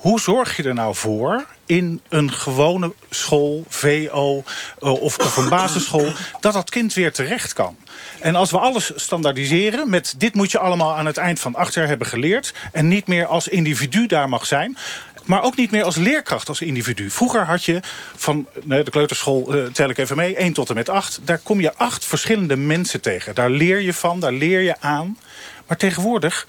hoe 0.00 0.20
zorg 0.20 0.56
je 0.56 0.62
er 0.62 0.74
nou 0.74 0.94
voor 0.94 1.44
in 1.66 2.00
een 2.08 2.32
gewone 2.32 2.92
school, 3.10 3.64
VO 3.68 4.44
of, 4.78 5.18
of 5.18 5.36
een 5.36 5.48
basisschool... 5.58 6.12
dat 6.40 6.52
dat 6.52 6.70
kind 6.70 6.94
weer 6.94 7.12
terecht 7.12 7.52
kan? 7.52 7.76
En 8.20 8.34
als 8.34 8.50
we 8.50 8.58
alles 8.58 8.92
standaardiseren 8.94 9.90
met 9.90 10.14
dit 10.18 10.34
moet 10.34 10.50
je 10.50 10.58
allemaal 10.58 10.96
aan 10.96 11.06
het 11.06 11.16
eind 11.16 11.40
van 11.40 11.54
acht 11.54 11.74
jaar 11.74 11.86
hebben 11.86 12.06
geleerd... 12.06 12.54
en 12.72 12.88
niet 12.88 13.06
meer 13.06 13.26
als 13.26 13.48
individu 13.48 14.06
daar 14.06 14.28
mag 14.28 14.46
zijn... 14.46 14.76
Maar 15.24 15.42
ook 15.42 15.56
niet 15.56 15.70
meer 15.70 15.84
als 15.84 15.96
leerkracht, 15.96 16.48
als 16.48 16.60
individu. 16.60 17.10
Vroeger 17.10 17.44
had 17.44 17.64
je 17.64 17.80
van 18.16 18.46
de 18.64 18.90
kleuterschool, 18.90 19.56
uh, 19.56 19.66
tel 19.66 19.88
ik 19.88 19.98
even 19.98 20.16
mee, 20.16 20.36
1 20.36 20.52
tot 20.52 20.68
en 20.68 20.74
met 20.74 20.88
8. 20.88 21.20
Daar 21.24 21.38
kom 21.38 21.60
je 21.60 21.74
acht 21.74 22.04
verschillende 22.04 22.56
mensen 22.56 23.00
tegen. 23.00 23.34
Daar 23.34 23.50
leer 23.50 23.80
je 23.80 23.94
van, 23.94 24.20
daar 24.20 24.32
leer 24.32 24.60
je 24.60 24.80
aan. 24.80 25.18
Maar 25.66 25.76
tegenwoordig 25.76 26.46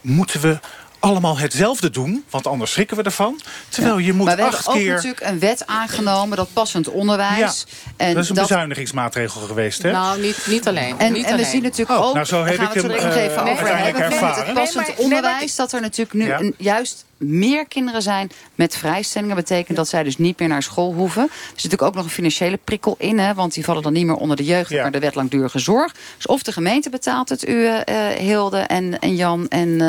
moeten 0.00 0.40
we 0.40 0.58
allemaal 1.06 1.38
hetzelfde 1.38 1.90
doen, 1.90 2.24
want 2.30 2.46
anders 2.46 2.72
schrikken 2.72 2.96
we 2.96 3.02
ervan. 3.02 3.40
Terwijl 3.68 3.98
je 3.98 4.12
moet 4.12 4.26
maar 4.26 4.36
we 4.36 4.42
acht 4.42 4.56
hebben 4.56 4.72
ook 4.72 4.78
keer... 4.78 4.94
natuurlijk 4.94 5.20
een 5.20 5.38
wet 5.38 5.66
aangenomen, 5.66 6.36
dat 6.36 6.48
passend 6.52 6.88
onderwijs. 6.88 7.64
Ja, 7.68 7.94
en 7.96 8.14
dat 8.14 8.22
is 8.22 8.28
een 8.28 8.34
dat... 8.34 8.48
bezuinigingsmaatregel 8.48 9.40
geweest, 9.40 9.82
hè? 9.82 9.92
Nou, 9.92 10.20
niet, 10.20 10.46
niet 10.46 10.68
alleen. 10.68 10.98
En, 10.98 11.12
niet 11.12 11.24
en 11.24 11.32
alleen. 11.32 11.44
we 11.44 11.50
zien 11.50 11.62
natuurlijk 11.62 12.00
oh, 12.00 12.06
ook, 12.06 12.14
nou, 12.14 12.26
zo 12.26 12.44
heb 12.44 12.60
ik 12.60 12.72
hem, 12.72 12.90
er 12.90 13.16
even 13.16 13.46
uh, 13.46 13.52
over 13.52 13.76
hebben, 13.76 14.08
met 14.08 14.36
het 14.36 14.54
passend 14.54 14.94
onderwijs, 14.96 15.56
dat 15.56 15.72
er 15.72 15.80
natuurlijk 15.80 16.12
nu 16.12 16.26
Ja. 16.26 16.40
een, 16.40 16.54
juist 16.58 17.04
meer 17.16 17.66
kinderen 17.66 18.02
zijn 18.02 18.30
met 18.54 18.76
vrijstellingen. 18.76 19.36
betekent 19.36 19.76
dat 19.76 19.88
zij 19.88 20.02
dus 20.02 20.18
niet 20.18 20.38
meer 20.38 20.48
naar 20.48 20.62
school 20.62 20.92
hoeven. 20.94 21.22
Er 21.22 21.28
zit 21.44 21.54
natuurlijk 21.54 21.82
ook 21.82 21.94
nog 21.94 22.04
een 22.04 22.10
financiële 22.10 22.58
prikkel 22.64 22.94
in, 22.98 23.18
hè, 23.18 23.34
want 23.34 23.54
die 23.54 23.64
vallen 23.64 23.82
dan 23.82 23.92
niet 23.92 24.06
meer 24.06 24.14
onder 24.14 24.36
de 24.36 24.44
jeugd, 24.44 24.70
Ja. 24.70 24.82
maar 24.82 24.90
de 24.90 24.98
wet 24.98 25.14
langdurige 25.14 25.58
zorg. 25.58 25.94
Dus 26.16 26.26
of 26.26 26.42
de 26.42 26.52
gemeente 26.52 26.90
betaalt 26.90 27.28
het, 27.28 27.48
u, 27.48 27.66
eh, 27.66 28.08
Hilde 28.08 28.58
en, 28.58 28.98
en 28.98 29.16
Jan 29.16 29.48
en, 29.48 29.80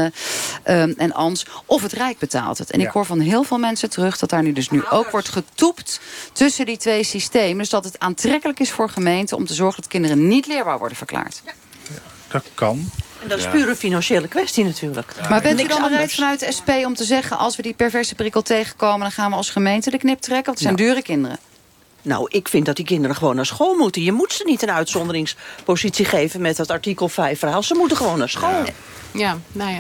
um, 0.65 0.93
en 0.97 1.13
Ans, 1.13 1.45
of 1.65 1.81
het 1.81 1.91
Rijk 1.93 2.17
betaalt 2.19 2.57
het. 2.57 2.71
En 2.71 2.79
Ja. 2.79 2.85
ik 2.87 2.91
hoor 2.91 3.05
van 3.05 3.19
heel 3.19 3.43
veel 3.43 3.57
mensen 3.57 3.89
terug 3.89 4.17
dat 4.17 4.29
daar 4.29 4.43
nu 4.43 4.53
dus 4.53 4.69
nu 4.69 4.85
ook 4.89 5.09
wordt 5.11 5.29
getoept 5.29 5.99
tussen 6.33 6.65
die 6.65 6.77
twee 6.77 7.03
systemen. 7.03 7.57
Dus 7.57 7.69
dat 7.69 7.83
het 7.83 7.99
aantrekkelijk 7.99 8.59
is 8.59 8.71
voor 8.71 8.89
gemeenten 8.89 9.37
om 9.37 9.45
te 9.45 9.53
zorgen 9.53 9.81
dat 9.81 9.91
kinderen 9.91 10.27
niet 10.27 10.47
leerbaar 10.47 10.77
worden 10.79 10.97
verklaard. 10.97 11.41
Dat 12.27 12.45
kan. 12.53 12.89
En 13.21 13.27
dat 13.27 13.37
is 13.37 13.47
puur 13.47 13.69
een 13.69 13.75
financiële 13.75 14.27
kwestie 14.27 14.63
natuurlijk. 14.63 15.13
Maar 15.29 15.41
bent 15.41 15.61
u 15.61 15.67
dan 15.67 15.81
bereid 15.81 16.13
vanuit 16.13 16.39
de 16.39 16.51
SP 16.57 16.69
om 16.85 16.95
te 16.95 17.03
zeggen... 17.03 17.37
als 17.37 17.55
we 17.55 17.61
die 17.61 17.73
perverse 17.73 18.15
prikkel 18.15 18.41
tegenkomen... 18.41 18.99
dan 18.99 19.11
gaan 19.11 19.29
we 19.29 19.35
als 19.35 19.49
gemeente 19.49 19.89
de 19.89 19.97
knip 19.97 20.19
trekken? 20.19 20.45
Want 20.45 20.57
het 20.57 20.67
zijn 20.67 20.75
dure 20.75 21.01
kinderen. 21.01 21.37
Nou, 22.07 22.27
ik 22.29 22.47
vind 22.47 22.65
dat 22.65 22.75
die 22.75 22.85
kinderen 22.85 23.15
gewoon 23.15 23.35
naar 23.35 23.45
school 23.45 23.75
moeten. 23.75 24.01
Je 24.01 24.11
moet 24.11 24.33
ze 24.33 24.43
niet 24.45 24.61
een 24.61 24.71
uitzonderingspositie 24.71 26.05
geven 26.05 26.41
met 26.41 26.57
dat 26.57 26.71
artikel 26.71 27.09
5 27.09 27.39
verhaal. 27.39 27.63
Ze 27.63 27.73
moeten 27.73 27.97
gewoon 27.97 28.17
naar 28.17 28.29
school. 28.29 28.63
Ja, 29.11 29.37
nou 29.51 29.71
ja. 29.71 29.79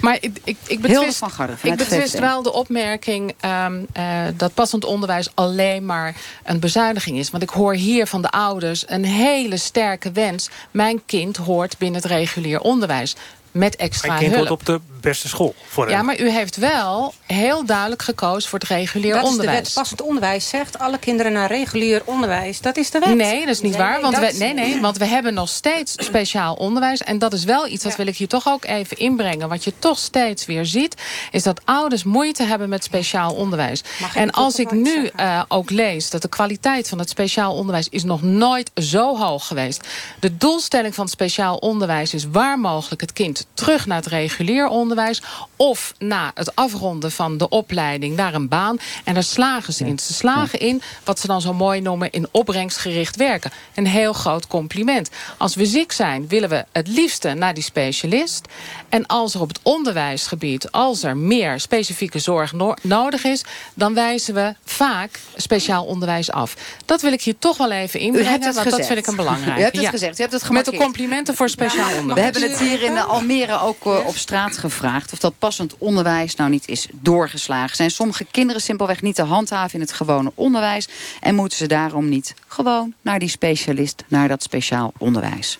Maar 0.00 0.16
ik, 0.20 0.38
ik, 0.44 0.56
ik 0.66 0.80
betwist, 0.80 1.18
van 1.18 1.48
ik 1.62 1.76
betwist 1.76 2.18
wel 2.18 2.42
de 2.42 2.52
opmerking 2.52 3.34
ehm, 3.40 3.82
eh, 3.92 4.24
dat 4.36 4.54
passend 4.54 4.84
onderwijs 4.84 5.30
alleen 5.34 5.84
maar 5.84 6.14
een 6.44 6.60
bezuiniging 6.60 7.18
is. 7.18 7.30
Want 7.30 7.42
ik 7.42 7.48
hoor 7.48 7.74
hier 7.74 8.06
van 8.06 8.22
de 8.22 8.30
ouders 8.30 8.84
een 8.86 9.04
hele 9.04 9.56
sterke 9.56 10.12
wens. 10.12 10.48
Mijn 10.70 11.04
kind 11.06 11.36
hoort 11.36 11.78
binnen 11.78 12.00
het 12.00 12.10
regulier 12.10 12.60
onderwijs. 12.60 13.16
Met 13.58 13.76
extra 13.76 14.08
Mijn 14.08 14.20
kind 14.20 14.34
hulp. 14.34 14.48
wordt 14.48 14.60
op 14.62 14.66
de 14.66 14.80
beste 15.00 15.28
school 15.28 15.54
voor 15.66 15.88
Ja, 15.90 15.96
hem. 15.96 16.04
maar 16.04 16.20
u 16.20 16.30
heeft 16.30 16.56
wel 16.56 17.14
heel 17.26 17.64
duidelijk 17.64 18.02
gekozen 18.02 18.50
voor 18.50 18.58
het 18.58 18.68
regulier 18.68 19.12
Dat 19.14 19.22
is 19.22 19.24
de 19.24 19.30
onderwijs. 19.30 19.58
wet 19.64 19.72
passend 19.74 20.02
onderwijs. 20.02 20.48
Zegt 20.48 20.78
alle 20.78 20.98
kinderen 20.98 21.32
naar 21.32 21.48
regulier 21.48 22.02
onderwijs. 22.04 22.60
Dat 22.60 22.76
is 22.76 22.90
de 22.90 22.98
wet. 22.98 23.14
Nee, 23.14 23.40
dat 23.40 23.48
is 23.54 23.60
niet 23.60 23.72
Nee, 23.72 23.80
waar. 23.80 23.92
nee, 23.92 24.00
Want 24.02 24.18
we, 24.18 24.34
nee, 24.38 24.54
nee, 24.54 24.80
want 24.80 24.96
we 24.98 25.04
hebben 25.04 25.34
nog 25.34 25.48
steeds 25.48 25.92
speciaal 25.96 26.54
onderwijs. 26.54 27.00
En 27.02 27.18
dat 27.18 27.32
is 27.32 27.44
wel 27.44 27.66
iets, 27.68 27.82
dat 27.84 27.96
wil 27.96 28.06
ik 28.06 28.16
hier 28.16 28.28
toch 28.28 28.48
ook 28.48 28.64
even 28.64 28.96
inbrengen. 28.96 29.48
Wat 29.48 29.64
je 29.64 29.72
toch 29.78 29.98
steeds 29.98 30.46
weer 30.46 30.66
ziet, 30.66 30.94
is 31.30 31.42
dat 31.42 31.60
ouders 31.64 32.04
moeite 32.04 32.42
hebben 32.42 32.68
met 32.68 32.84
speciaal 32.84 33.34
onderwijs. 33.34 33.82
En 34.14 34.30
als 34.30 34.58
ik 34.58 34.70
nu 34.70 35.06
eh, 35.06 35.42
ook 35.48 35.70
lees 35.70 36.10
dat 36.10 36.22
de 36.22 36.28
kwaliteit 36.28 36.88
van 36.88 36.98
het 36.98 37.08
speciaal 37.08 37.54
onderwijs 37.54 37.88
is 37.88 38.04
nog 38.04 38.22
nooit 38.22 38.70
zo 38.74 39.16
hoog 39.16 39.46
geweest. 39.46 39.88
De 40.20 40.36
doelstelling 40.36 40.94
van 40.94 41.04
het 41.04 41.12
speciaal 41.12 41.56
onderwijs 41.56 42.14
is 42.14 42.24
waar 42.32 42.58
mogelijk 42.58 43.00
het 43.00 43.12
kind 43.12 43.46
terug 43.54 43.86
naar 43.86 43.96
het 43.96 44.06
regulier 44.06 44.66
onderwijs. 44.68 45.22
Of 45.56 45.94
na 45.98 46.30
het 46.34 46.54
afronden 46.54 47.12
van 47.12 47.38
de 47.38 47.48
opleiding 47.48 48.16
naar 48.16 48.34
een 48.34 48.48
baan. 48.48 48.76
En 49.04 49.14
daar 49.14 49.22
slagen 49.22 49.72
ze 49.72 49.84
in. 49.84 49.98
Ze 49.98 50.12
slagen 50.14 50.58
in 50.60 50.82
wat 51.04 51.20
ze 51.20 51.26
dan 51.26 51.40
zo 51.40 51.54
mooi 51.54 51.80
noemen 51.80 52.10
in 52.10 52.28
opbrengstgericht 52.30 53.16
werken. 53.16 53.50
Een 53.74 53.86
heel 53.86 54.12
groot 54.12 54.46
compliment. 54.46 55.10
Als 55.38 55.54
we 55.54 55.66
ziek 55.66 55.92
zijn, 55.92 56.28
willen 56.28 56.48
we 56.48 56.64
het 56.72 56.88
liefste 56.88 57.34
naar 57.34 57.54
die 57.54 57.62
specialist. 57.62 58.46
En 58.88 59.06
als 59.06 59.34
er 59.34 59.40
op 59.40 59.48
het 59.48 59.60
onderwijsgebied, 59.62 60.70
als 60.70 61.02
er 61.02 61.16
meer 61.16 61.60
specifieke 61.60 62.18
zorg 62.18 62.52
no- 62.52 62.74
nodig 62.82 63.24
is, 63.24 63.44
dan 63.74 63.94
wijzen 63.94 64.34
we 64.34 64.54
vaak 64.64 65.20
speciaal 65.36 65.84
onderwijs 65.84 66.30
af. 66.30 66.54
Dat 66.84 67.02
wil 67.02 67.12
ik 67.12 67.22
hier 67.22 67.38
toch 67.38 67.56
wel 67.56 67.70
even 67.70 68.00
inbrengen, 68.00 68.40
want 68.40 68.44
gezegd. 68.56 68.70
dat 68.76 68.86
vind 68.86 68.98
ik 68.98 69.06
een 69.06 69.16
belangrijk. 69.16 69.58
U 69.58 69.62
hebt 69.62 69.76
het 69.76 69.88
gezegd, 69.88 70.18
u 70.18 70.22
hebt 70.22 70.32
het 70.34 70.50
Met 70.50 70.64
de 70.64 70.76
complimenten 70.76 71.34
voor 71.34 71.48
speciaal 71.48 71.90
We 71.90 71.98
onderwijs. 71.98 72.24
hebben 72.32 72.50
het 72.50 72.60
hier 72.60 72.82
in 72.82 72.96
eh, 72.96 73.08
Almere 73.08 73.37
ook 73.46 73.86
eh, 73.86 74.06
op 74.06 74.16
straat 74.16 74.58
gevraagd... 74.58 75.12
of 75.12 75.18
dat 75.18 75.38
passend 75.38 75.78
onderwijs 75.78 76.34
nou 76.34 76.50
niet 76.50 76.68
is 76.68 76.88
doorgeslagen. 76.92 77.76
Zijn 77.76 77.90
sommige 77.90 78.24
kinderen 78.24 78.62
simpelweg 78.62 79.02
niet 79.02 79.14
te 79.14 79.22
handhaven 79.22 79.74
in 79.74 79.80
het 79.80 79.92
gewone 79.92 80.32
onderwijs... 80.34 80.88
en 81.20 81.34
moeten 81.34 81.58
ze 81.58 81.66
daarom 81.66 82.08
niet 82.08 82.34
gewoon 82.46 82.94
naar 83.02 83.18
die 83.18 83.28
specialist, 83.28 84.04
naar 84.08 84.28
dat 84.28 84.42
speciaal 84.42 84.92
onderwijs? 84.98 85.58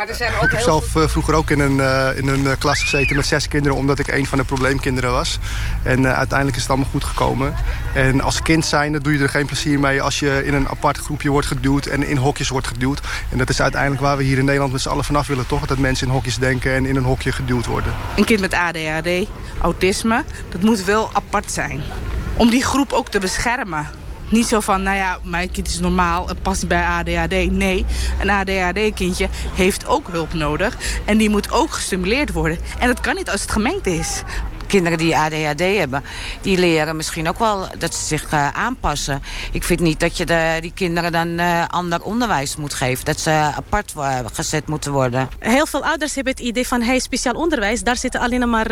Maar 0.00 0.08
er 0.08 0.14
zijn 0.14 0.34
ook 0.34 0.42
Ik 0.42 0.50
heb 0.50 0.50
heel 0.50 0.80
zelf 0.80 0.96
eh, 0.96 1.08
vroeger 1.08 1.34
ook 1.34 1.50
in 1.50 1.60
een, 1.60 1.80
eh, 1.80 2.18
in 2.18 2.28
een 2.28 2.46
eh, 2.46 2.52
klas 2.58 2.80
gezeten 2.80 3.16
met 3.16 3.26
zes 3.26 3.48
kinderen... 3.48 3.76
omdat 3.76 3.98
ik 3.98 4.08
een 4.08 4.26
van 4.26 4.38
de 4.38 4.44
probleemkinderen 4.44 5.10
was. 5.10 5.38
En 5.82 6.06
eh, 6.06 6.12
uiteindelijk 6.12 6.56
is 6.56 6.62
het 6.62 6.70
allemaal 6.70 6.90
goed 6.90 7.04
gekomen. 7.04 7.54
En 7.94 8.20
als 8.20 8.42
kind 8.42 8.64
zijnde 8.66 9.00
doe 9.00 9.12
je 9.12 9.18
er 9.22 9.28
geen 9.28 9.46
plezier 9.46 9.80
mee... 9.80 10.02
als 10.02 10.18
je 10.18 10.42
in 10.44 10.54
een 10.54 10.68
apart 10.68 10.98
groepje 10.98 11.30
wordt 11.30 11.46
geduwd 11.46 11.86
en 11.86 12.02
in 12.02 12.16
hokjes 12.16 12.48
wordt 12.48 12.66
geduwd. 12.66 13.00
En 13.30 13.38
dat 13.38 13.48
is 13.48 13.62
uiteindelijk 13.62 14.02
waar 14.02 14.16
we 14.16 14.22
hier 14.22 14.38
in 14.38 14.44
Nederland 14.44 14.72
met 14.72 14.80
z'n 14.80 14.88
allen 14.88 15.04
vanaf 15.04 15.26
willen, 15.26 15.46
toch? 15.46 15.66
Dat 15.66 15.78
mensen 15.78 16.06
in 16.06 16.12
hokjes 16.12 16.38
denken 16.38 16.74
en 16.74 16.86
in 16.86 16.96
een 16.96 17.04
hokje 17.04 17.32
geduwd 17.32 17.66
worden. 17.66 17.94
Een 18.16 18.24
kind 18.24 18.40
met 18.40 18.54
ADHD, 18.54 19.28
autisme, 19.60 20.24
dat 20.48 20.62
moet 20.62 20.84
wel 20.84 21.10
apart 21.12 21.52
zijn. 21.52 21.82
Om 22.36 22.50
die 22.50 22.64
groep 22.64 22.92
ook 22.92 23.08
te 23.08 23.18
beschermen. 23.18 23.86
Niet 24.30 24.46
zo 24.46 24.60
van, 24.60 24.82
nou 24.82 24.96
ja, 24.96 25.18
mijn 25.22 25.50
kind 25.50 25.68
is 25.68 25.80
normaal, 25.80 26.28
het 26.28 26.42
past 26.42 26.68
bij 26.68 26.84
ADHD. 26.84 27.50
Nee, 27.50 27.84
een 28.20 28.30
ADHD-kindje 28.30 29.28
heeft 29.54 29.86
ook 29.86 30.08
hulp 30.08 30.32
nodig. 30.32 30.76
En 31.04 31.18
die 31.18 31.30
moet 31.30 31.52
ook 31.52 31.70
gestimuleerd 31.70 32.32
worden. 32.32 32.58
En 32.78 32.86
dat 32.86 33.00
kan 33.00 33.14
niet 33.14 33.30
als 33.30 33.40
het 33.40 33.50
gemengd 33.50 33.86
is. 33.86 34.22
Kinderen 34.70 34.98
die 34.98 35.16
ADHD 35.16 35.60
hebben, 35.60 36.02
die 36.40 36.58
leren 36.58 36.96
misschien 36.96 37.28
ook 37.28 37.38
wel 37.38 37.66
dat 37.78 37.94
ze 37.94 38.04
zich 38.04 38.30
eh, 38.30 38.48
aanpassen. 38.48 39.22
Ik 39.52 39.64
vind 39.64 39.80
niet 39.80 40.00
dat 40.00 40.16
je 40.16 40.26
de, 40.26 40.58
die 40.60 40.72
kinderen 40.74 41.12
dan 41.12 41.38
eh, 41.38 41.64
ander 41.66 42.02
onderwijs 42.02 42.56
moet 42.56 42.74
geven. 42.74 43.04
Dat 43.04 43.20
ze 43.20 43.30
apart 43.30 43.92
eh, 43.96 44.18
gezet 44.32 44.66
moeten 44.66 44.92
worden. 44.92 45.28
Heel 45.38 45.66
veel 45.66 45.84
ouders 45.84 46.14
hebben 46.14 46.32
het 46.32 46.42
idee 46.42 46.66
van 46.66 46.82
hey, 46.82 46.98
speciaal 46.98 47.34
onderwijs. 47.34 47.82
Daar 47.82 47.96
zitten 47.96 48.20
alleen 48.20 48.50
maar 48.50 48.68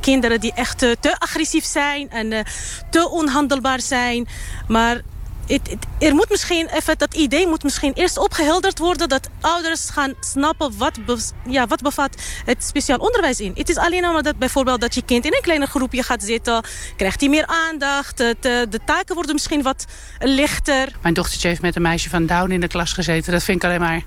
kinderen 0.00 0.40
die 0.40 0.52
echt 0.54 0.78
te 0.78 1.16
agressief 1.18 1.64
zijn 1.64 2.10
en 2.10 2.44
te 2.90 3.10
onhandelbaar 3.10 3.80
zijn. 3.80 4.28
Maar 4.68 5.00
het, 5.46 5.70
het- 5.70 5.86
er 6.08 6.14
moet 6.14 6.28
misschien 6.30 6.68
even, 6.68 6.98
dat 6.98 7.14
idee 7.14 7.46
moet 7.46 7.62
misschien 7.62 7.92
eerst 7.92 8.18
opgehelderd 8.18 8.78
worden. 8.78 9.08
Dat 9.08 9.28
ouders 9.40 9.90
gaan 9.90 10.14
snappen 10.20 10.78
wat, 10.78 11.04
be- 11.06 11.18
ja, 11.48 11.66
wat 11.66 11.82
bevat 11.82 12.22
het 12.44 12.64
speciaal 12.64 12.98
onderwijs 12.98 13.40
in. 13.40 13.52
Het 13.54 13.68
is 13.68 13.76
alleen 13.76 14.02
maar 14.02 14.22
dat 14.22 14.38
bijvoorbeeld 14.38 14.80
dat 14.80 14.94
je 14.94 15.02
kind 15.02 15.24
in 15.24 15.34
een 15.34 15.42
kleiner 15.42 15.68
groepje 15.68 16.02
gaat 16.02 16.22
zitten. 16.22 16.64
Krijgt 16.96 17.20
hij 17.20 17.28
meer 17.28 17.46
aandacht. 17.46 18.18
Het, 18.18 18.44
eh, 18.44 18.52
de 18.70 18.80
taken 18.84 19.14
worden 19.14 19.34
misschien 19.34 19.62
wat 19.62 19.84
lichter. 20.18 20.88
Mijn 21.02 21.14
dochtertje 21.14 21.48
heeft 21.48 21.60
met 21.62 21.76
een 21.76 21.82
meisje 21.82 22.08
van 22.10 22.26
Down 22.26 22.50
in 22.50 22.60
de 22.60 22.68
klas 22.68 22.92
gezeten. 22.92 23.32
Dat 23.32 23.42
vind 23.42 23.62
ik 23.62 23.64
alleen 23.68 23.80
maar... 23.80 24.02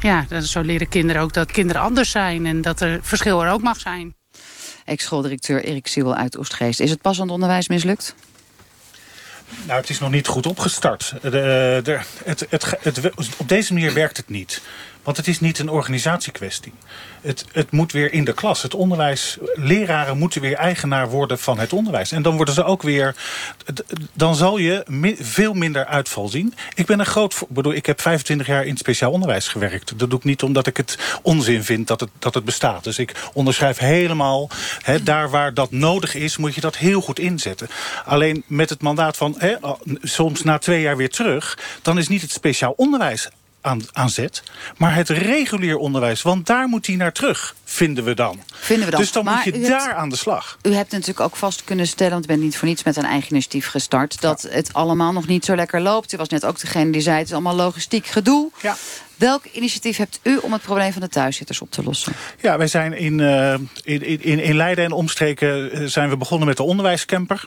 Ja, 0.00 0.24
dat- 0.28 0.44
zo 0.44 0.60
leren 0.60 0.88
kinderen 0.88 1.22
ook 1.22 1.32
dat 1.32 1.50
kinderen 1.52 1.82
anders 1.82 2.10
zijn... 2.10 2.46
en 2.46 2.62
dat 2.62 2.80
er 2.80 2.98
verschil 3.02 3.44
er 3.44 3.50
ook 3.52 3.62
mag 3.62 3.80
zijn. 3.80 4.14
Ex-schooldirecteur 4.84 5.64
Erik 5.64 5.86
Siewel 5.86 6.14
uit 6.14 6.38
Oestgeest. 6.38 6.80
Is 6.80 6.90
het 6.90 7.00
passend 7.02 7.30
onderwijs 7.30 7.68
mislukt? 7.68 8.14
Nou, 9.66 9.80
het 9.80 9.90
is 9.90 9.98
nog 9.98 10.10
niet 10.10 10.26
goed 10.26 10.46
opgestart. 10.46 11.14
De, 11.22 11.80
de, 11.82 12.00
het, 12.24 12.46
het, 12.50 13.10
op 13.36 13.48
deze 13.48 13.72
manier 13.72 13.94
werkt 13.94 14.16
het 14.16 14.28
niet. 14.28 14.60
Want 15.02 15.16
het 15.16 15.26
is 15.28 15.40
niet 15.40 15.58
een 15.58 15.68
organisatiekwestie. 15.68 16.72
Het, 17.20 17.44
het 17.52 17.70
moet 17.70 17.92
weer 17.92 18.12
in 18.12 18.24
de 18.24 18.32
klas. 18.32 18.62
Het 18.62 18.74
onderwijs, 18.74 19.38
leraren 19.54 20.18
moeten 20.18 20.40
weer 20.40 20.56
eigenaar 20.56 21.08
worden 21.08 21.38
van 21.38 21.58
het 21.58 21.72
onderwijs. 21.72 22.12
En 22.12 22.22
dan 22.22 22.36
worden 22.36 22.54
ze 22.54 22.64
ook 22.64 22.82
weer. 22.82 23.14
Dan 24.12 24.34
zal 24.34 24.58
je 24.58 24.84
veel 25.20 25.54
minder 25.54 25.86
uitval 25.86 26.28
zien. 26.28 26.54
Ik 26.74 26.86
ben 26.86 26.98
een 26.98 27.06
groot. 27.06 27.42
bedoel, 27.48 27.72
ik 27.72 27.86
heb 27.86 28.00
25 28.00 28.46
jaar 28.46 28.64
in 28.64 28.76
speciaal 28.76 29.12
onderwijs 29.12 29.48
gewerkt. 29.48 29.98
Dat 29.98 30.10
doe 30.10 30.18
ik 30.18 30.24
niet 30.24 30.42
omdat 30.42 30.66
ik 30.66 30.76
het 30.76 30.98
onzin 31.22 31.64
vind 31.64 31.86
dat 31.86 32.00
het, 32.00 32.10
dat 32.18 32.34
het 32.34 32.44
bestaat. 32.44 32.84
Dus 32.84 32.98
ik 32.98 33.14
onderschrijf 33.32 33.78
helemaal. 33.78 34.50
Daar 35.02 35.30
waar 35.30 35.54
dat 35.54 35.70
nodig 35.70 36.14
is, 36.14 36.36
moet 36.36 36.54
je 36.54 36.60
dat 36.60 36.76
heel 36.76 37.00
goed 37.00 37.18
inzetten. 37.18 37.68
Alleen 38.04 38.44
met 38.46 38.70
het 38.70 38.82
mandaat 38.82 39.16
van 39.16 39.38
soms 40.02 40.42
na 40.42 40.58
twee 40.58 40.80
jaar 40.80 40.96
weer 40.96 41.10
terug. 41.10 41.58
dan 41.82 41.98
is 41.98 42.08
niet 42.08 42.22
het 42.22 42.32
speciaal 42.32 42.72
onderwijs 42.76 43.28
aan, 43.60 43.80
aan 43.92 44.10
zet. 44.10 44.42
Maar 44.76 44.94
het 44.94 45.08
regulier 45.08 45.76
onderwijs, 45.76 46.22
want 46.22 46.46
daar 46.46 46.68
moet 46.68 46.86
hij 46.86 46.96
naar 46.96 47.12
terug, 47.12 47.54
vinden 47.64 48.04
we 48.04 48.14
dan. 48.14 48.40
Vinden 48.54 48.84
we 48.84 48.90
dan. 48.90 49.00
Dus 49.00 49.12
dan 49.12 49.24
Maar 49.24 49.34
moet 49.34 49.44
je 49.44 49.50
hebt- 49.52 49.66
daar 49.84 49.94
aan 49.94 50.08
de 50.08 50.16
slag. 50.16 50.58
U 50.62 50.72
hebt 50.74 50.90
natuurlijk 50.92 51.20
ook 51.20 51.36
vast 51.36 51.64
kunnen 51.64 51.86
stellen, 51.86 52.12
want 52.12 52.24
u 52.24 52.28
bent 52.28 52.40
niet 52.40 52.56
voor 52.56 52.68
niets 52.68 52.82
met 52.82 52.96
een 52.96 53.04
eigen 53.04 53.30
initiatief 53.30 53.66
gestart, 53.66 54.20
dat 54.20 54.46
het 54.50 54.72
allemaal 54.72 55.12
nog 55.12 55.26
niet 55.26 55.44
zo 55.44 55.54
lekker 55.54 55.80
loopt. 55.80 56.12
U 56.12 56.16
was 56.16 56.28
net 56.28 56.44
ook 56.44 56.60
degene 56.60 56.90
die 56.92 57.00
zei, 57.00 57.16
het 57.18 57.26
is 57.26 57.32
allemaal 57.32 57.54
logistiek 57.56 58.06
gedoe. 58.06 58.50
Ja. 58.62 58.76
Welk 59.16 59.44
initiatief 59.52 59.96
hebt 59.96 60.20
u 60.22 60.36
om 60.36 60.52
het 60.52 60.62
probleem 60.62 60.92
van 60.92 61.00
de 61.00 61.08
thuiszitters 61.08 61.60
op 61.60 61.70
te 61.70 61.82
lossen? 61.82 62.12
Ja, 62.40 62.58
wij 62.58 62.66
zijn 62.66 62.92
in, 62.92 63.20
eh, 63.20 63.54
in, 63.82 64.22
in, 64.22 64.40
in 64.40 64.56
Leiden 64.56 64.84
en 64.84 64.92
omstreken 64.92 65.72
eh, 65.72 65.84
zijn 65.84 66.08
we 66.08 66.16
begonnen 66.16 66.48
met 66.48 66.56
de 66.56 66.62
onderwijscamper. 66.62 67.44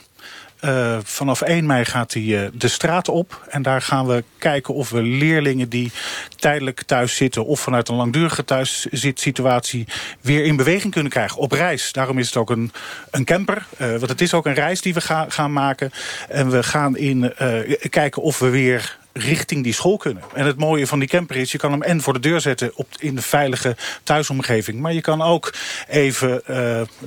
Eh, 0.64 0.98
vanaf 1.02 1.40
1 1.40 1.66
mei 1.66 1.84
gaat 1.84 2.12
die 2.12 2.38
eh, 2.38 2.48
de 2.52 2.68
straat 2.68 3.08
op. 3.08 3.46
En 3.48 3.62
daar 3.62 3.82
gaan 3.82 4.06
we 4.06 4.24
kijken 4.38 4.74
of 4.74 4.90
we 4.90 5.02
leerlingen 5.02 5.68
die 5.68 5.92
tijdelijk 6.36 6.82
thuis 6.82 7.16
zitten... 7.16 7.46
of 7.46 7.60
vanuit 7.60 7.88
een 7.88 7.94
langdurige 7.94 8.44
thuiszitsituatie 8.44 9.86
weer 10.20 10.44
in 10.44 10.56
beweging 10.56 10.92
kunnen 10.92 11.12
krijgen. 11.12 11.38
Op 11.38 11.52
reis. 11.52 11.92
Daarom 11.92 12.18
is 12.18 12.26
het 12.26 12.36
ook 12.36 12.50
een, 12.50 12.72
een 13.10 13.24
camper. 13.24 13.66
Eh, 13.76 13.88
want 13.88 14.08
het 14.08 14.20
is 14.20 14.34
ook 14.34 14.46
een 14.46 14.54
reis 14.54 14.80
die 14.80 14.94
we 14.94 15.00
gaan 15.00 15.32
gaan 15.32 15.52
maken. 15.52 15.90
En 16.28 16.50
we 16.50 16.62
gaan 16.62 16.96
in, 16.96 17.32
kijken 17.90 18.22
of 18.22 18.38
we 18.38 18.48
weer 18.48 18.98
richting 19.16 19.62
die 19.62 19.72
school 19.72 19.96
kunnen. 19.96 20.22
En 20.34 20.46
het 20.46 20.58
mooie 20.58 20.86
van 20.86 20.98
die 20.98 21.08
camper 21.08 21.36
is, 21.36 21.52
je 21.52 21.58
kan 21.58 21.70
hem 21.70 21.82
en 21.82 22.00
voor 22.00 22.12
de 22.12 22.20
deur 22.20 22.40
zetten 22.40 22.70
op, 22.74 22.86
in 22.98 23.14
de 23.14 23.22
veilige 23.22 23.76
thuisomgeving. 24.02 24.80
Maar 24.80 24.92
je 24.92 25.00
kan 25.00 25.22
ook 25.22 25.54
even, 25.88 26.46
eh, 26.46 26.56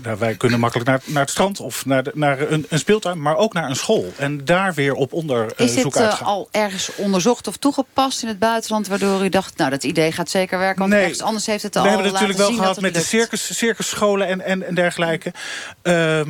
nou, 0.03 0.17
wij 0.19 0.35
kunnen 0.35 0.59
makkelijk 0.59 0.89
naar, 0.89 1.01
naar 1.05 1.21
het 1.21 1.29
strand 1.29 1.59
of 1.59 1.85
naar, 1.85 2.03
de, 2.03 2.11
naar 2.13 2.51
een, 2.51 2.65
een 2.69 2.79
speeltuin, 2.79 3.21
maar 3.21 3.35
ook 3.35 3.53
naar 3.53 3.69
een 3.69 3.75
school. 3.75 4.13
En 4.17 4.45
daar 4.45 4.73
weer 4.73 4.93
op 4.93 5.13
onderzoek 5.13 5.59
Is 5.59 5.73
dit 5.73 5.95
eh, 5.95 6.01
uitgaan. 6.01 6.27
al 6.27 6.47
ergens 6.51 6.95
onderzocht 6.95 7.47
of 7.47 7.57
toegepast 7.57 8.21
in 8.21 8.27
het 8.27 8.39
buitenland... 8.39 8.87
waardoor 8.87 9.23
u 9.23 9.29
dacht, 9.29 9.57
nou, 9.57 9.69
dat 9.69 9.83
idee 9.83 10.11
gaat 10.11 10.29
zeker 10.29 10.59
werken... 10.59 10.79
want 10.79 10.91
Nee. 10.91 11.01
ergens 11.01 11.21
anders 11.21 11.45
heeft 11.45 11.63
het 11.63 11.75
al 11.75 11.83
We 11.83 11.87
hebben 11.87 12.05
het 12.05 12.13
natuurlijk 12.13 12.39
wel 12.39 12.53
gehad 12.53 12.81
met 12.81 12.93
de 12.93 13.01
circus, 13.01 13.57
circusscholen 13.57 14.27
en, 14.27 14.41
en, 14.41 14.63
en 14.63 14.75
dergelijke. 14.75 15.33
Ehm, 15.81 16.29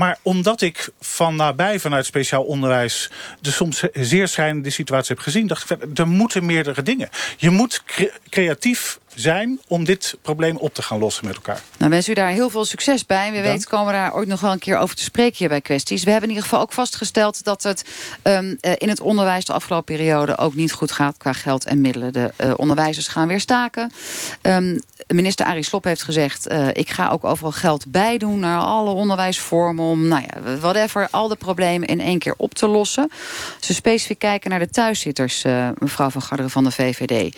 maar 0.00 0.18
omdat 0.22 0.60
ik 0.60 0.88
van 1.00 1.36
nabij 1.36 1.80
vanuit 1.80 2.06
speciaal 2.06 2.42
onderwijs... 2.42 3.10
de 3.40 3.50
soms 3.50 3.82
zeer 3.92 4.28
schrijnende 4.28 4.70
situatie 4.70 5.14
heb 5.14 5.24
gezien... 5.24 5.46
dacht 5.46 5.70
ik, 5.70 5.98
er 5.98 6.08
moeten 6.08 6.46
meerdere 6.46 6.82
dingen. 6.82 7.08
Je 7.36 7.50
moet 7.50 7.82
cre- 7.84 8.12
creatief 8.28 8.98
zijn 9.14 9.60
om 9.68 9.84
dit 9.84 10.16
probleem 10.22 10.56
op 10.56 10.74
te 10.74 10.82
gaan 10.82 10.98
lossen 10.98 11.26
met 11.26 11.34
elkaar. 11.34 11.62
Nou, 11.78 11.90
wens 11.90 12.08
u 12.08 12.14
daar 12.14 12.28
heel 12.28 12.50
veel 12.50 12.64
succes 12.64 13.06
bij. 13.06 13.30
Dank. 13.30 13.44
weet 13.44 13.66
komen 13.66 13.86
we 13.86 13.92
daar 13.92 14.14
ooit 14.14 14.28
nog 14.28 14.40
wel 14.40 14.52
een 14.52 14.58
keer 14.58 14.78
over 14.78 14.96
te 14.96 15.02
spreken 15.02 15.36
hier 15.36 15.48
bij 15.48 15.60
kwesties. 15.60 16.04
We 16.04 16.10
hebben 16.10 16.28
in 16.28 16.34
ieder 16.34 16.48
geval 16.48 16.64
ook 16.64 16.72
vastgesteld 16.72 17.44
dat 17.44 17.62
het 17.62 17.84
ehm, 18.22 18.54
eh, 18.60 18.72
in 18.76 18.88
het 18.88 19.00
onderwijs 19.00 19.44
de 19.44 19.52
afgelopen 19.52 19.94
periode 19.94 20.38
ook 20.38 20.54
niet 20.54 20.72
goed 20.72 20.92
gaat 20.92 21.16
qua 21.16 21.32
geld 21.32 21.64
en 21.64 21.80
middelen. 21.80 22.12
De 22.12 22.32
eh, 22.36 22.52
onderwijzers 22.56 23.08
gaan 23.08 23.28
weer 23.28 23.40
staken. 23.40 23.92
Ehm, 24.42 24.78
minister 25.06 25.46
Arie 25.46 25.62
Slob 25.62 25.84
heeft 25.84 26.02
gezegd, 26.02 26.46
eh, 26.46 26.68
ik 26.72 26.90
ga 26.90 27.08
ook 27.08 27.24
overal 27.24 27.52
geld 27.52 27.86
bijdoen 27.86 28.38
naar 28.38 28.60
alle 28.60 28.90
onderwijsvormen 28.90 29.84
om, 29.84 30.08
nou 30.08 30.22
ja, 30.22 30.56
whatever, 30.58 31.08
al 31.10 31.28
de 31.28 31.36
problemen 31.36 31.88
in 31.88 32.00
één 32.00 32.18
keer 32.18 32.34
op 32.36 32.54
te 32.54 32.66
lossen. 32.66 33.10
Ze 33.60 33.74
specifiek 33.74 34.18
kijken 34.18 34.50
naar 34.50 34.58
de 34.58 34.70
thuiszitters, 34.70 35.44
mevrouw 35.78 36.10
van 36.10 36.22
Garderen 36.22 36.50
van 36.50 36.64
de 36.64 36.70
VVD. 36.70 37.36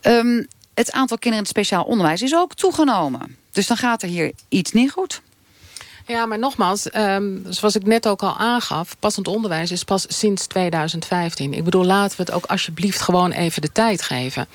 Ehm, 0.00 0.42
het 0.80 0.92
aantal 0.92 1.18
kinderen 1.18 1.46
in 1.46 1.50
het 1.50 1.58
speciaal 1.58 1.84
onderwijs 1.84 2.22
is 2.22 2.34
ook 2.34 2.54
toegenomen. 2.54 3.36
Dus 3.50 3.66
dan 3.66 3.76
gaat 3.76 4.02
er 4.02 4.08
hier 4.08 4.32
iets 4.48 4.72
niet 4.72 4.90
goed. 4.90 5.22
Ja, 6.10 6.26
maar 6.26 6.38
nogmaals, 6.38 6.90
ehm, 6.90 7.36
zoals 7.48 7.76
ik 7.76 7.86
net 7.86 8.08
ook 8.08 8.22
al 8.22 8.36
aangaf... 8.36 8.96
passend 8.98 9.28
onderwijs 9.28 9.70
is 9.70 9.84
pas 9.84 10.04
sinds 10.08 10.46
2015. 10.46 11.54
Ik 11.54 11.64
bedoel, 11.64 11.84
laten 11.84 12.16
we 12.16 12.22
het 12.22 12.32
ook 12.32 12.44
alsjeblieft 12.44 13.00
gewoon 13.00 13.32
even 13.32 13.62
de 13.62 13.72
tijd 13.72 14.02
geven. 14.02 14.46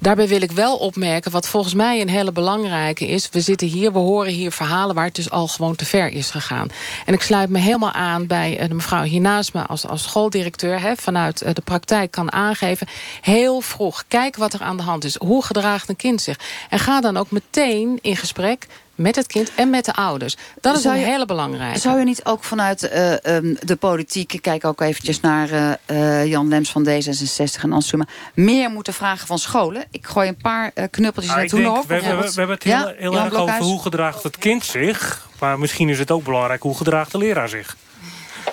Daarbij 0.00 0.28
wil 0.28 0.42
ik 0.42 0.52
wel 0.52 0.76
opmerken, 0.76 1.30
wat 1.30 1.48
volgens 1.48 1.74
mij 1.74 2.00
een 2.00 2.08
hele 2.08 2.32
belangrijke 2.32 3.06
is... 3.06 3.28
we 3.30 3.40
zitten 3.40 3.68
hier, 3.68 3.92
we 3.92 3.98
horen 3.98 4.32
hier 4.32 4.52
verhalen 4.52 4.94
waar 4.94 5.04
het 5.04 5.14
dus 5.14 5.30
al 5.30 5.48
gewoon 5.48 5.76
te 5.76 5.84
ver 5.84 6.08
is 6.08 6.30
gegaan. 6.30 6.68
En 7.06 7.14
ik 7.14 7.22
sluit 7.22 7.48
me 7.48 7.58
helemaal 7.58 7.92
aan 7.92 8.26
bij 8.26 8.58
eh, 8.58 8.68
de 8.68 8.74
mevrouw 8.74 9.02
hier 9.02 9.20
naast 9.20 9.54
me... 9.54 9.66
als, 9.66 9.86
als 9.86 10.02
schooldirecteur 10.02 10.80
hè, 10.80 10.96
vanuit 10.96 11.42
eh, 11.42 11.54
de 11.54 11.62
praktijk 11.62 12.10
kan 12.10 12.32
aangeven... 12.32 12.86
heel 13.20 13.60
vroeg, 13.60 14.04
kijk 14.08 14.36
wat 14.36 14.52
er 14.52 14.62
aan 14.62 14.76
de 14.76 14.82
hand 14.82 15.04
is. 15.04 15.16
Hoe 15.16 15.44
gedraagt 15.44 15.88
een 15.88 15.96
kind 15.96 16.20
zich? 16.22 16.38
En 16.70 16.78
ga 16.78 17.00
dan 17.00 17.16
ook 17.16 17.30
meteen 17.30 17.98
in 18.02 18.16
gesprek 18.16 18.66
met 18.98 19.16
het 19.16 19.26
kind 19.26 19.50
en 19.54 19.70
met 19.70 19.84
de 19.84 19.94
ouders. 19.94 20.36
Dat 20.60 20.76
is 20.76 20.82
Zou 20.82 20.94
een 20.94 21.00
je- 21.00 21.06
hele 21.06 21.26
belangrijke. 21.26 21.78
Zou 21.78 21.98
je 21.98 22.04
niet 22.04 22.24
ook 22.24 22.44
vanuit 22.44 22.82
eh, 22.88 23.24
ehm, 23.36 23.54
de 23.60 23.76
politiek... 23.76 24.32
ik 24.32 24.42
kijk 24.42 24.64
ook 24.64 24.80
eventjes 24.80 25.20
naar 25.20 25.50
eh, 25.50 26.20
eh, 26.20 26.26
Jan 26.26 26.48
Lems 26.48 26.70
van 26.70 26.88
D66 26.88 27.62
en 27.62 27.72
Ansuma... 27.72 28.06
meer 28.34 28.70
moeten 28.70 28.94
vragen 28.94 29.26
van 29.26 29.38
scholen? 29.38 29.84
Ik 29.90 30.06
gooi 30.06 30.28
een 30.28 30.36
paar 30.36 30.72
knuppeltjes 30.90 31.32
Ah, 31.34 31.38
denk, 31.38 31.50
hoenderhok. 31.50 31.84
we, 31.84 31.94
hebben, 31.94 32.16
we, 32.16 32.26
we 32.28 32.32
hebben 32.34 32.54
het 32.56 32.64
heel, 32.64 32.72
Ja, 32.74 32.94
heel 32.96 33.18
erg 33.18 33.34
over 33.34 33.58
hoe 33.58 33.82
gedraagt 33.82 34.22
het 34.22 34.38
kind 34.38 34.64
zich. 34.64 35.28
Maar 35.40 35.58
misschien 35.58 35.88
is 35.88 35.98
het 35.98 36.10
ook 36.10 36.24
belangrijk 36.24 36.62
hoe 36.62 36.76
gedraagt 36.76 37.12
de 37.12 37.18
leraar 37.18 37.48
zich. 37.48 37.76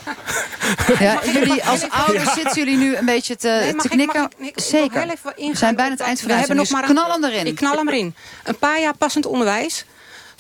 Ja, 1.00 1.20
jullie 1.34 1.64
als 1.66 1.90
ouders 1.90 2.34
zitten 2.34 2.54
jullie 2.64 2.78
nu 2.78 2.96
een 2.96 3.06
beetje 3.06 3.36
te, 3.36 3.48
Nee, 3.62 3.76
te 3.76 3.90
knikken? 3.90 4.30
ik- 4.38 4.48
ik 4.48 4.60
Zeker. 4.60 5.02
heel 5.02 5.10
even 5.10 5.34
ingaan 5.38 5.52
We 5.52 5.58
zijn 5.58 5.76
bijna 5.76 5.92
het 5.92 6.00
eind 6.00 6.20
van 6.20 6.28
de 6.28 6.34
we 6.34 6.40
hebben 6.40 6.58
nog 6.58 6.70
maar 6.70 6.82
dus 6.82 6.90
een- 6.90 6.96
knal 6.96 7.12
hem 7.12 7.24
erin. 7.24 7.46
Ik 7.48 7.56
knal 7.56 7.76
hem 7.78 7.88
erin. 7.88 8.16
Een 8.44 8.58
paar 8.58 8.80
jaar 8.82 8.98
passend 8.98 9.26
onderwijs. 9.26 9.86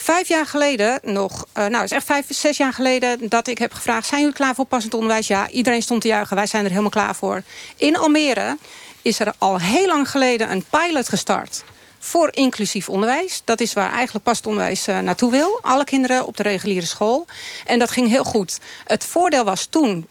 Vijf 0.05 0.27
jaar 0.27 0.45
geleden 0.45 0.99
nog, 1.03 1.45
eh, 1.53 1.65
nou 1.65 1.83
is 1.83 1.91
echt 1.91 2.05
vijf, 2.05 2.25
zes 2.29 2.57
jaar 2.57 2.73
geleden 2.73 3.29
dat 3.29 3.47
ik 3.47 3.57
heb 3.57 3.73
gevraagd... 3.73 4.07
zijn 4.07 4.19
jullie 4.19 4.35
klaar 4.35 4.55
voor 4.55 4.65
passend 4.65 4.93
onderwijs? 4.93 5.27
Ja, 5.27 5.49
iedereen 5.49 5.81
stond 5.81 6.01
te 6.01 6.07
juichen. 6.07 6.35
Wij 6.35 6.47
zijn 6.47 6.63
er 6.63 6.69
helemaal 6.69 6.89
klaar 6.89 7.15
voor. 7.15 7.41
In 7.77 7.97
Almere 7.97 8.57
is 9.01 9.19
er 9.19 9.33
al 9.37 9.59
heel 9.59 9.87
lang 9.87 10.09
geleden 10.09 10.51
een 10.51 10.65
pilot 10.69 11.09
gestart. 11.09 11.63
voor 11.99 12.29
inclusief 12.31 12.89
onderwijs. 12.89 13.41
Dat 13.45 13.59
is 13.59 13.73
waar 13.73 13.91
eigenlijk 13.91 14.25
pas 14.25 14.37
het 14.37 14.47
onderwijs 14.47 14.87
uh, 14.87 14.99
naartoe 14.99 15.31
wil. 15.31 15.59
Alle 15.61 15.83
kinderen 15.83 16.25
op 16.25 16.37
de 16.37 16.43
reguliere 16.43 16.85
school. 16.85 17.25
En 17.65 17.79
dat 17.79 17.91
ging 17.91 18.07
heel 18.07 18.23
goed. 18.23 18.59
Het 18.83 19.05
voordeel 19.05 19.43
was 19.43 19.65
toen 19.65 20.07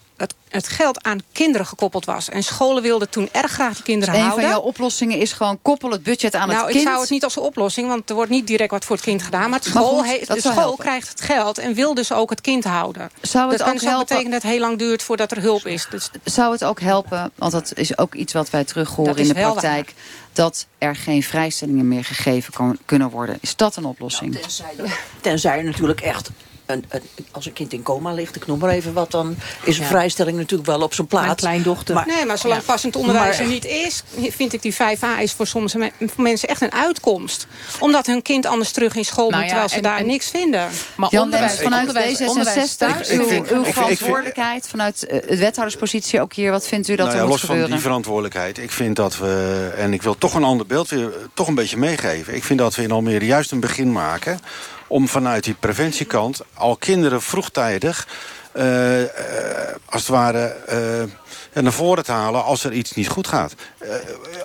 het, 0.55 0.65
het 0.65 0.75
geld 0.75 1.03
aan 1.03 1.19
kinderen 1.31 1.67
gekoppeld 1.67 2.05
was. 2.05 2.29
En 2.29 2.43
scholen 2.43 2.83
wilden 2.83 3.09
toen 3.09 3.29
erg 3.31 3.51
graag 3.51 3.73
die 3.73 3.83
kinderen 3.83 4.13
dus 4.13 4.23
houden. 4.23 4.43
Een 4.43 4.49
van 4.51 4.59
jouw 4.59 4.69
oplossingen 4.69 5.17
is 5.17 5.33
gewoon 5.33 5.59
koppel 5.61 5.91
het 5.91 6.03
budget 6.03 6.35
aan 6.35 6.47
nou, 6.47 6.59
het 6.59 6.69
kind. 6.69 6.81
ik 6.81 6.87
zou 6.87 7.01
het 7.01 7.09
niet 7.09 7.23
als 7.23 7.35
een 7.35 7.43
oplossing, 7.43 7.87
want 7.87 8.09
er 8.09 8.15
wordt 8.15 8.31
niet 8.31 8.47
direct 8.47 8.71
wat 8.71 8.85
voor 8.85 8.95
het 8.95 9.05
kind 9.05 9.21
gedaan. 9.23 9.49
Maar, 9.49 9.61
de 9.61 9.69
Maar 9.73 9.83
school, 9.83 10.03
goed, 10.03 10.27
dat 10.27 10.35
de 10.35 10.41
school 10.41 10.55
helpen. 10.55 10.85
krijgt 10.85 11.09
het 11.09 11.21
geld 11.21 11.57
en 11.57 11.73
wil 11.73 11.93
dus 11.93 12.11
ook 12.11 12.29
het 12.29 12.41
kind 12.41 12.63
houden. 12.63 13.09
Zou 13.21 13.49
het 13.49 13.57
dat 13.57 13.67
ook 13.67 13.73
dus 13.73 13.83
ook 13.83 13.89
helpen- 13.89 14.07
betekenen 14.07 14.31
dat 14.31 14.41
het 14.41 14.51
heel 14.51 14.59
lang 14.59 14.77
duurt 14.77 15.03
voordat 15.03 15.31
er 15.31 15.41
hulp 15.41 15.65
is. 15.65 15.87
Dus 15.89 16.09
Zou 16.23 16.51
het 16.51 16.63
ook 16.63 16.79
helpen, 16.79 17.31
want 17.35 17.51
dat 17.51 17.71
is 17.75 17.97
ook 17.97 18.15
iets 18.15 18.33
wat 18.33 18.49
wij 18.49 18.63
terug 18.63 18.89
horen 18.89 19.15
in 19.17 19.27
de 19.27 19.33
praktijk... 19.33 19.93
dat 20.33 20.67
er 20.77 20.95
geen 20.95 21.23
vrijstellingen 21.23 21.87
meer 21.87 22.03
gegeven 22.03 22.53
kan, 22.53 22.77
kunnen 22.85 23.09
worden. 23.09 23.37
Is 23.41 23.55
dat 23.55 23.75
een 23.75 23.85
oplossing? 23.85 24.39
Tenzij 25.21 25.57
er 25.57 25.63
natuurlijk 25.63 26.01
echt... 26.01 26.29
Een, 26.65 26.85
een- 26.89 27.01
als 27.31 27.45
een 27.45 27.53
kind 27.53 27.73
in 27.73 27.83
coma 27.83 28.11
ligt, 28.13 28.35
ik 28.35 28.47
noem 28.47 28.59
maar 28.59 28.69
even 28.69 28.93
wat... 28.93 29.11
dan 29.11 29.35
is 29.63 29.77
een 29.77 29.83
Ja. 29.83 29.89
vrijstelling 29.89 30.37
natuurlijk 30.37 30.69
wel 30.69 30.81
op 30.81 30.93
zijn 30.93 31.07
plaats. 31.07 31.25
Mijn 31.25 31.35
kleindochter. 31.37 32.03
nee, 32.07 32.25
maar 32.25 32.37
zolang 32.37 32.59
Ja. 32.59 32.65
passend 32.65 32.95
onderwijs 32.95 33.37
Maar- 33.37 33.45
er 33.45 33.51
niet 33.51 33.65
is... 33.65 34.03
vind 34.29 34.53
ik 34.53 34.61
die 34.61 34.73
5A 34.73 35.19
is 35.21 35.31
voor 35.33 35.47
sommige 35.47 35.77
me- 35.77 35.91
mensen 36.17 36.49
echt 36.49 36.61
een 36.61 36.71
uitkomst. 36.71 37.47
Omdat 37.79 38.05
hun 38.05 38.21
kind 38.21 38.45
anders 38.45 38.71
terug 38.71 38.95
in 38.95 39.05
school 39.05 39.29
Nou 39.29 39.41
moet... 39.41 39.41
ja, 39.43 39.47
terwijl 39.49 39.69
ze 39.69 39.75
en- 39.75 39.81
daar 39.83 39.97
en- 39.97 40.05
niks 40.05 40.29
vinden. 40.29 40.69
Maar 40.95 41.09
Jan 41.11 41.23
onderwijs- 41.23 41.59
vanuit 41.59 41.87
onderwijs- 41.87 42.21
onderwijs 42.21 42.73
D66, 42.73 42.77
thuis- 42.77 43.09
uw, 43.09 43.21
Ik 43.21 43.27
vind- 43.27 43.49
uw 43.51 43.57
ik 43.59 43.63
vind- 43.63 43.75
verantwoordelijkheid... 43.77 44.67
vanuit 44.67 45.05
eh, 45.05 45.29
het 45.29 45.39
wethouderspositie 45.39 46.21
ook 46.21 46.33
hier, 46.33 46.51
wat 46.51 46.67
vindt 46.67 46.87
u 46.87 46.95
dat 46.95 47.05
Nou 47.05 47.09
er 47.17 47.23
ja, 47.23 47.29
moet 47.29 47.41
los 47.41 47.49
van 47.59 47.65
die 47.71 47.79
verantwoordelijkheid. 47.79 48.57
Ik 48.57 48.71
vind 48.71 48.95
dat 48.95 49.17
we, 49.17 49.71
en 49.77 49.93
ik 49.93 50.01
wil 50.01 50.17
toch 50.17 50.33
een 50.33 50.43
ander 50.43 50.65
beeld 50.65 50.89
weer 50.89 51.11
toch 51.33 51.47
een 51.47 51.55
beetje 51.55 51.77
meegeven. 51.77 52.35
Ik 52.35 52.43
vind 52.43 52.59
dat 52.59 52.75
we 52.75 52.81
in 52.83 52.91
Almere 52.91 53.25
juist 53.25 53.51
een 53.51 53.59
begin 53.59 53.91
maken 53.91 54.39
om 54.87 55.07
vanuit 55.07 55.43
die 55.43 55.55
preventiekant 55.59 56.41
al 56.53 56.75
kinderen 56.75 57.21
vroegtijdig 57.21 58.07
eh, 58.51 59.01
eh, 59.03 59.75
als 59.85 60.01
het 60.01 60.11
ware 60.11 60.45
eh, 60.45 61.03
naar 61.63 61.73
voren 61.73 62.03
te 62.03 62.11
halen 62.11 62.43
als 62.43 62.63
er 62.63 62.73
iets 62.73 62.93
niet 62.93 63.07
goed 63.07 63.27
gaat. 63.27 63.53
Eh, 63.77 63.89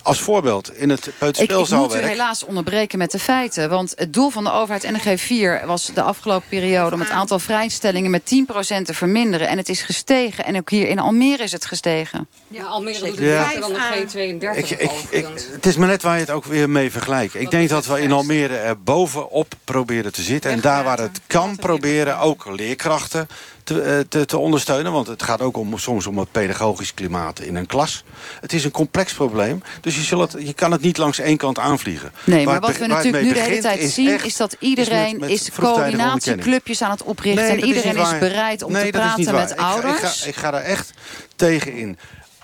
als 0.03 0.21
voorbeeld, 0.21 0.77
in 0.77 0.91
het 0.91 1.07
Ik, 1.07 1.07
ik 1.07 1.13
moet 1.13 1.17
u 1.17 1.19
peuterspeelzaalwerk... 1.19 2.05
helaas 2.07 2.45
onderbreken 2.45 2.99
met 2.99 3.11
de 3.11 3.19
feiten. 3.19 3.69
Want 3.69 3.93
het 3.97 4.13
doel 4.13 4.31
van 4.31 4.45
de 4.45 4.53
overheid 4.53 5.05
NG 5.05 5.21
4 5.21 5.63
was 5.67 5.91
de 5.95 6.03
afgelopen 6.03 6.49
periode... 6.49 6.95
om 6.95 7.01
het 7.01 7.11
aantal 7.11 7.39
vrijstellingen 7.39 8.11
met 8.11 8.23
10% 8.23 8.83
te 8.83 8.95
verminderen. 8.95 9.49
En 9.49 9.57
het 9.57 9.69
is 9.69 9.83
gestegen. 9.83 10.45
En 10.45 10.57
ook 10.57 10.71
hier 10.71 10.89
in 10.89 10.99
Almere 10.99 11.43
is 11.43 11.53
het 11.53 11.65
gestegen. 11.67 12.29
Ja, 12.49 12.65
Almere 12.65 12.99
doet 12.99 13.09
het 13.09 13.19
Ja. 13.19 13.47
beter 13.47 13.61
dan 13.61 13.73
de 13.73 14.55
G32. 14.55 14.57
Ik, 14.59 14.71
ik, 14.71 14.91
ik, 15.11 15.27
het 15.53 15.67
is 15.67 15.77
maar 15.77 15.89
net 15.89 16.03
waar 16.03 16.15
je 16.15 16.21
het 16.21 16.31
ook 16.31 16.45
weer 16.45 16.71
mee 16.71 16.91
vergelijkt. 16.91 17.35
Ik 17.35 17.51
denk 17.51 17.69
dat 17.69 17.87
we 17.87 18.01
in 18.01 18.13
Almere 18.13 18.57
er 18.57 18.83
bovenop 18.83 19.55
proberen 19.65 20.13
te 20.13 20.23
zitten. 20.23 20.51
En 20.51 20.61
daar 20.61 20.85
waar 20.85 20.99
het 20.99 21.21
kan 21.27 21.57
proberen 21.57 22.19
ook 22.19 22.47
leerkrachten 22.47 23.29
te, 23.65 23.83
eh, 23.83 23.99
te, 24.09 24.25
te 24.25 24.39
ondersteunen. 24.39 24.93
Want 24.93 25.07
het 25.07 25.23
gaat 25.23 25.41
ook 25.41 25.57
om, 25.57 25.79
soms 25.79 26.07
om 26.07 26.19
het 26.19 26.33
pedagogisch 26.33 26.95
in 27.09 27.55
een 27.57 27.67
klas. 27.67 28.05
Het 28.41 28.53
is 28.53 28.65
een 28.65 28.71
complex 28.71 29.13
probleem. 29.13 29.63
Dus 29.81 29.95
je, 29.95 30.03
zult 30.03 30.37
je 30.39 30.53
kan 30.53 30.73
het 30.73 30.81
niet 30.81 30.97
langs 30.99 31.19
één 31.19 31.37
kant 31.37 31.59
aanvliegen. 31.59 32.13
Nee, 32.25 32.45
maar 32.47 32.61
wat 32.61 32.77
we 32.79 32.87
natuurlijk 32.87 33.25
nu 33.25 33.33
de 33.33 33.41
hele 33.41 33.61
tijd 33.61 33.91
zien... 33.91 34.25
is 34.25 34.37
dat 34.37 34.57
iedereen 34.59 35.11
met- 35.11 35.21
met 35.21 35.31
is 35.31 35.51
coördinatieclubjes 35.59 36.83
aan 36.83 36.91
het 36.91 37.03
oprichten. 37.03 37.43
Nee, 37.45 37.53
en 37.53 37.59
is 37.59 37.65
iedereen 37.65 37.97
is, 37.97 38.19
bereid 38.19 38.63
om 38.63 38.73
Nee, 38.73 38.81
te 38.83 38.87
is 38.87 38.93
praten 39.05 39.35
met 39.35 39.51
Ik 39.51 39.59
ga- 39.59 39.65
ouders. 39.73 40.01
Ik 40.03 40.07
ga, 40.23 40.27
ik 40.29 40.37
ga 40.37 40.51
daar 40.51 40.63
echt 40.63 40.91
tegen 41.37 41.73
in. 41.77 41.99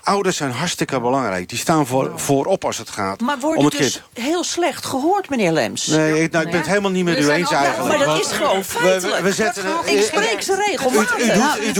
Ouders 0.07 0.37
zijn 0.37 0.51
hartstikke 0.51 0.99
belangrijk. 0.99 1.49
Die 1.49 1.57
staan 1.57 1.87
voor, 1.87 2.11
voorop 2.15 2.65
als 2.65 2.77
het 2.77 2.89
gaat 2.89 3.19
Maar 3.21 3.35
om 3.35 3.41
wordt 3.41 3.61
het 3.61 3.73
het 3.73 3.81
dus 3.81 4.01
kind. 4.13 4.25
heel 4.27 4.43
slecht 4.43 4.85
gehoord, 4.85 5.29
meneer 5.29 5.51
Lems? 5.51 5.87
Nee, 5.87 6.23
ik, 6.23 6.31
nou, 6.31 6.45
ik 6.45 6.51
ben 6.51 6.59
het 6.59 6.69
helemaal 6.69 6.91
niet 6.91 7.03
met 7.05 7.19
u 7.19 7.29
eens 7.29 7.51
eigenlijk. 7.51 7.87
Maar 7.89 7.97
dat 7.97 8.07
Want 8.07 8.25
is 8.25 8.31
gewoon 8.31 8.57
we- 8.57 8.63
feitelijk. 8.63 9.17
We, 9.17 9.23
we 9.23 9.33
zetten, 9.33 9.63
Ik 9.85 10.01
spreek 10.01 10.41
ze 10.41 10.63
regelmatig. 10.69 11.17
U, 11.17 11.23
u, 11.23 11.25
doet, 11.33 11.57
u, 11.61 11.71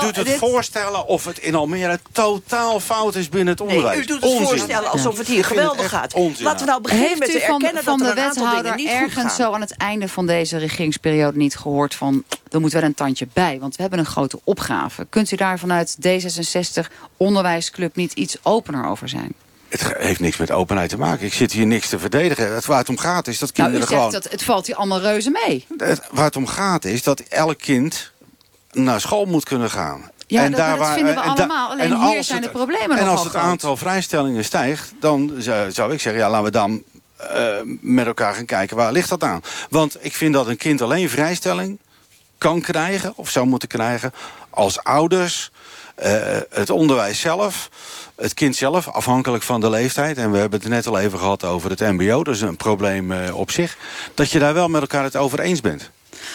doet, 0.00 0.16
u 0.16 0.20
het 0.30 0.38
voorstellen 0.38 1.06
of 1.06 1.24
het 1.24 1.38
in 1.38 1.54
Almere 1.54 2.00
totaal 2.12 2.80
fout 2.80 3.14
is 3.14 3.28
binnen 3.28 3.48
het 3.52 3.60
onderwijs. 3.60 3.94
Nee, 3.96 4.04
u 4.04 4.06
doet 4.06 4.20
het 4.22 4.30
Onzin. 4.30 4.46
voorstellen 4.46 4.90
alsof 4.90 5.18
het 5.18 5.26
hier 5.26 5.44
geweldig 5.44 5.88
gaat. 5.88 6.14
onzin. 6.14 6.44
Laten 6.44 6.60
we 6.64 6.70
nou 6.70 6.82
beginnen 6.82 7.06
Heeft 7.08 7.20
met 7.20 7.28
u 7.28 7.32
te 7.32 7.40
van, 7.40 7.54
erkennen 7.54 7.82
van 7.84 7.98
dat 7.98 8.14
de 8.14 8.20
er 8.20 8.26
een 8.26 8.34
wethouder 8.34 8.86
ergens 8.86 9.34
zo 9.34 9.52
aan 9.52 9.60
het 9.60 9.76
einde 9.76 10.08
van 10.08 10.26
deze 10.26 10.56
regeringsperiode 10.58 11.38
niet 11.38 11.56
gehoord 11.56 11.94
van... 11.94 12.24
er 12.50 12.60
moet 12.60 12.72
wel 12.72 12.82
een 12.82 12.94
tandje 12.94 13.28
bij, 13.32 13.58
want 13.60 13.76
we 13.76 13.80
hebben 13.82 13.98
een 14.00 14.06
grote 14.06 14.40
opgave. 14.44 15.06
Kunt 15.10 15.30
u 15.30 15.36
daar 15.36 15.58
vanuit 15.58 15.96
D66 16.06 16.86
Onderwijsclub 17.76 17.96
niet 17.96 18.12
iets 18.12 18.36
opener 18.42 18.86
over 18.86 19.08
zijn? 19.08 19.32
Het 19.68 19.92
heeft 19.98 20.20
niks 20.20 20.36
met 20.36 20.50
openheid 20.50 20.88
te 20.90 20.98
maken. 20.98 21.26
Ik 21.26 21.32
zit 21.32 21.52
hier 21.52 21.66
niks 21.66 21.88
te 21.88 21.98
verdedigen. 21.98 22.54
Het 22.54 22.66
waar 22.66 22.78
het 22.78 22.88
om 22.88 22.98
gaat 22.98 23.26
is 23.26 23.38
dat 23.38 23.56
Nou, 23.56 23.70
kinderen 23.70 23.96
gewoon... 23.96 24.12
dat 24.12 24.30
het 24.30 24.42
valt 24.42 24.66
hier 24.66 24.76
allemaal 24.76 25.00
reuze 25.00 25.30
mee. 25.30 25.66
Het, 25.78 26.00
waar 26.10 26.24
het 26.24 26.36
om 26.36 26.46
gaat 26.46 26.84
is 26.84 27.02
dat 27.02 27.20
elk 27.20 27.58
kind 27.58 28.12
naar 28.72 29.00
school 29.00 29.24
moet 29.24 29.44
kunnen 29.44 29.70
gaan. 29.70 30.10
Ja, 30.26 30.48
dat- 30.48 30.58
maar 30.58 30.76
dat 30.78 30.88
vinden 30.92 31.14
we 31.14 31.20
en 31.20 31.26
allemaal. 31.28 31.70
Alleen 31.70 31.92
en 31.92 32.00
hier 32.08 32.24
zijn 32.24 32.42
het- 32.42 32.52
de 32.52 32.58
problemen 32.58 32.98
En 32.98 33.08
als 33.08 33.20
het 33.22 33.30
groot. 33.30 33.42
aantal 33.42 33.76
vrijstellingen 33.76 34.44
stijgt... 34.44 34.92
dan 35.00 35.32
zou, 35.38 35.70
zou 35.72 35.92
ik 35.92 36.00
zeggen, 36.00 36.22
ja, 36.22 36.30
laten 36.30 36.44
we 36.44 36.50
dan 36.50 36.82
eh, 37.16 37.46
met 37.80 38.06
elkaar 38.06 38.34
gaan 38.34 38.44
kijken... 38.44 38.76
waar 38.76 38.92
ligt 38.92 39.08
dat 39.08 39.22
aan? 39.22 39.40
Want 39.70 39.96
ik 40.00 40.14
vind 40.14 40.34
dat 40.34 40.46
een 40.46 40.56
kind 40.56 40.82
alleen 40.82 41.08
vrijstelling 41.10 41.78
kan 42.38 42.60
krijgen... 42.60 43.12
of 43.16 43.30
zou 43.30 43.46
moeten 43.46 43.68
krijgen 43.68 44.12
als 44.50 44.82
ouders... 44.84 45.50
eh, 45.96 46.36
het 46.50 46.70
onderwijs 46.70 47.20
zelf, 47.20 47.70
het 48.16 48.34
kind 48.34 48.56
zelf, 48.56 48.88
afhankelijk 48.88 49.42
van 49.42 49.60
de 49.60 49.70
leeftijd... 49.70 50.16
en 50.18 50.30
we 50.30 50.38
hebben 50.38 50.60
het 50.60 50.68
net 50.68 50.86
al 50.86 50.98
even 50.98 51.18
gehad 51.18 51.44
over 51.44 51.70
het 51.70 51.80
mbo, 51.80 52.24
dat 52.24 52.34
is 52.34 52.40
een 52.40 52.56
probleem 52.56 53.12
eh, 53.12 53.36
op 53.36 53.50
zich... 53.50 53.76
dat 54.14 54.30
je 54.30 54.38
daar 54.38 54.54
wel 54.54 54.68
met 54.68 54.80
elkaar 54.80 55.04
het 55.04 55.16
over 55.16 55.40
eens 55.40 55.60
bent. 55.60 55.90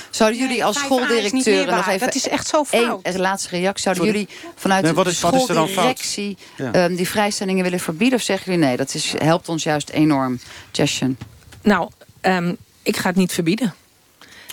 Zouden 0.10 0.40
jullie 0.40 0.66
als 0.66 0.78
5A 0.78 0.80
is 0.80 0.90
niet 0.90 1.00
schooldirecteuren 1.00 1.76
nog 1.76 1.88
even... 1.88 2.00
Dat 2.00 2.16
is 2.16 2.28
echt 2.28 2.48
zo 2.48 2.64
Eén 2.70 2.86
fout. 2.86 3.18
laatste 3.18 3.50
reactie. 3.50 3.84
Zouden 3.84 4.06
jullie 4.06 4.28
vanuit 4.56 4.84
Nee, 4.84 5.04
de 5.04 5.14
schooldirectie 5.14 6.38
Ja. 6.58 6.72
ehm, 6.72 6.96
die 6.96 7.10
vrijstellingen 7.10 7.64
willen 7.64 7.80
verbieden? 7.80 8.18
Of 8.18 8.24
zeggen 8.24 8.52
jullie 8.52 8.68
nee, 8.68 8.78
dat 8.78 8.94
is, 8.94 9.14
helpt 9.18 9.50
ons 9.50 9.64
juist 9.64 9.90
enorm, 9.90 10.40
Jashan? 10.72 11.18
Nou, 11.62 11.90
ehm, 12.22 12.54
ik 12.84 12.98
ga 12.98 13.08
het 13.08 13.18
niet 13.18 13.34
verbieden. 13.34 13.74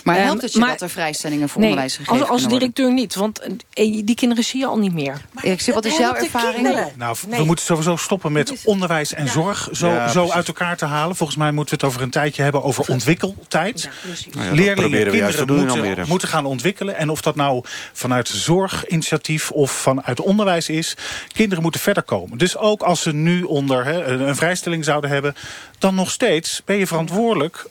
Maar 0.03 0.15
Ehm, 0.15 0.25
helpt 0.25 0.41
het 0.41 0.53
je 0.53 0.59
maar- 0.59 0.69
dat 0.69 0.81
er 0.81 0.89
vrijstellingen 0.89 1.49
voor 1.49 1.61
Nee, 1.61 1.69
onderwijs 1.69 1.97
gegeven 1.97 2.19
als, 2.19 2.29
als 2.29 2.47
directeur 2.47 2.93
niet. 2.93 3.15
Want 3.15 3.39
eh, 3.39 4.05
die 4.05 4.15
kinderen 4.15 4.43
zie 4.43 4.59
je 4.59 4.65
al 4.65 4.77
niet 4.77 4.93
meer. 4.93 5.21
Erik, 5.41 5.65
wat 5.73 5.85
is 5.85 5.97
jouw 5.97 6.13
ervaring? 6.13 6.93
Nou, 6.95 7.15
Nee. 7.27 7.39
we 7.39 7.45
moeten 7.45 7.65
sowieso 7.65 7.95
stoppen 7.95 8.31
met 8.31 8.53
onderwijs 8.63 9.13
en 9.13 9.27
zorg 9.27 9.69
zo, 9.71 9.87
Ja, 9.87 10.07
zo 10.07 10.29
uit 10.29 10.47
elkaar 10.47 10.77
te 10.77 10.85
halen. 10.85 11.15
Volgens 11.15 11.37
mij 11.37 11.51
moeten 11.51 11.75
we 11.77 11.81
het 11.85 11.89
over 11.93 12.01
een 12.05 12.11
tijdje 12.11 12.41
hebben 12.43 12.63
over 12.63 12.85
ontwikkeltijd. 12.87 13.89
Nou 14.31 14.45
ja, 14.45 14.53
Leerlingen, 14.53 15.09
kinderen 15.11 15.47
doen 15.47 15.65
moeten, 15.67 16.07
moeten 16.07 16.27
gaan 16.27 16.45
ontwikkelen. 16.45 16.95
En 16.95 17.09
of 17.09 17.21
dat 17.21 17.35
nou 17.35 17.63
vanuit 17.93 18.27
zorginitiatief 18.27 19.51
of 19.51 19.71
vanuit 19.71 20.21
onderwijs 20.21 20.69
is. 20.69 20.95
Kinderen 21.33 21.63
moeten 21.63 21.81
verder 21.81 22.03
komen. 22.03 22.37
Dus 22.37 22.57
ook 22.57 22.81
als 22.81 23.01
ze 23.01 23.13
nu 23.13 23.43
onder 23.43 23.87
een 24.21 24.35
vrijstelling 24.35 24.85
zouden 24.85 25.09
hebben... 25.09 25.35
dan 25.77 25.95
nog 25.95 26.11
steeds 26.11 26.61
ben 26.65 26.75
je 26.77 26.87
verantwoordelijk 26.87 27.65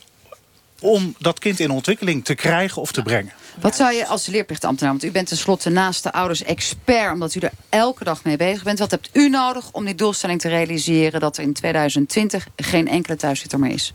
om 0.79 1.15
dat 1.19 1.39
kind 1.39 1.59
in 1.59 1.71
ontwikkeling 1.71 2.25
te 2.25 2.35
krijgen 2.35 2.81
of 2.81 2.91
te 2.91 3.01
brengen. 3.01 3.33
Wat 3.61 3.75
zou 3.75 3.93
je 3.93 4.07
als 4.07 4.25
leerplichtambtenaar, 4.25 4.91
want 4.91 5.03
u 5.03 5.11
bent 5.11 5.27
tenslotte 5.27 5.69
naast 5.69 6.03
de 6.03 6.11
ouders 6.11 6.43
expert... 6.43 7.13
omdat 7.13 7.35
u 7.35 7.39
er 7.39 7.51
elke 7.69 8.03
dag 8.03 8.23
mee 8.23 8.37
bezig 8.37 8.63
bent. 8.63 8.79
Wat 8.79 8.91
hebt 8.91 9.09
u 9.13 9.29
nodig 9.29 9.71
om 9.71 9.85
die 9.85 9.95
doelstelling 9.95 10.41
te 10.41 10.49
realiseren... 10.49 11.19
dat 11.19 11.37
er 11.37 11.43
in 11.43 11.53
2020 11.53 12.47
geen 12.55 12.87
enkele 12.87 13.15
thuiszitter 13.15 13.59
meer 13.59 13.73
is? 13.73 13.93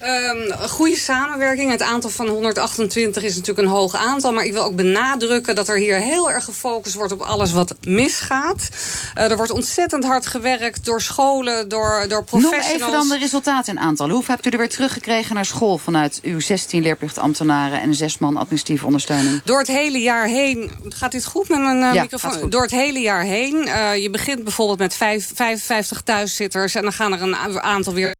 Ehm, 0.00 0.36
een 0.62 0.68
goede 0.68 0.96
samenwerking. 0.96 1.70
Het 1.70 1.82
aantal 1.82 2.10
van 2.10 2.28
128 2.28 3.22
is 3.22 3.36
natuurlijk 3.36 3.66
een 3.68 3.74
hoog 3.74 3.94
aantal. 3.94 4.32
Maar 4.32 4.44
ik 4.44 4.52
wil 4.52 4.62
ook 4.64 4.76
benadrukken 4.76 5.54
dat 5.54 5.68
er 5.68 5.76
hier 5.76 5.96
heel 5.96 6.30
erg 6.30 6.44
gefocust 6.44 6.94
wordt 6.94 7.12
op 7.12 7.20
alles 7.20 7.52
wat 7.52 7.74
misgaat. 7.86 8.68
Eh, 9.14 9.30
er 9.30 9.36
wordt 9.36 9.52
ontzettend 9.52 10.04
hard 10.04 10.26
gewerkt 10.26 10.84
door 10.84 11.02
scholen, 11.02 11.68
door, 11.68 12.04
door 12.08 12.24
Noem 12.30 12.40
professionals. 12.42 12.72
even 12.72 12.92
dan 12.92 13.08
de 13.08 13.18
resultaten 13.18 13.72
in 13.76 13.80
aantal. 13.80 14.08
Hoeveel 14.10 14.34
hebt 14.34 14.46
u 14.46 14.50
er 14.50 14.58
weer 14.58 14.68
teruggekregen 14.68 15.34
naar 15.34 15.44
school... 15.44 15.78
vanuit 15.78 16.18
uw 16.22 16.40
16 16.40 16.82
leerplichtambtenaren 16.82 17.80
en 17.80 17.94
6 17.94 18.18
man 18.18 18.36
administratieve 18.36 18.86
ondersteuning? 18.86 19.40
Door 19.44 19.58
het 19.58 19.68
hele 19.68 19.98
jaar 19.98 20.26
heen. 20.26 20.70
Gaat 20.88 21.12
dit 21.12 21.24
goed 21.24 21.48
met 21.48 21.58
mijn 21.60 21.82
eh, 21.82 21.94
Ja, 21.94 22.02
microfoon? 22.02 22.50
Door 22.50 22.62
het 22.62 22.70
hele 22.70 22.98
jaar 22.98 23.22
heen. 23.22 23.66
eh, 23.66 23.96
je 24.02 24.10
begint 24.10 24.44
bijvoorbeeld 24.44 24.78
met 24.78 24.94
vijf, 24.94 25.30
55 25.34 26.00
thuiszitters. 26.00 26.74
En 26.74 26.82
dan 26.82 26.92
gaan 26.92 27.12
er 27.12 27.22
een 27.22 27.60
aantal 27.60 27.92
weer. 27.94 28.18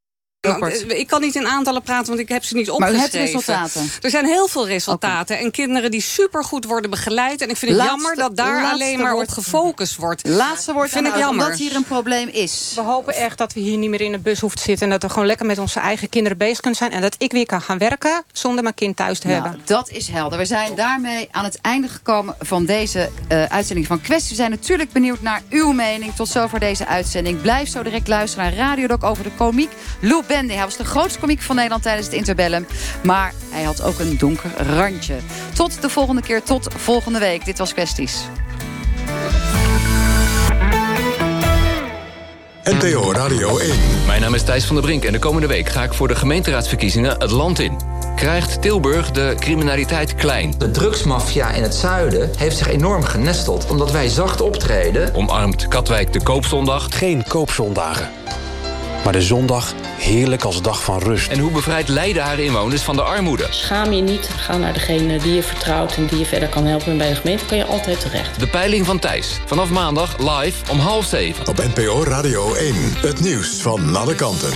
Rapport. 0.48 0.84
Ik 0.92 1.06
kan 1.06 1.20
niet 1.20 1.34
in 1.34 1.46
aantallen 1.46 1.82
praten, 1.82 2.06
want 2.06 2.18
ik 2.20 2.28
heb 2.28 2.44
ze 2.44 2.54
niet 2.54 2.66
Maar 2.66 2.90
u 2.92 2.94
opgeschreven. 2.94 3.20
hebt 3.20 3.32
resultaten? 3.46 3.88
Er 4.00 4.10
zijn 4.10 4.24
heel 4.26 4.48
veel 4.48 4.66
resultaten. 4.66 5.38
En 5.38 5.50
kinderen 5.50 5.90
die 5.90 6.00
supergoed 6.00 6.64
worden 6.64 6.90
begeleid. 6.90 7.40
En 7.40 7.48
ik 7.50 7.56
vind 7.56 7.70
het 7.70 7.80
Laatste- 7.80 7.96
jammer 7.96 8.16
dat 8.16 8.36
daar 8.36 8.64
alleen 8.72 8.98
maar 9.00 9.12
woord. 9.12 9.28
op 9.28 9.32
gefocust 9.34 9.96
wordt. 9.96 10.26
Laatste 10.28 10.72
woord 10.72 10.90
Vind 10.90 11.06
ik 11.06 11.12
de- 11.12 11.18
jammer. 11.18 11.44
Omdat 11.44 11.58
hier 11.58 11.74
een 11.74 11.84
probleem 11.84 12.28
is. 12.28 12.72
We 12.74 12.80
hopen 12.80 13.14
echt 13.14 13.38
dat 13.38 13.52
we 13.52 13.60
hier 13.60 13.76
niet 13.78 13.90
meer 13.90 14.00
in 14.00 14.12
de 14.12 14.18
bus 14.18 14.40
hoeven 14.40 14.58
te 14.58 14.64
zitten... 14.64 14.86
en 14.86 14.92
dat 14.92 15.02
we 15.02 15.08
gewoon 15.08 15.26
lekker 15.26 15.46
met 15.46 15.58
onze 15.58 15.80
eigen 15.80 16.08
kinderen 16.08 16.38
bezig 16.38 16.60
kunnen 16.60 16.78
zijn... 16.78 16.92
en 16.92 17.00
dat 17.00 17.14
ik 17.18 17.32
weer 17.32 17.46
kan 17.46 17.60
gaan 17.62 17.78
werken 17.78 18.22
zonder 18.32 18.62
mijn 18.62 18.74
kind 18.74 18.96
thuis 18.96 19.18
te 19.18 19.26
Nou, 19.26 19.42
hebben. 19.42 19.60
dat 19.64 19.88
is 19.90 20.08
helder. 20.08 20.38
We 20.38 20.44
zijn 20.44 20.74
daarmee 20.74 21.28
aan 21.30 21.44
het 21.44 21.58
einde 21.60 21.88
gekomen 21.88 22.34
van 22.38 22.64
deze 22.64 23.10
eh, 23.28 23.44
uitzending 23.44 23.86
van 23.86 24.00
Kwestie. 24.00 24.28
We 24.30 24.34
zijn 24.36 24.50
natuurlijk 24.50 24.92
benieuwd 24.92 25.20
naar 25.22 25.42
uw 25.50 25.72
mening. 25.72 26.14
Tot 26.14 26.28
zover 26.28 26.60
deze 26.60 26.86
uitzending. 26.86 27.40
Blijf 27.42 27.68
zo 27.68 27.82
direct 27.82 28.08
luisteren 28.08 28.44
naar 28.44 28.54
Radiodoc 28.54 29.04
over 29.04 29.24
de 29.24 29.32
komiek 29.36 29.70
Lou 30.00 30.22
Bendy. 30.30 30.54
Hij 30.54 30.64
was 30.64 30.76
de 30.76 30.84
grootste 30.84 31.18
komiek 31.18 31.40
van 31.40 31.56
Nederland 31.56 31.82
tijdens 31.82 32.06
het 32.06 32.14
interbellum. 32.14 32.66
Maar 33.02 33.32
hij 33.50 33.62
had 33.62 33.82
ook 33.82 33.98
een 33.98 34.18
donker 34.18 34.50
randje. 34.74 35.16
Tot 35.54 35.82
de 35.82 35.88
volgende 35.88 36.22
keer, 36.22 36.42
tot 36.42 36.68
volgende 36.76 37.18
week. 37.18 37.44
Dit 37.44 37.58
was 37.58 37.72
Kwesties. 37.72 38.18
NPO 42.64 43.12
Radio 43.12 43.58
1. 43.58 43.70
Mijn 44.06 44.20
naam 44.20 44.34
is 44.34 44.42
Thijs 44.42 44.64
van 44.64 44.74
der 44.76 44.84
Brink 44.84 45.04
en 45.04 45.12
de 45.12 45.18
komende 45.18 45.46
week 45.46 45.68
ga 45.68 45.82
ik 45.82 45.92
voor 45.92 46.08
de 46.08 46.14
gemeenteraadsverkiezingen 46.14 47.20
het 47.20 47.30
land 47.30 47.58
in. 47.58 47.78
Krijgt 48.16 48.62
Tilburg 48.62 49.10
de 49.10 49.34
criminaliteit 49.38 50.14
klein? 50.14 50.54
De 50.58 50.70
drugsmafia 50.70 51.50
in 51.50 51.62
het 51.62 51.74
zuiden 51.74 52.30
heeft 52.36 52.56
zich 52.56 52.68
enorm 52.68 53.02
genesteld... 53.02 53.70
omdat 53.70 53.90
wij 53.90 54.08
zacht 54.08 54.40
optreden. 54.40 55.14
Omarmt 55.14 55.68
Katwijk 55.68 56.12
de 56.12 56.22
koopzondag? 56.22 56.86
Geen 56.90 57.24
koopzondagen. 57.28 58.08
Maar 59.04 59.12
de 59.12 59.22
zondag 59.22 59.74
heerlijk 59.96 60.44
als 60.44 60.62
dag 60.62 60.82
van 60.82 60.98
rust. 60.98 61.28
En 61.28 61.38
hoe 61.38 61.50
bevrijdt 61.50 61.88
Leiden 61.88 62.22
haar 62.22 62.38
inwoners 62.38 62.82
van 62.82 62.96
de 62.96 63.02
armoede? 63.02 63.46
Schaam 63.50 63.92
je 63.92 64.02
niet, 64.02 64.30
ga 64.36 64.56
naar 64.56 64.72
degene 64.72 65.18
die 65.18 65.34
je 65.34 65.42
vertrouwt... 65.42 65.96
en 65.96 66.06
die 66.06 66.18
je 66.18 66.24
verder 66.24 66.48
kan 66.48 66.64
helpen. 66.64 66.86
En 66.86 66.98
bij 66.98 67.08
de 67.08 67.14
gemeente 67.14 67.44
kan 67.44 67.56
je 67.56 67.64
altijd 67.64 68.00
terecht. 68.00 68.40
De 68.40 68.46
peiling 68.46 68.86
van 68.86 68.98
Thijs. 68.98 69.40
Vanaf 69.46 69.70
maandag 69.70 70.18
live 70.18 70.70
om 70.70 70.78
half 70.78 71.04
zeven. 71.04 71.48
Op 71.48 71.64
NPO 71.74 72.04
Radio 72.04 72.54
1. 72.54 72.74
Het 72.96 73.20
nieuws 73.20 73.60
van 73.60 73.96
alle 73.96 74.14
kanten. 74.14 74.50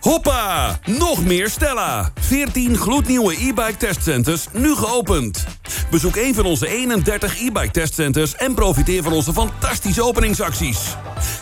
Hoppa! 0.00 0.78
Nog 0.84 1.24
meer 1.24 1.50
Stella. 1.50 2.12
14 2.20 2.76
gloednieuwe 2.76 3.32
e-bike 3.32 3.76
testcenters, 3.76 4.46
nu 4.52 4.74
geopend. 4.74 5.44
Bezoek 5.90 6.16
een 6.16 6.34
van 6.34 6.44
onze 6.44 6.68
31 6.68 7.40
e-bike 7.40 7.70
testcenters... 7.70 8.36
en 8.36 8.54
profiteer 8.54 9.02
van 9.02 9.12
onze 9.12 9.32
fantastische 9.32 10.04
openingsacties. 10.04 10.78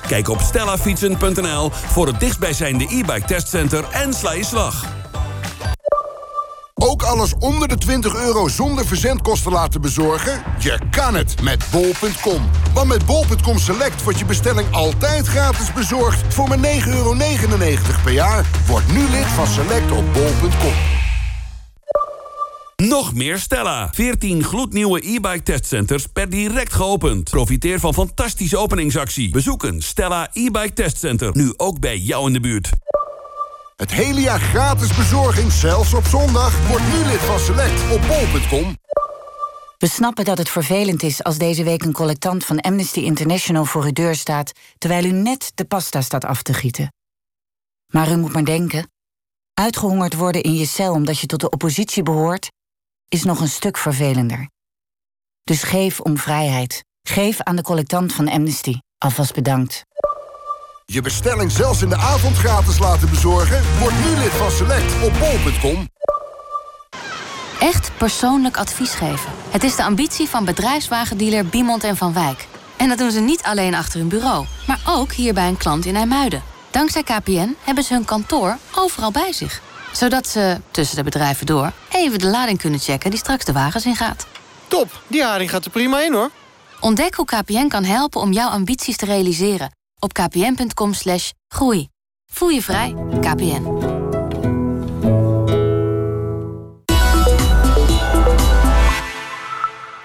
Kijk 0.06 0.28
op 0.28 0.40
stellafietsen.nl 0.40 1.70
voor 1.70 2.06
het 2.06 2.20
dichtstbijzijnde 2.20 2.84
e-bike 2.84 3.26
testcenter... 3.26 3.84
en 3.90 4.12
sla 4.12 4.32
je 4.32 4.44
slag. 4.44 4.84
Ook 6.78 7.02
alles 7.02 7.34
onder 7.38 7.68
de 7.68 7.76
20 7.76 8.14
euro 8.14 8.48
zonder 8.48 8.86
verzendkosten 8.86 9.52
laten 9.52 9.80
bezorgen? 9.80 10.42
Je 10.58 10.78
kan 10.90 11.14
het 11.14 11.42
met 11.42 11.64
bol.com. 11.70 12.50
Want 12.74 12.88
met 12.88 13.06
bol.com 13.06 13.58
Select 13.58 14.02
wordt 14.02 14.18
je 14.18 14.24
bestelling 14.24 14.72
altijd 14.72 15.26
gratis 15.26 15.72
bezorgd... 15.72 16.34
voor 16.34 16.48
maar 16.48 16.58
9,99 16.58 16.88
euro 16.88 17.14
per 18.04 18.12
jaar. 18.12 18.46
Word 18.66 18.92
nu 18.92 19.00
lid 19.10 19.26
van 19.26 19.46
Select 19.46 19.90
op 19.90 20.12
bol.com. 20.12 20.72
Nog 22.76 23.14
meer 23.14 23.38
Stella. 23.38 23.90
14 23.92 24.44
gloednieuwe 24.44 25.00
e-bike 25.06 25.42
testcenters 25.42 26.06
per 26.06 26.28
direct 26.30 26.72
geopend. 26.72 27.30
Profiteer 27.30 27.80
van 27.80 27.94
fantastische 27.94 28.56
openingsactie. 28.56 29.30
Bezoek 29.30 29.62
een 29.62 29.82
Stella 29.82 30.28
e-bike 30.32 30.72
testcenter. 30.72 31.30
Nu 31.32 31.52
ook 31.56 31.80
bij 31.80 31.98
jou 31.98 32.26
in 32.26 32.32
de 32.32 32.40
buurt. 32.40 32.70
Het 33.78 33.90
hele 33.90 34.20
jaar 34.20 34.40
gratis 34.40 34.96
bezorging, 34.96 35.52
zelfs 35.52 35.94
op 35.94 36.04
zondag. 36.04 36.68
Word 36.68 36.82
nu 36.82 37.10
lid 37.10 37.20
van 37.20 37.38
Select 37.38 37.90
op 37.90 38.00
bol.com. 38.00 38.76
We 39.76 39.86
snappen 39.86 40.24
dat 40.24 40.38
het 40.38 40.48
vervelend 40.48 41.02
is 41.02 41.22
als 41.22 41.38
deze 41.38 41.64
week 41.64 41.82
een 41.82 41.92
collectant 41.92 42.44
van 42.44 42.60
Amnesty 42.60 43.00
International 43.00 43.64
voor 43.64 43.84
uw 43.84 43.92
deur 43.92 44.14
staat... 44.14 44.52
terwijl 44.78 45.04
u 45.04 45.10
net 45.10 45.52
de 45.54 45.64
pasta 45.64 46.00
staat 46.00 46.24
af 46.24 46.42
te 46.42 46.54
gieten. 46.54 46.92
Maar 47.92 48.10
u 48.10 48.16
moet 48.16 48.32
maar 48.32 48.44
denken... 48.44 48.90
uitgehongerd 49.54 50.14
worden 50.14 50.42
in 50.42 50.54
je 50.54 50.66
cel 50.66 50.92
omdat 50.92 51.18
je 51.18 51.26
tot 51.26 51.40
de 51.40 51.50
oppositie 51.50 52.02
behoort... 52.02 52.48
is 53.08 53.24
nog 53.24 53.40
een 53.40 53.48
stuk 53.48 53.76
vervelender. 53.76 54.48
Dus 55.42 55.62
geef 55.62 56.00
om 56.00 56.16
vrijheid. 56.16 56.84
Geef 57.02 57.40
aan 57.40 57.56
de 57.56 57.62
collectant 57.62 58.12
van 58.12 58.28
Amnesty. 58.28 58.78
Alvast 58.98 59.34
bedankt. 59.34 59.84
Je 60.92 61.02
bestelling 61.02 61.50
zelfs 61.50 61.82
in 61.82 61.88
de 61.88 61.96
avond 61.96 62.36
gratis 62.36 62.78
laten 62.78 63.10
bezorgen? 63.10 63.62
Word 63.78 63.94
nu 64.04 64.16
lid 64.22 64.30
van 64.30 64.50
Select 64.50 65.02
op 65.02 65.12
bol.com. 65.18 65.88
Echt 67.60 67.90
persoonlijk 67.96 68.56
advies 68.56 68.94
geven. 68.94 69.30
Het 69.50 69.64
is 69.64 69.76
de 69.76 69.84
ambitie 69.84 70.28
van 70.28 70.44
bedrijfswagendealer 70.44 71.46
Biemond 71.46 71.84
en 71.84 71.96
Van 71.96 72.12
Wijk. 72.12 72.46
En 72.76 72.88
dat 72.88 72.98
doen 72.98 73.10
ze 73.10 73.20
niet 73.20 73.42
alleen 73.42 73.74
achter 73.74 73.98
hun 73.98 74.08
bureau, 74.08 74.46
maar 74.66 74.80
ook 74.86 75.12
hier 75.12 75.34
bij 75.34 75.48
een 75.48 75.56
klant 75.56 75.84
in 75.84 75.96
IJmuiden. 75.96 76.42
Dankzij 76.70 77.02
KPN 77.02 77.56
hebben 77.64 77.84
ze 77.84 77.94
hun 77.94 78.04
kantoor 78.04 78.58
overal 78.74 79.10
bij 79.10 79.32
zich. 79.32 79.60
Zodat 79.92 80.26
ze, 80.26 80.60
tussen 80.70 80.96
de 80.96 81.02
bedrijven 81.02 81.46
door, 81.46 81.72
even 81.92 82.18
de 82.18 82.26
lading 82.26 82.58
kunnen 82.58 82.80
checken 82.80 83.10
die 83.10 83.18
straks 83.18 83.44
de 83.44 83.52
wagens 83.52 83.84
ingaat. 83.84 84.26
Top, 84.68 85.02
die 85.06 85.22
haring 85.22 85.50
gaat 85.50 85.64
er 85.64 85.70
prima 85.70 86.00
in 86.00 86.12
hoor. 86.12 86.30
Ontdek 86.80 87.14
hoe 87.14 87.26
KPN 87.26 87.68
kan 87.68 87.84
helpen 87.84 88.20
om 88.20 88.32
jouw 88.32 88.48
ambities 88.48 88.96
te 88.96 89.04
realiseren 89.04 89.76
op 90.00 90.12
kpn.com 90.12 90.92
slash 90.92 91.30
groei. 91.48 91.88
Voel 92.26 92.48
je 92.48 92.62
vrij, 92.62 92.94
KPN. 93.20 93.96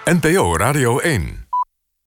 NPO 0.04 0.56
Radio 0.56 0.98
1. 0.98 1.43